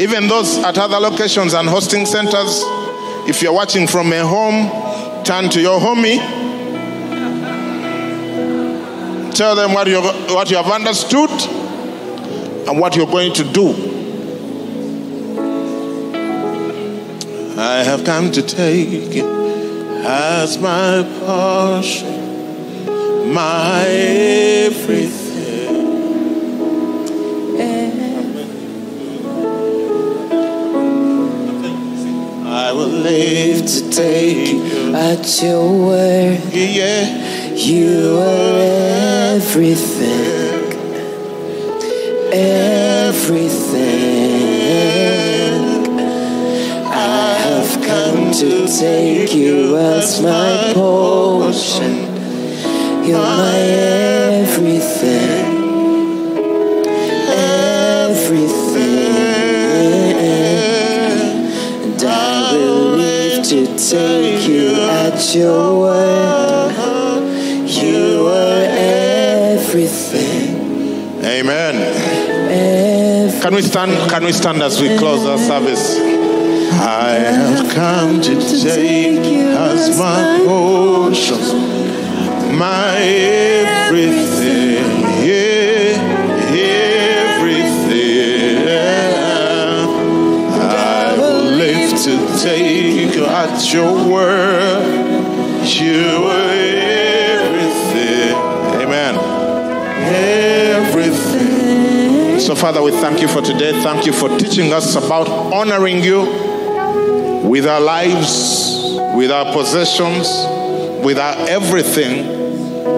Even 0.00 0.28
those 0.28 0.58
at 0.58 0.78
other 0.78 0.98
locations 0.98 1.52
and 1.52 1.68
hosting 1.68 2.06
centers, 2.06 2.62
if 3.28 3.42
you're 3.42 3.52
watching 3.52 3.86
from 3.88 4.12
a 4.12 4.24
home, 4.24 4.70
turn 5.24 5.48
to 5.50 5.60
your 5.60 5.80
homie. 5.80 6.18
Tell 9.34 9.56
them 9.56 9.72
what 9.72 9.88
you 9.88 10.00
what 10.00 10.50
you 10.50 10.56
have 10.56 10.70
understood 10.70 11.30
and 12.68 12.78
what 12.78 12.94
you're 12.94 13.06
going 13.06 13.32
to 13.34 13.44
do. 13.44 13.89
I 17.62 17.82
have 17.84 18.04
come 18.04 18.32
to 18.32 18.40
take 18.40 19.14
it 19.14 19.22
as 20.02 20.58
my 20.58 21.02
portion, 21.20 23.34
my 23.34 23.84
everything. 23.86 25.28
I 32.46 32.72
will 32.72 32.86
live 32.86 33.66
to 33.66 33.90
take 33.90 34.52
you 34.52 34.94
at 34.94 35.42
your 35.42 35.86
word. 35.86 36.40
Yeah, 36.54 37.54
You 37.54 38.20
are 38.20 39.36
everything, 39.36 40.72
everything. 42.32 43.59
To 48.40 48.66
take 48.66 49.34
you 49.34 49.76
as 49.76 50.22
my 50.22 50.72
portion. 50.72 52.08
You're 53.04 53.18
my 53.18 53.58
everything, 54.38 55.44
everything. 57.28 58.30
And 61.84 62.02
I 62.02 62.56
will 62.56 62.96
live 62.96 63.44
to 63.44 63.66
take 63.76 64.48
you 64.48 64.74
at 64.74 65.34
your 65.34 65.80
word. 65.80 66.70
You 67.66 68.26
are 68.26 68.64
everything. 69.52 70.56
Amen. 71.22 71.76
everything. 71.76 73.42
Can 73.42 73.54
we 73.54 73.60
stand? 73.60 74.10
Can 74.10 74.24
we 74.24 74.32
stand 74.32 74.62
as 74.62 74.80
we 74.80 74.96
close 74.96 75.26
our 75.26 75.36
service? 75.36 76.19
I 76.72 77.10
have 77.14 77.68
come 77.72 78.20
to 78.22 78.34
take 78.40 79.18
as 79.18 79.98
my 79.98 80.42
portion, 80.46 81.38
my 82.56 82.96
everything, 82.98 84.84
yeah, 85.26 85.98
everything. 87.36 88.68
I 90.60 91.16
will 91.18 91.44
live 91.44 91.90
to 92.02 92.14
take 92.42 93.16
at 93.16 93.72
your 93.72 93.92
word. 94.08 95.00
You 95.64 96.24
are 96.24 96.50
everything. 97.30 98.34
Amen. 98.82 99.14
Everything. 100.82 102.40
So, 102.40 102.54
Father, 102.54 102.82
we 102.82 102.90
thank 102.92 103.20
you 103.20 103.28
for 103.28 103.42
today. 103.42 103.72
Thank 103.82 104.06
you 104.06 104.12
for 104.12 104.28
teaching 104.38 104.72
us 104.72 104.94
about 104.96 105.28
honoring 105.28 106.02
you 106.02 106.49
with 107.50 107.66
our 107.66 107.80
lives, 107.80 108.96
with 109.16 109.28
our 109.32 109.52
possessions, 109.52 110.28
with 111.04 111.18
our 111.18 111.34
everything, 111.48 112.22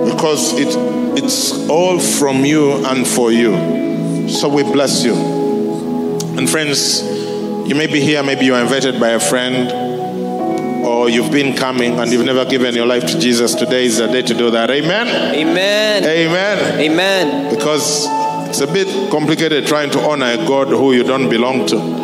because 0.04 0.52
it, 0.60 0.68
it's 1.16 1.66
all 1.70 1.98
from 1.98 2.44
you 2.44 2.72
and 2.84 3.08
for 3.08 3.32
you. 3.32 4.28
So 4.28 4.50
we 4.50 4.62
bless 4.62 5.04
you. 5.04 5.14
And 6.36 6.50
friends, 6.50 7.00
you 7.66 7.74
may 7.74 7.86
be 7.86 8.00
here, 8.00 8.22
maybe 8.22 8.44
you 8.44 8.54
are 8.54 8.60
invited 8.60 9.00
by 9.00 9.12
a 9.12 9.20
friend, 9.20 9.72
or 10.84 11.08
you've 11.08 11.32
been 11.32 11.56
coming 11.56 11.98
and 11.98 12.12
you've 12.12 12.26
never 12.26 12.44
given 12.44 12.74
your 12.74 12.86
life 12.86 13.06
to 13.06 13.18
Jesus. 13.18 13.54
Today 13.54 13.86
is 13.86 13.96
the 13.96 14.06
day 14.08 14.20
to 14.20 14.34
do 14.34 14.50
that. 14.50 14.70
Amen. 14.70 15.34
Amen. 15.34 16.04
Amen. 16.04 16.78
Amen. 16.78 17.54
Because 17.54 18.06
it's 18.50 18.60
a 18.60 18.66
bit 18.66 19.10
complicated 19.10 19.66
trying 19.66 19.90
to 19.92 20.00
honor 20.00 20.26
a 20.26 20.36
God 20.36 20.68
who 20.68 20.92
you 20.92 21.04
don't 21.04 21.30
belong 21.30 21.64
to. 21.68 22.01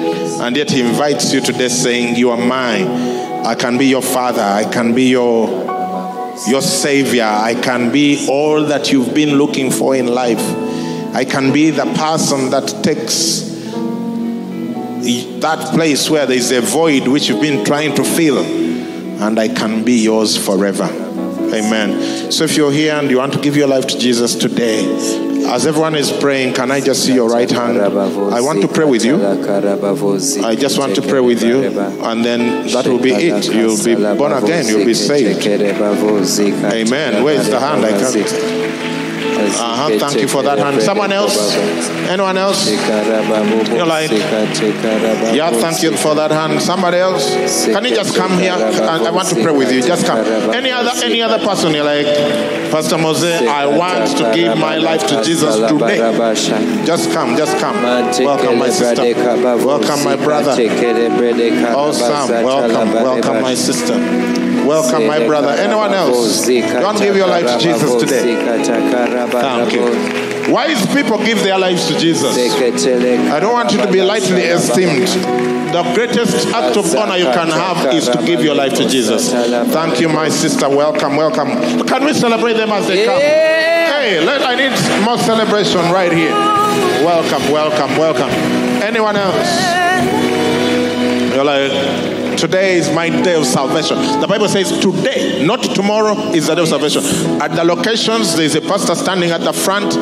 And 0.48 0.56
yet 0.56 0.70
he 0.70 0.80
invites 0.80 1.34
you 1.34 1.42
today 1.42 1.68
saying, 1.68 2.16
You 2.16 2.30
are 2.30 2.38
mine. 2.38 2.86
I 3.44 3.54
can 3.54 3.76
be 3.76 3.84
your 3.84 4.00
father. 4.00 4.40
I 4.40 4.64
can 4.64 4.94
be 4.94 5.10
your 5.10 5.46
your 6.48 6.62
savior. 6.62 7.24
I 7.24 7.54
can 7.62 7.92
be 7.92 8.26
all 8.30 8.64
that 8.64 8.90
you've 8.90 9.12
been 9.14 9.36
looking 9.36 9.70
for 9.70 9.94
in 9.94 10.06
life. 10.06 10.40
I 11.14 11.26
can 11.26 11.52
be 11.52 11.68
the 11.68 11.84
person 11.92 12.48
that 12.48 12.82
takes 12.82 13.42
that 15.42 15.70
place 15.74 16.08
where 16.08 16.24
there 16.24 16.38
is 16.38 16.50
a 16.50 16.62
void 16.62 17.08
which 17.08 17.28
you've 17.28 17.42
been 17.42 17.62
trying 17.62 17.94
to 17.96 18.02
fill, 18.02 18.38
and 18.38 19.38
I 19.38 19.48
can 19.48 19.84
be 19.84 20.02
yours 20.02 20.42
forever. 20.42 20.84
Amen. 20.84 22.32
So 22.32 22.44
if 22.44 22.56
you're 22.56 22.72
here 22.72 22.94
and 22.94 23.10
you 23.10 23.18
want 23.18 23.34
to 23.34 23.40
give 23.40 23.54
your 23.54 23.68
life 23.68 23.86
to 23.88 23.98
Jesus 23.98 24.34
today, 24.34 25.27
as 25.48 25.66
everyone 25.66 25.94
is 25.94 26.10
praying, 26.12 26.54
can 26.54 26.70
I 26.70 26.80
just 26.80 27.04
see 27.04 27.14
your 27.14 27.28
right 27.28 27.50
hand? 27.50 27.78
I 27.80 28.40
want 28.40 28.60
to 28.62 28.68
pray 28.68 28.84
with 28.84 29.04
you. 29.04 29.16
I 30.44 30.54
just 30.54 30.78
want 30.78 30.94
to 30.96 31.02
pray 31.02 31.20
with 31.20 31.42
you, 31.42 31.62
and 31.62 32.24
then 32.24 32.66
that 32.68 32.86
will 32.86 32.98
be 33.00 33.12
it. 33.12 33.46
You'll 33.52 33.82
be 33.84 33.94
born 34.16 34.32
again, 34.32 34.66
you'll 34.66 34.84
be 34.84 34.94
saved. 34.94 35.40
Amen. 36.72 37.24
Where 37.24 37.34
is 37.40 37.48
the 37.50 37.58
hand? 37.60 37.84
I 37.84 37.90
can't. 37.98 38.87
Uh-huh. 39.56 39.88
Thank 39.98 40.20
you 40.20 40.28
for 40.28 40.42
that 40.42 40.58
hand. 40.58 40.82
Someone 40.82 41.12
else? 41.12 41.54
Anyone 42.08 42.36
else? 42.36 42.66
You're 43.76 43.86
like, 43.86 44.10
yeah, 45.34 45.50
thank 45.50 45.82
you 45.82 45.96
for 45.96 46.14
that 46.14 46.30
hand. 46.30 46.60
Somebody 46.62 46.98
else? 46.98 47.24
Can 47.66 47.84
you 47.84 47.94
just 47.94 48.16
come 48.16 48.32
here? 48.38 48.52
I, 48.52 49.06
I 49.06 49.10
want 49.10 49.28
to 49.28 49.34
pray 49.42 49.52
with 49.52 49.72
you. 49.72 49.82
Just 49.82 50.06
come. 50.06 50.18
Any 50.54 50.70
other 50.70 50.92
any 51.04 51.22
other 51.22 51.38
person? 51.44 51.72
You're 51.74 51.84
like, 51.84 52.06
Pastor 52.70 52.98
Mose, 52.98 53.24
I 53.24 53.66
want 53.66 54.16
to 54.18 54.32
give 54.34 54.56
my 54.58 54.76
life 54.76 55.06
to 55.08 55.22
Jesus 55.22 55.56
today. 55.56 55.98
Just 56.84 57.10
come, 57.12 57.36
just 57.36 57.56
come. 57.58 57.76
Welcome, 58.24 58.58
my 58.58 58.68
sister. 58.70 59.02
Welcome, 59.64 60.04
my 60.04 60.16
brother. 60.16 60.54
Awesome. 61.74 62.28
Welcome, 62.44 62.92
welcome, 62.92 63.42
my 63.42 63.54
sister. 63.54 63.94
Welcome, 64.66 65.06
my 65.06 65.24
brother. 65.26 65.48
Anyone 65.48 65.94
else? 65.94 66.44
To 66.98 67.04
give 67.04 67.16
your 67.16 67.28
life 67.28 67.46
to 67.46 67.58
Jesus 67.58 67.94
today? 68.00 68.34
Thank 69.40 69.72
you. 69.72 70.52
Wise 70.52 70.86
people 70.94 71.18
give 71.18 71.42
their 71.42 71.58
lives 71.58 71.86
to 71.88 71.98
Jesus. 71.98 72.36
I 72.36 73.38
don't 73.40 73.52
want 73.52 73.70
you 73.72 73.78
to 73.78 73.90
be 73.92 74.02
lightly 74.02 74.42
esteemed. 74.42 75.08
The 75.74 75.82
greatest 75.94 76.48
act 76.48 76.76
of 76.78 76.94
honor 76.96 77.16
you 77.16 77.26
can 77.26 77.48
have 77.48 77.92
is 77.94 78.08
to 78.08 78.18
give 78.24 78.42
your 78.42 78.54
life 78.54 78.72
to 78.74 78.88
Jesus. 78.88 79.30
Thank 79.30 80.00
you, 80.00 80.08
my 80.08 80.28
sister. 80.30 80.68
Welcome, 80.68 81.16
welcome. 81.16 81.48
Can 81.86 82.04
we 82.04 82.14
celebrate 82.14 82.54
them 82.54 82.70
as 82.70 82.86
they 82.86 83.04
come? 83.04 83.20
Hey, 83.20 84.20
let, 84.24 84.40
I 84.42 84.54
need 84.54 84.72
more 85.04 85.18
celebration 85.18 85.80
right 85.92 86.10
here. 86.12 86.30
Welcome, 87.04 87.52
welcome, 87.52 87.96
welcome. 87.98 88.30
Anyone 88.82 89.16
else? 89.16 89.48
You're 91.34 91.44
like, 91.44 91.70
Today 92.38 92.76
is 92.76 92.88
my 92.94 93.10
day 93.10 93.34
of 93.34 93.44
salvation. 93.44 93.96
The 94.20 94.26
Bible 94.28 94.46
says 94.46 94.70
today, 94.78 95.44
not 95.44 95.60
tomorrow, 95.60 96.14
is 96.30 96.46
the 96.46 96.54
day 96.54 96.62
of 96.62 96.68
salvation. 96.68 97.02
At 97.42 97.56
the 97.56 97.64
locations, 97.64 98.36
there 98.36 98.44
is 98.44 98.54
a 98.54 98.60
pastor 98.60 98.94
standing 98.94 99.32
at 99.32 99.40
the 99.40 99.52
front. 99.52 99.92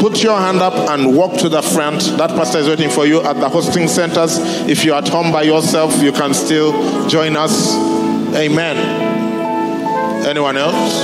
Put 0.00 0.20
your 0.20 0.36
hand 0.36 0.58
up 0.58 0.74
and 0.90 1.16
walk 1.16 1.38
to 1.38 1.48
the 1.48 1.62
front. 1.62 2.00
That 2.18 2.30
pastor 2.30 2.58
is 2.58 2.66
waiting 2.68 2.90
for 2.90 3.06
you 3.06 3.22
at 3.22 3.36
the 3.36 3.48
hosting 3.48 3.86
centers. 3.86 4.36
If 4.68 4.84
you're 4.84 4.96
at 4.96 5.06
home 5.06 5.30
by 5.30 5.44
yourself, 5.44 6.02
you 6.02 6.10
can 6.10 6.34
still 6.34 6.72
join 7.08 7.36
us. 7.36 7.76
Amen. 8.34 8.76
Anyone 10.26 10.56
else? 10.56 11.02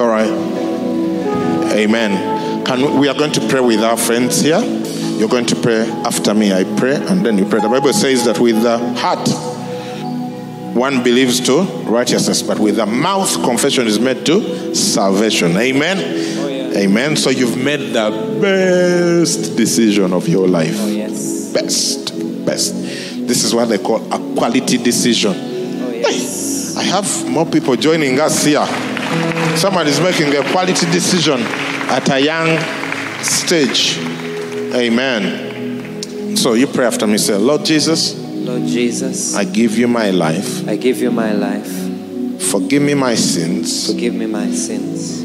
All 0.00 0.08
right. 0.08 0.45
Amen. 1.76 2.64
Can 2.64 2.80
we, 2.80 3.00
we 3.00 3.08
are 3.08 3.14
going 3.14 3.32
to 3.32 3.48
pray 3.48 3.60
with 3.60 3.80
our 3.80 3.96
friends 3.96 4.40
here. 4.40 4.60
You're 4.60 5.28
going 5.28 5.46
to 5.46 5.56
pray 5.56 5.88
after 6.04 6.34
me. 6.34 6.52
I 6.52 6.64
pray 6.64 6.96
and 6.96 7.24
then 7.24 7.38
you 7.38 7.44
pray. 7.44 7.60
The 7.60 7.68
Bible 7.68 7.92
says 7.92 8.24
that 8.24 8.38
with 8.38 8.62
the 8.62 8.78
heart 8.96 9.28
one 10.74 11.02
believes 11.02 11.40
to 11.40 11.62
righteousness, 11.84 12.42
but 12.42 12.58
with 12.58 12.76
the 12.76 12.86
mouth 12.86 13.32
confession 13.42 13.86
is 13.86 13.98
made 13.98 14.26
to 14.26 14.74
salvation. 14.74 15.56
Amen. 15.56 15.96
Oh, 16.38 16.48
yeah. 16.48 16.80
Amen. 16.80 17.16
So 17.16 17.30
you've 17.30 17.56
made 17.56 17.94
the 17.94 18.38
best 18.40 19.56
decision 19.56 20.12
of 20.12 20.28
your 20.28 20.46
life. 20.46 20.76
Oh, 20.78 20.88
yes. 20.88 21.52
Best, 21.52 22.44
best. 22.44 22.74
This 23.26 23.44
is 23.44 23.54
what 23.54 23.70
they 23.70 23.78
call 23.78 24.04
a 24.12 24.18
quality 24.36 24.76
decision. 24.76 25.32
Oh, 25.34 25.90
yes. 25.90 26.76
I 26.76 26.82
have 26.82 27.28
more 27.30 27.46
people 27.46 27.76
joining 27.76 28.20
us 28.20 28.44
here. 28.44 28.66
Someone 29.56 29.86
is 29.86 29.98
making 30.00 30.34
a 30.36 30.42
quality 30.52 30.84
decision 30.90 31.40
at 31.88 32.08
a 32.10 32.20
young 32.20 32.58
stage. 33.22 33.98
Amen. 34.74 36.36
So 36.36 36.52
you 36.54 36.66
pray 36.66 36.86
after 36.86 37.06
me, 37.06 37.18
say, 37.18 37.36
Lord 37.36 37.64
Jesus, 37.64 38.14
Lord 38.18 38.62
Jesus, 38.66 39.34
I 39.34 39.44
give 39.44 39.76
you 39.78 39.88
my 39.88 40.10
life. 40.10 40.68
I 40.68 40.76
give 40.76 40.98
you 40.98 41.10
my 41.10 41.32
life. 41.32 41.72
Forgive 42.50 42.82
me 42.82 42.94
my 42.94 43.14
sins 43.16 43.88
Forgive 43.90 44.14
me 44.14 44.26
my 44.26 44.48
sins 44.52 45.20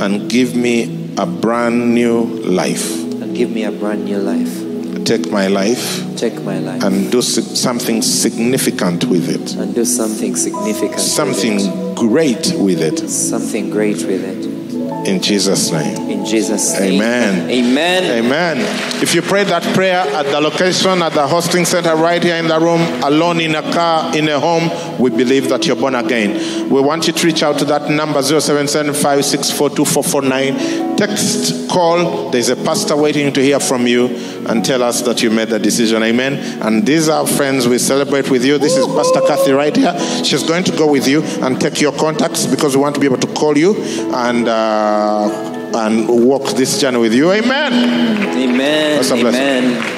and 0.00 0.30
give 0.30 0.54
me 0.56 1.14
a 1.18 1.26
brand 1.26 1.94
new 1.94 2.22
life. 2.24 2.90
and 3.20 3.36
give 3.36 3.50
me 3.50 3.64
a 3.64 3.70
brand 3.72 4.04
new 4.06 4.16
life. 4.18 5.04
Take 5.04 5.30
my 5.30 5.48
life 5.48 6.16
Take 6.16 6.40
my 6.42 6.58
life 6.60 6.82
and 6.82 7.10
do 7.12 7.20
something 7.20 8.00
significant 8.02 9.04
with 9.04 9.28
it, 9.28 9.54
and 9.56 9.74
do 9.74 9.84
something 9.84 10.34
significant. 10.36 10.92
with 10.92 11.00
something 11.00 11.60
it. 11.60 11.96
great 11.96 12.52
with 12.56 12.80
it. 12.80 13.08
something 13.08 13.68
great 13.70 13.96
with 14.04 14.24
it. 14.24 14.57
In 15.06 15.20
Jesus' 15.22 15.70
name. 15.70 16.10
In 16.10 16.24
Jesus' 16.24 16.78
name. 16.78 16.94
Amen. 16.94 17.50
Amen. 17.50 18.24
Amen. 18.24 19.02
If 19.02 19.14
you 19.14 19.22
pray 19.22 19.44
that 19.44 19.62
prayer 19.74 20.00
at 20.00 20.26
the 20.26 20.40
location, 20.40 21.02
at 21.02 21.12
the 21.12 21.26
hosting 21.26 21.64
center, 21.64 21.94
right 21.94 22.22
here 22.22 22.36
in 22.36 22.48
the 22.48 22.58
room, 22.58 22.80
alone 23.02 23.40
in 23.40 23.54
a 23.54 23.62
car, 23.72 24.16
in 24.16 24.28
a 24.28 24.38
home, 24.38 24.68
we 24.98 25.10
believe 25.10 25.48
that 25.48 25.66
you're 25.66 25.76
born 25.76 25.94
again. 25.94 26.68
We 26.68 26.80
want 26.80 27.06
you 27.06 27.12
to 27.12 27.26
reach 27.26 27.42
out 27.42 27.58
to 27.58 27.64
that 27.66 27.90
number 27.90 28.20
0775642449. 28.20 30.96
Text, 30.96 31.68
call. 31.70 32.30
There's 32.30 32.48
a 32.48 32.56
pastor 32.56 32.96
waiting 32.96 33.32
to 33.32 33.40
hear 33.40 33.60
from 33.60 33.86
you 33.86 34.06
and 34.48 34.64
tell 34.64 34.82
us 34.82 35.02
that 35.02 35.22
you 35.22 35.30
made 35.30 35.48
the 35.48 35.58
decision. 35.58 36.02
Amen. 36.02 36.62
And 36.62 36.86
these 36.86 37.08
are 37.08 37.26
friends 37.26 37.68
we 37.68 37.78
celebrate 37.78 38.30
with 38.30 38.44
you. 38.44 38.58
This 38.58 38.76
is 38.76 38.86
Pastor 38.86 39.20
Kathy 39.20 39.52
right 39.52 39.74
here. 39.74 39.96
She's 40.24 40.42
going 40.42 40.64
to 40.64 40.76
go 40.76 40.90
with 40.90 41.06
you 41.06 41.22
and 41.42 41.60
take 41.60 41.80
your 41.80 41.92
contacts 41.92 42.46
because 42.46 42.76
we 42.76 42.82
want 42.82 42.94
to 42.96 43.00
be 43.00 43.06
able 43.06 43.18
to 43.18 43.32
call 43.34 43.56
you 43.56 43.76
and. 44.14 44.48
Uh, 44.48 45.54
and 45.74 46.08
walk 46.08 46.56
this 46.56 46.80
journey 46.80 46.98
with 46.98 47.12
you. 47.12 47.30
Amen. 47.30 47.72
Amen. 47.72 48.96
That's 48.96 49.10
a 49.10 49.16
blessing. 49.16 49.76
Amen. 49.76 49.97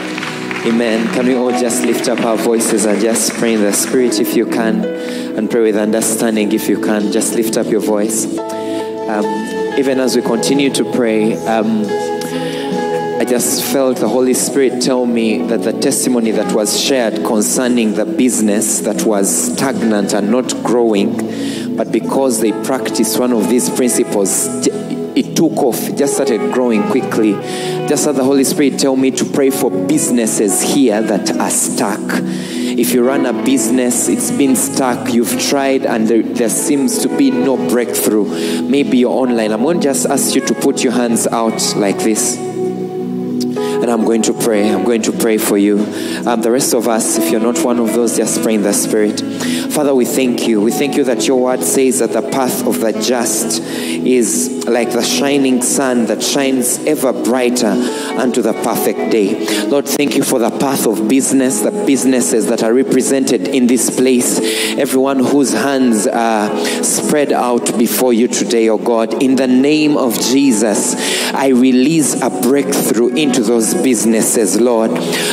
Amen. 0.67 1.11
Can 1.15 1.27
we 1.27 1.35
all 1.35 1.51
just 1.53 1.87
lift 1.87 2.07
up 2.11 2.21
our 2.21 2.37
voices 2.37 2.85
and 2.85 3.01
just 3.01 3.33
pray 3.33 3.55
in 3.55 3.63
the 3.63 3.73
Spirit 3.73 4.21
if 4.21 4.37
you 4.37 4.45
can, 4.45 4.85
and 4.85 5.51
pray 5.51 5.63
with 5.63 5.77
understanding 5.77 6.53
if 6.53 6.69
you 6.69 6.79
can. 6.79 7.11
Just 7.13 7.35
lift 7.35 7.57
up 7.57 7.67
your 7.69 7.81
voice. 7.81 8.27
Um, 8.37 9.25
even 9.79 9.99
as 9.99 10.15
we 10.15 10.21
continue 10.21 10.69
to 10.69 10.85
pray, 10.93 11.33
um, 11.47 11.87
I 11.87 13.25
just 13.27 13.65
felt 13.73 13.97
the 13.97 14.09
Holy 14.09 14.35
Spirit 14.35 14.83
tell 14.83 15.07
me 15.07 15.47
that 15.47 15.63
the 15.63 15.73
testimony 15.73 16.31
that 16.33 16.55
was 16.55 16.79
shared 16.79 17.25
concerning 17.25 17.95
the 17.95 18.05
business 18.05 18.81
that 18.81 19.05
was 19.05 19.53
stagnant 19.55 20.13
and 20.13 20.31
not 20.31 20.53
growing, 20.63 21.75
but 21.75 21.91
because 21.91 22.43
they 22.43 22.53
practiced 22.65 23.19
one 23.19 23.33
of 23.33 23.49
these 23.49 23.71
principles, 23.71 24.47
it 25.17 25.37
took 25.37 25.57
off, 25.59 25.89
it 25.89 25.97
just 25.97 26.15
started 26.15 26.53
growing 26.53 26.83
quickly. 26.91 27.33
Just 27.89 28.05
had 28.05 28.17
the 28.17 28.25
Holy 28.25 28.45
Spirit 28.45 28.79
tell 28.79 28.97
me 28.97 29.11
to 29.13 29.25
pray 29.25 29.51
for 29.51 29.71
businesses 29.71 30.63
here 30.63 31.03
that 31.03 31.37
are 31.37 31.51
stuck. 31.51 32.01
If 32.01 32.93
you 32.95 33.05
run 33.05 33.27
a 33.27 33.33
business, 33.33 34.09
it's 34.09 34.31
been 34.31 34.57
stuck, 34.57 35.13
you've 35.13 35.41
tried, 35.41 35.85
and 35.85 36.07
there, 36.07 36.23
there 36.23 36.49
seems 36.49 37.01
to 37.01 37.17
be 37.17 37.31
no 37.31 37.57
breakthrough. 37.69 38.63
Maybe 38.63 38.99
you're 38.99 39.11
online. 39.11 39.53
I'm 39.53 39.63
going 39.63 39.81
to 39.81 39.85
just 39.85 40.07
ask 40.07 40.35
you 40.35 40.41
to 40.47 40.55
put 40.55 40.85
your 40.85 40.93
hands 40.93 41.27
out 41.27 41.75
like 41.77 41.99
this 41.99 42.39
and 43.83 43.91
I'm 43.91 44.05
going 44.05 44.23
to 44.23 44.35
pray. 44.35 44.69
I'm 44.71 44.85
going 44.85 45.03
to 45.03 45.13
pray 45.13 45.39
for 45.39 45.57
you. 45.57 45.79
Um, 46.27 46.43
the 46.43 46.51
rest 46.51 46.75
of 46.75 46.87
us, 46.87 47.17
if 47.17 47.31
you're 47.31 47.41
not 47.41 47.59
one 47.65 47.79
of 47.79 47.95
those, 47.95 48.17
just 48.17 48.43
pray 48.43 48.55
in 48.55 48.63
the 48.63 48.73
Spirit. 48.73 49.21
Father, 49.73 49.95
we 49.95 50.05
thank 50.05 50.47
you. 50.47 50.61
We 50.61 50.71
thank 50.71 50.97
you 50.97 51.05
that 51.05 51.27
your 51.27 51.41
word 51.41 51.63
says 51.63 52.01
that 52.01 52.13
the 52.13 52.23
path 52.23 52.67
of 52.67 52.81
the 52.81 52.93
just 52.93 53.61
is 53.63 54.60
like 54.67 54.91
the 54.93 55.03
shining 55.03 55.63
sun 55.63 56.07
that 56.07 56.23
shines 56.23 56.79
ever 56.87 57.13
brighter 57.13 57.67
unto 58.19 58.43
the 58.43 58.53
perfect 58.53 59.11
day. 59.11 59.67
Lord, 59.67 59.87
thank 59.87 60.17
you 60.17 60.23
for 60.23 60.39
the 60.39 60.51
path 60.51 60.87
of 60.87 61.09
business, 61.09 61.61
the 61.61 61.71
businesses 61.71 62.47
that 62.47 62.63
are 62.63 62.73
represented 62.73 63.49
in 63.49 63.67
this 63.67 63.91
place, 63.95 64.39
everyone 64.79 65.19
whose 65.25 65.53
hands 65.53 66.07
are 66.07 66.51
spread 66.83 67.33
out 67.33 67.79
before 67.79 68.13
you 68.13 68.29
today, 68.29 68.69
oh 68.69 68.79
God. 68.79 69.23
In 69.23 69.37
the 69.37 69.47
name 69.47 69.97
of 69.97 70.15
Jesus, 70.15 70.95
I 71.33 71.49
release 71.49 72.21
a 72.21 72.31
breakthrough 72.31 73.15
into 73.15 73.43
those 73.43 73.75
businesses, 73.75 74.61
Lord. 74.61 74.91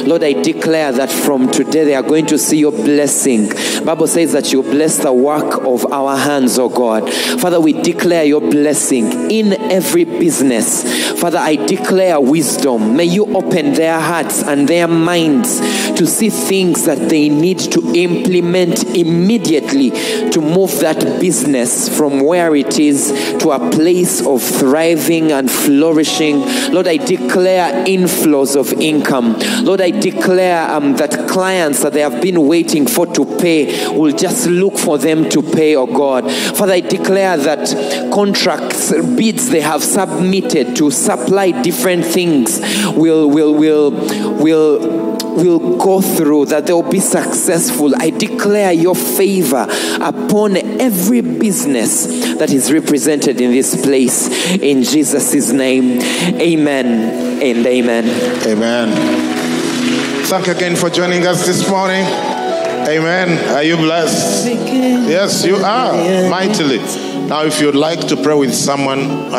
Lord, 0.07 0.23
I 0.23 0.33
declare 0.33 0.91
that 0.93 1.11
from 1.11 1.51
today 1.51 1.85
they 1.85 1.95
are 1.95 2.03
going 2.03 2.25
to 2.27 2.37
see 2.37 2.59
your 2.59 2.71
blessing. 2.71 3.49
Bible 3.83 4.07
says 4.07 4.31
that 4.33 4.51
you 4.53 4.63
bless 4.63 4.97
the 4.97 5.13
work 5.13 5.65
of 5.65 5.91
our 5.91 6.15
hands, 6.17 6.57
oh 6.59 6.69
God. 6.69 7.11
Father, 7.41 7.59
we 7.59 7.73
declare 7.73 8.23
your 8.23 8.41
blessing 8.41 9.16
in 9.29 9.53
every 9.71 10.05
business. 10.05 11.19
Father, 11.19 11.39
I 11.39 11.55
declare 11.55 12.19
wisdom. 12.19 12.95
May 12.95 13.05
you 13.05 13.25
open 13.35 13.73
their 13.73 13.99
hearts 13.99 14.43
and 14.43 14.67
their 14.67 14.87
minds 14.87 15.59
to 15.97 16.05
see 16.05 16.29
things 16.29 16.85
that 16.85 17.09
they 17.09 17.29
need 17.29 17.59
to 17.59 17.93
implement 17.95 18.83
immediately 18.95 19.89
to 20.29 20.41
move 20.41 20.79
that 20.79 20.99
business 21.19 21.89
from 21.95 22.21
where 22.21 22.55
it 22.55 22.79
is 22.79 23.09
to 23.39 23.51
a 23.51 23.71
place 23.71 24.25
of 24.25 24.41
thriving 24.41 25.31
and 25.31 25.49
flourishing. 25.49 26.39
Lord, 26.71 26.87
I 26.87 26.97
declare 26.97 27.85
inflows 27.85 28.55
of 28.55 28.73
income. 28.73 29.37
Lord, 29.63 29.81
I 29.81 29.91
declare 29.91 30.69
um, 30.69 30.95
that 30.97 31.27
clients 31.27 31.81
that 31.81 31.93
they 31.93 32.01
have 32.01 32.21
been 32.21 32.47
waiting 32.47 32.85
for 32.87 33.05
to 33.07 33.25
pay 33.37 33.89
will 33.97 34.15
just 34.15 34.47
look 34.47 34.77
for 34.77 34.97
them 34.97 35.29
to 35.29 35.41
pay, 35.41 35.75
oh 35.75 35.87
God. 35.87 36.31
Father, 36.31 36.73
I 36.73 36.79
declare 36.81 37.37
that 37.37 38.11
contracts, 38.13 38.91
bids 39.15 39.49
they 39.49 39.61
have 39.61 39.83
submitted 39.83 40.75
to 40.77 40.91
supply 40.91 41.51
different 41.61 42.05
things 42.05 42.59
will, 42.95 43.29
will, 43.29 43.53
will, 43.53 43.91
will 44.37 45.17
will 45.37 45.77
go 45.77 46.01
through, 46.01 46.45
that 46.47 46.65
they 46.65 46.73
will 46.73 46.89
be 46.89 46.99
successful. 46.99 47.93
I 47.97 48.09
declare 48.09 48.71
your 48.71 48.95
favor 48.95 49.67
upon 50.01 50.57
every 50.81 51.21
business 51.21 52.07
that 52.37 52.51
is 52.51 52.71
represented 52.73 53.39
in 53.39 53.51
this 53.51 53.79
place. 53.85 54.27
In 54.55 54.83
Jesus' 54.83 55.51
name, 55.51 56.01
amen 56.41 57.41
and 57.41 57.65
amen. 57.65 58.47
Amen. 58.47 60.25
Thank 60.25 60.47
you 60.47 60.53
again 60.53 60.75
for 60.75 60.89
joining 60.89 61.25
us 61.25 61.45
this 61.45 61.69
morning. 61.69 62.03
Amen. 62.03 63.55
Are 63.55 63.63
you 63.63 63.77
blessed? 63.77 64.47
Yes, 64.47 65.45
you 65.45 65.55
are 65.57 66.29
mightily. 66.29 67.06
Now, 67.27 67.43
if 67.43 67.59
you'd 67.59 67.75
like 67.75 68.07
to 68.07 68.15
pray 68.15 68.35
with 68.35 68.53
someone 68.53 69.31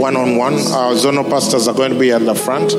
one 0.00 0.16
on 0.16 0.36
one, 0.36 0.54
our 0.54 0.94
zonal 0.94 1.28
pastors 1.28 1.68
are 1.68 1.74
going 1.74 1.92
to 1.92 1.98
be 1.98 2.10
at 2.10 2.24
the 2.24 2.34
front. 2.34 2.74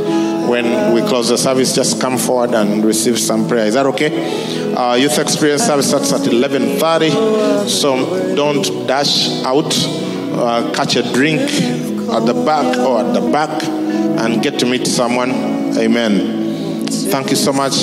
When 0.50 0.94
we 0.94 1.02
close 1.02 1.30
the 1.30 1.38
service, 1.38 1.76
just 1.76 2.02
come 2.02 2.18
forward 2.18 2.56
and 2.56 2.84
receive 2.84 3.20
some 3.20 3.48
prayer. 3.48 3.66
Is 3.66 3.76
that 3.76 3.86
okay? 3.86 4.74
Uh, 4.74 4.96
youth 4.96 5.20
experience 5.20 5.64
service 5.64 5.90
starts 5.90 6.12
at 6.12 6.22
11:30, 6.22 7.68
so 7.68 8.36
don't 8.36 8.88
dash 8.88 9.44
out. 9.44 9.72
Uh, 10.34 10.72
catch 10.74 10.96
a 10.96 11.04
drink 11.14 11.42
at 11.42 12.26
the 12.26 12.34
back 12.46 12.78
or 12.78 13.00
at 13.02 13.14
the 13.14 13.22
back 13.32 13.64
and 13.64 14.42
get 14.42 14.58
to 14.60 14.66
meet 14.66 14.88
someone. 14.88 15.32
Amen. 15.78 16.86
Thank 16.88 17.30
you 17.30 17.36
so 17.36 17.54
much, 17.54 17.74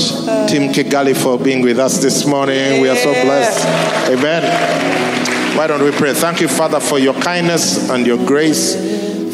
Team 0.51 0.73
Kigali, 0.73 1.17
for 1.17 1.39
being 1.39 1.63
with 1.63 1.79
us 1.79 1.99
this 1.99 2.27
morning. 2.27 2.81
We 2.81 2.89
are 2.89 2.97
so 2.97 3.13
blessed. 3.13 3.65
Amen. 4.11 5.34
Why 5.55 5.69
don't 5.69 5.85
we 5.85 5.93
pray? 5.93 6.13
Thank 6.15 6.41
you, 6.41 6.49
Father, 6.49 6.81
for 6.81 6.99
your 6.99 7.15
kindness 7.15 7.89
and 7.89 8.05
your 8.05 8.19
grace. 8.27 8.75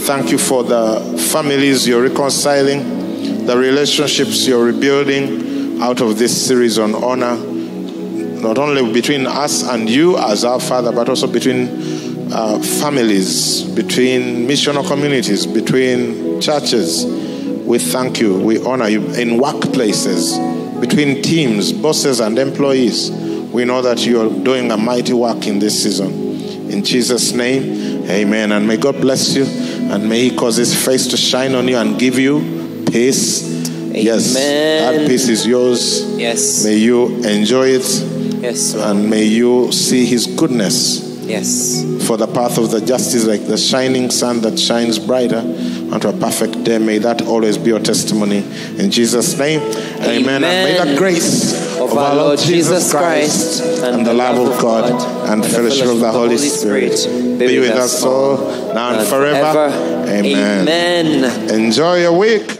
Thank 0.07 0.31
you 0.31 0.37
for 0.37 0.63
the 0.63 1.19
families 1.33 1.89
you're 1.89 2.03
reconciling, 2.03 3.47
the 3.47 3.57
relationships 3.57 4.47
you're 4.47 4.67
rebuilding 4.67 5.81
out 5.81 6.03
of 6.03 6.19
this 6.19 6.47
series 6.47 6.79
on 6.79 6.95
honor, 6.95 7.37
not 8.43 8.59
only 8.59 8.93
between 8.93 9.27
us 9.27 9.63
and 9.67 9.89
you 9.89 10.19
as 10.19 10.45
our 10.45 10.61
Father, 10.61 10.93
but 10.93 11.09
also 11.09 11.27
between 11.27 12.31
uh, 12.31 12.59
families, 12.81 13.63
between 13.63 14.47
missional 14.47 14.87
communities, 14.87 15.47
between 15.47 16.39
churches. 16.43 17.07
We 17.65 17.79
thank 17.79 18.21
you. 18.21 18.39
We 18.39 18.63
honor 18.63 18.89
you 18.89 19.01
in 19.15 19.41
workplaces, 19.41 20.81
between 20.83 21.23
teams, 21.23 21.73
bosses, 21.73 22.21
and 22.21 22.39
employees. 22.39 23.11
We 23.53 23.65
know 23.65 23.83
that 23.83 24.05
you 24.07 24.21
are 24.21 24.45
doing 24.45 24.71
a 24.71 24.77
mighty 24.77 25.13
work 25.13 25.47
in 25.47 25.59
this 25.59 25.83
season. 25.83 26.71
In 26.71 26.85
Jesus' 26.85 27.33
name, 27.33 28.09
amen. 28.09 28.53
And 28.53 28.67
may 28.67 28.77
God 28.77 29.01
bless 29.01 29.35
you 29.35 29.45
and 29.45 30.09
may 30.09 30.29
He 30.29 30.37
cause 30.37 30.57
His 30.57 30.75
face 30.85 31.07
to 31.09 31.17
shine 31.17 31.55
on 31.55 31.67
you 31.69 31.77
and 31.77 31.99
give 31.99 32.19
you 32.19 32.85
peace. 32.91 33.49
Yes, 33.93 34.35
that 34.35 35.07
peace 35.09 35.29
is 35.29 35.47
yours. 35.47 36.17
Yes. 36.17 36.65
May 36.65 36.77
you 36.77 37.23
enjoy 37.25 37.71
it 37.71 37.83
Yes. 38.41 38.75
And 38.75 39.11
may 39.11 39.25
you 39.25 39.71
see 39.71 40.07
His 40.07 40.27
goodness. 40.27 41.09
Yes. 41.27 41.85
For 42.07 42.17
the 42.17 42.27
path 42.27 42.59
of 42.59 42.71
the 42.71 42.81
justice, 42.81 43.27
like 43.27 43.47
the 43.47 43.59
shining 43.59 44.11
sun 44.11 44.41
that 44.41 44.59
shines 44.59 44.99
brighter 44.99 45.39
unto 45.93 46.09
a 46.09 46.13
perfect 46.13 46.65
day. 46.65 46.79
May 46.79 46.99
that 46.99 47.23
always 47.23 47.59
be 47.59 47.67
your 47.67 47.81
testimony. 47.81 48.39
In 48.79 48.91
Jesus' 48.91 49.39
name, 49.39 49.61
amen. 50.01 50.43
And 50.43 50.43
may 50.43 50.81
Amen. 50.81 50.97
grace 50.97 51.70
Of 51.81 51.97
our 51.97 52.15
Lord 52.15 52.39
Jesus 52.39 52.91
Christ 52.91 53.83
and 53.83 54.07
the 54.07 54.13
love 54.13 54.39
of 54.39 54.61
God 54.61 55.29
and 55.29 55.45
fellowship 55.45 55.87
of 55.87 56.01
the 56.01 56.13
Holy 56.13 56.37
Spirit 56.37 57.39
be 57.39 57.59
with 57.59 57.71
us 57.71 58.03
all 58.03 58.75
now 58.75 58.99
and 58.99 59.09
forever. 59.09 59.69
Amen. 60.07 60.69
Amen. 60.69 61.55
Enjoy 61.55 62.03
your 62.03 62.17
week. 62.19 62.60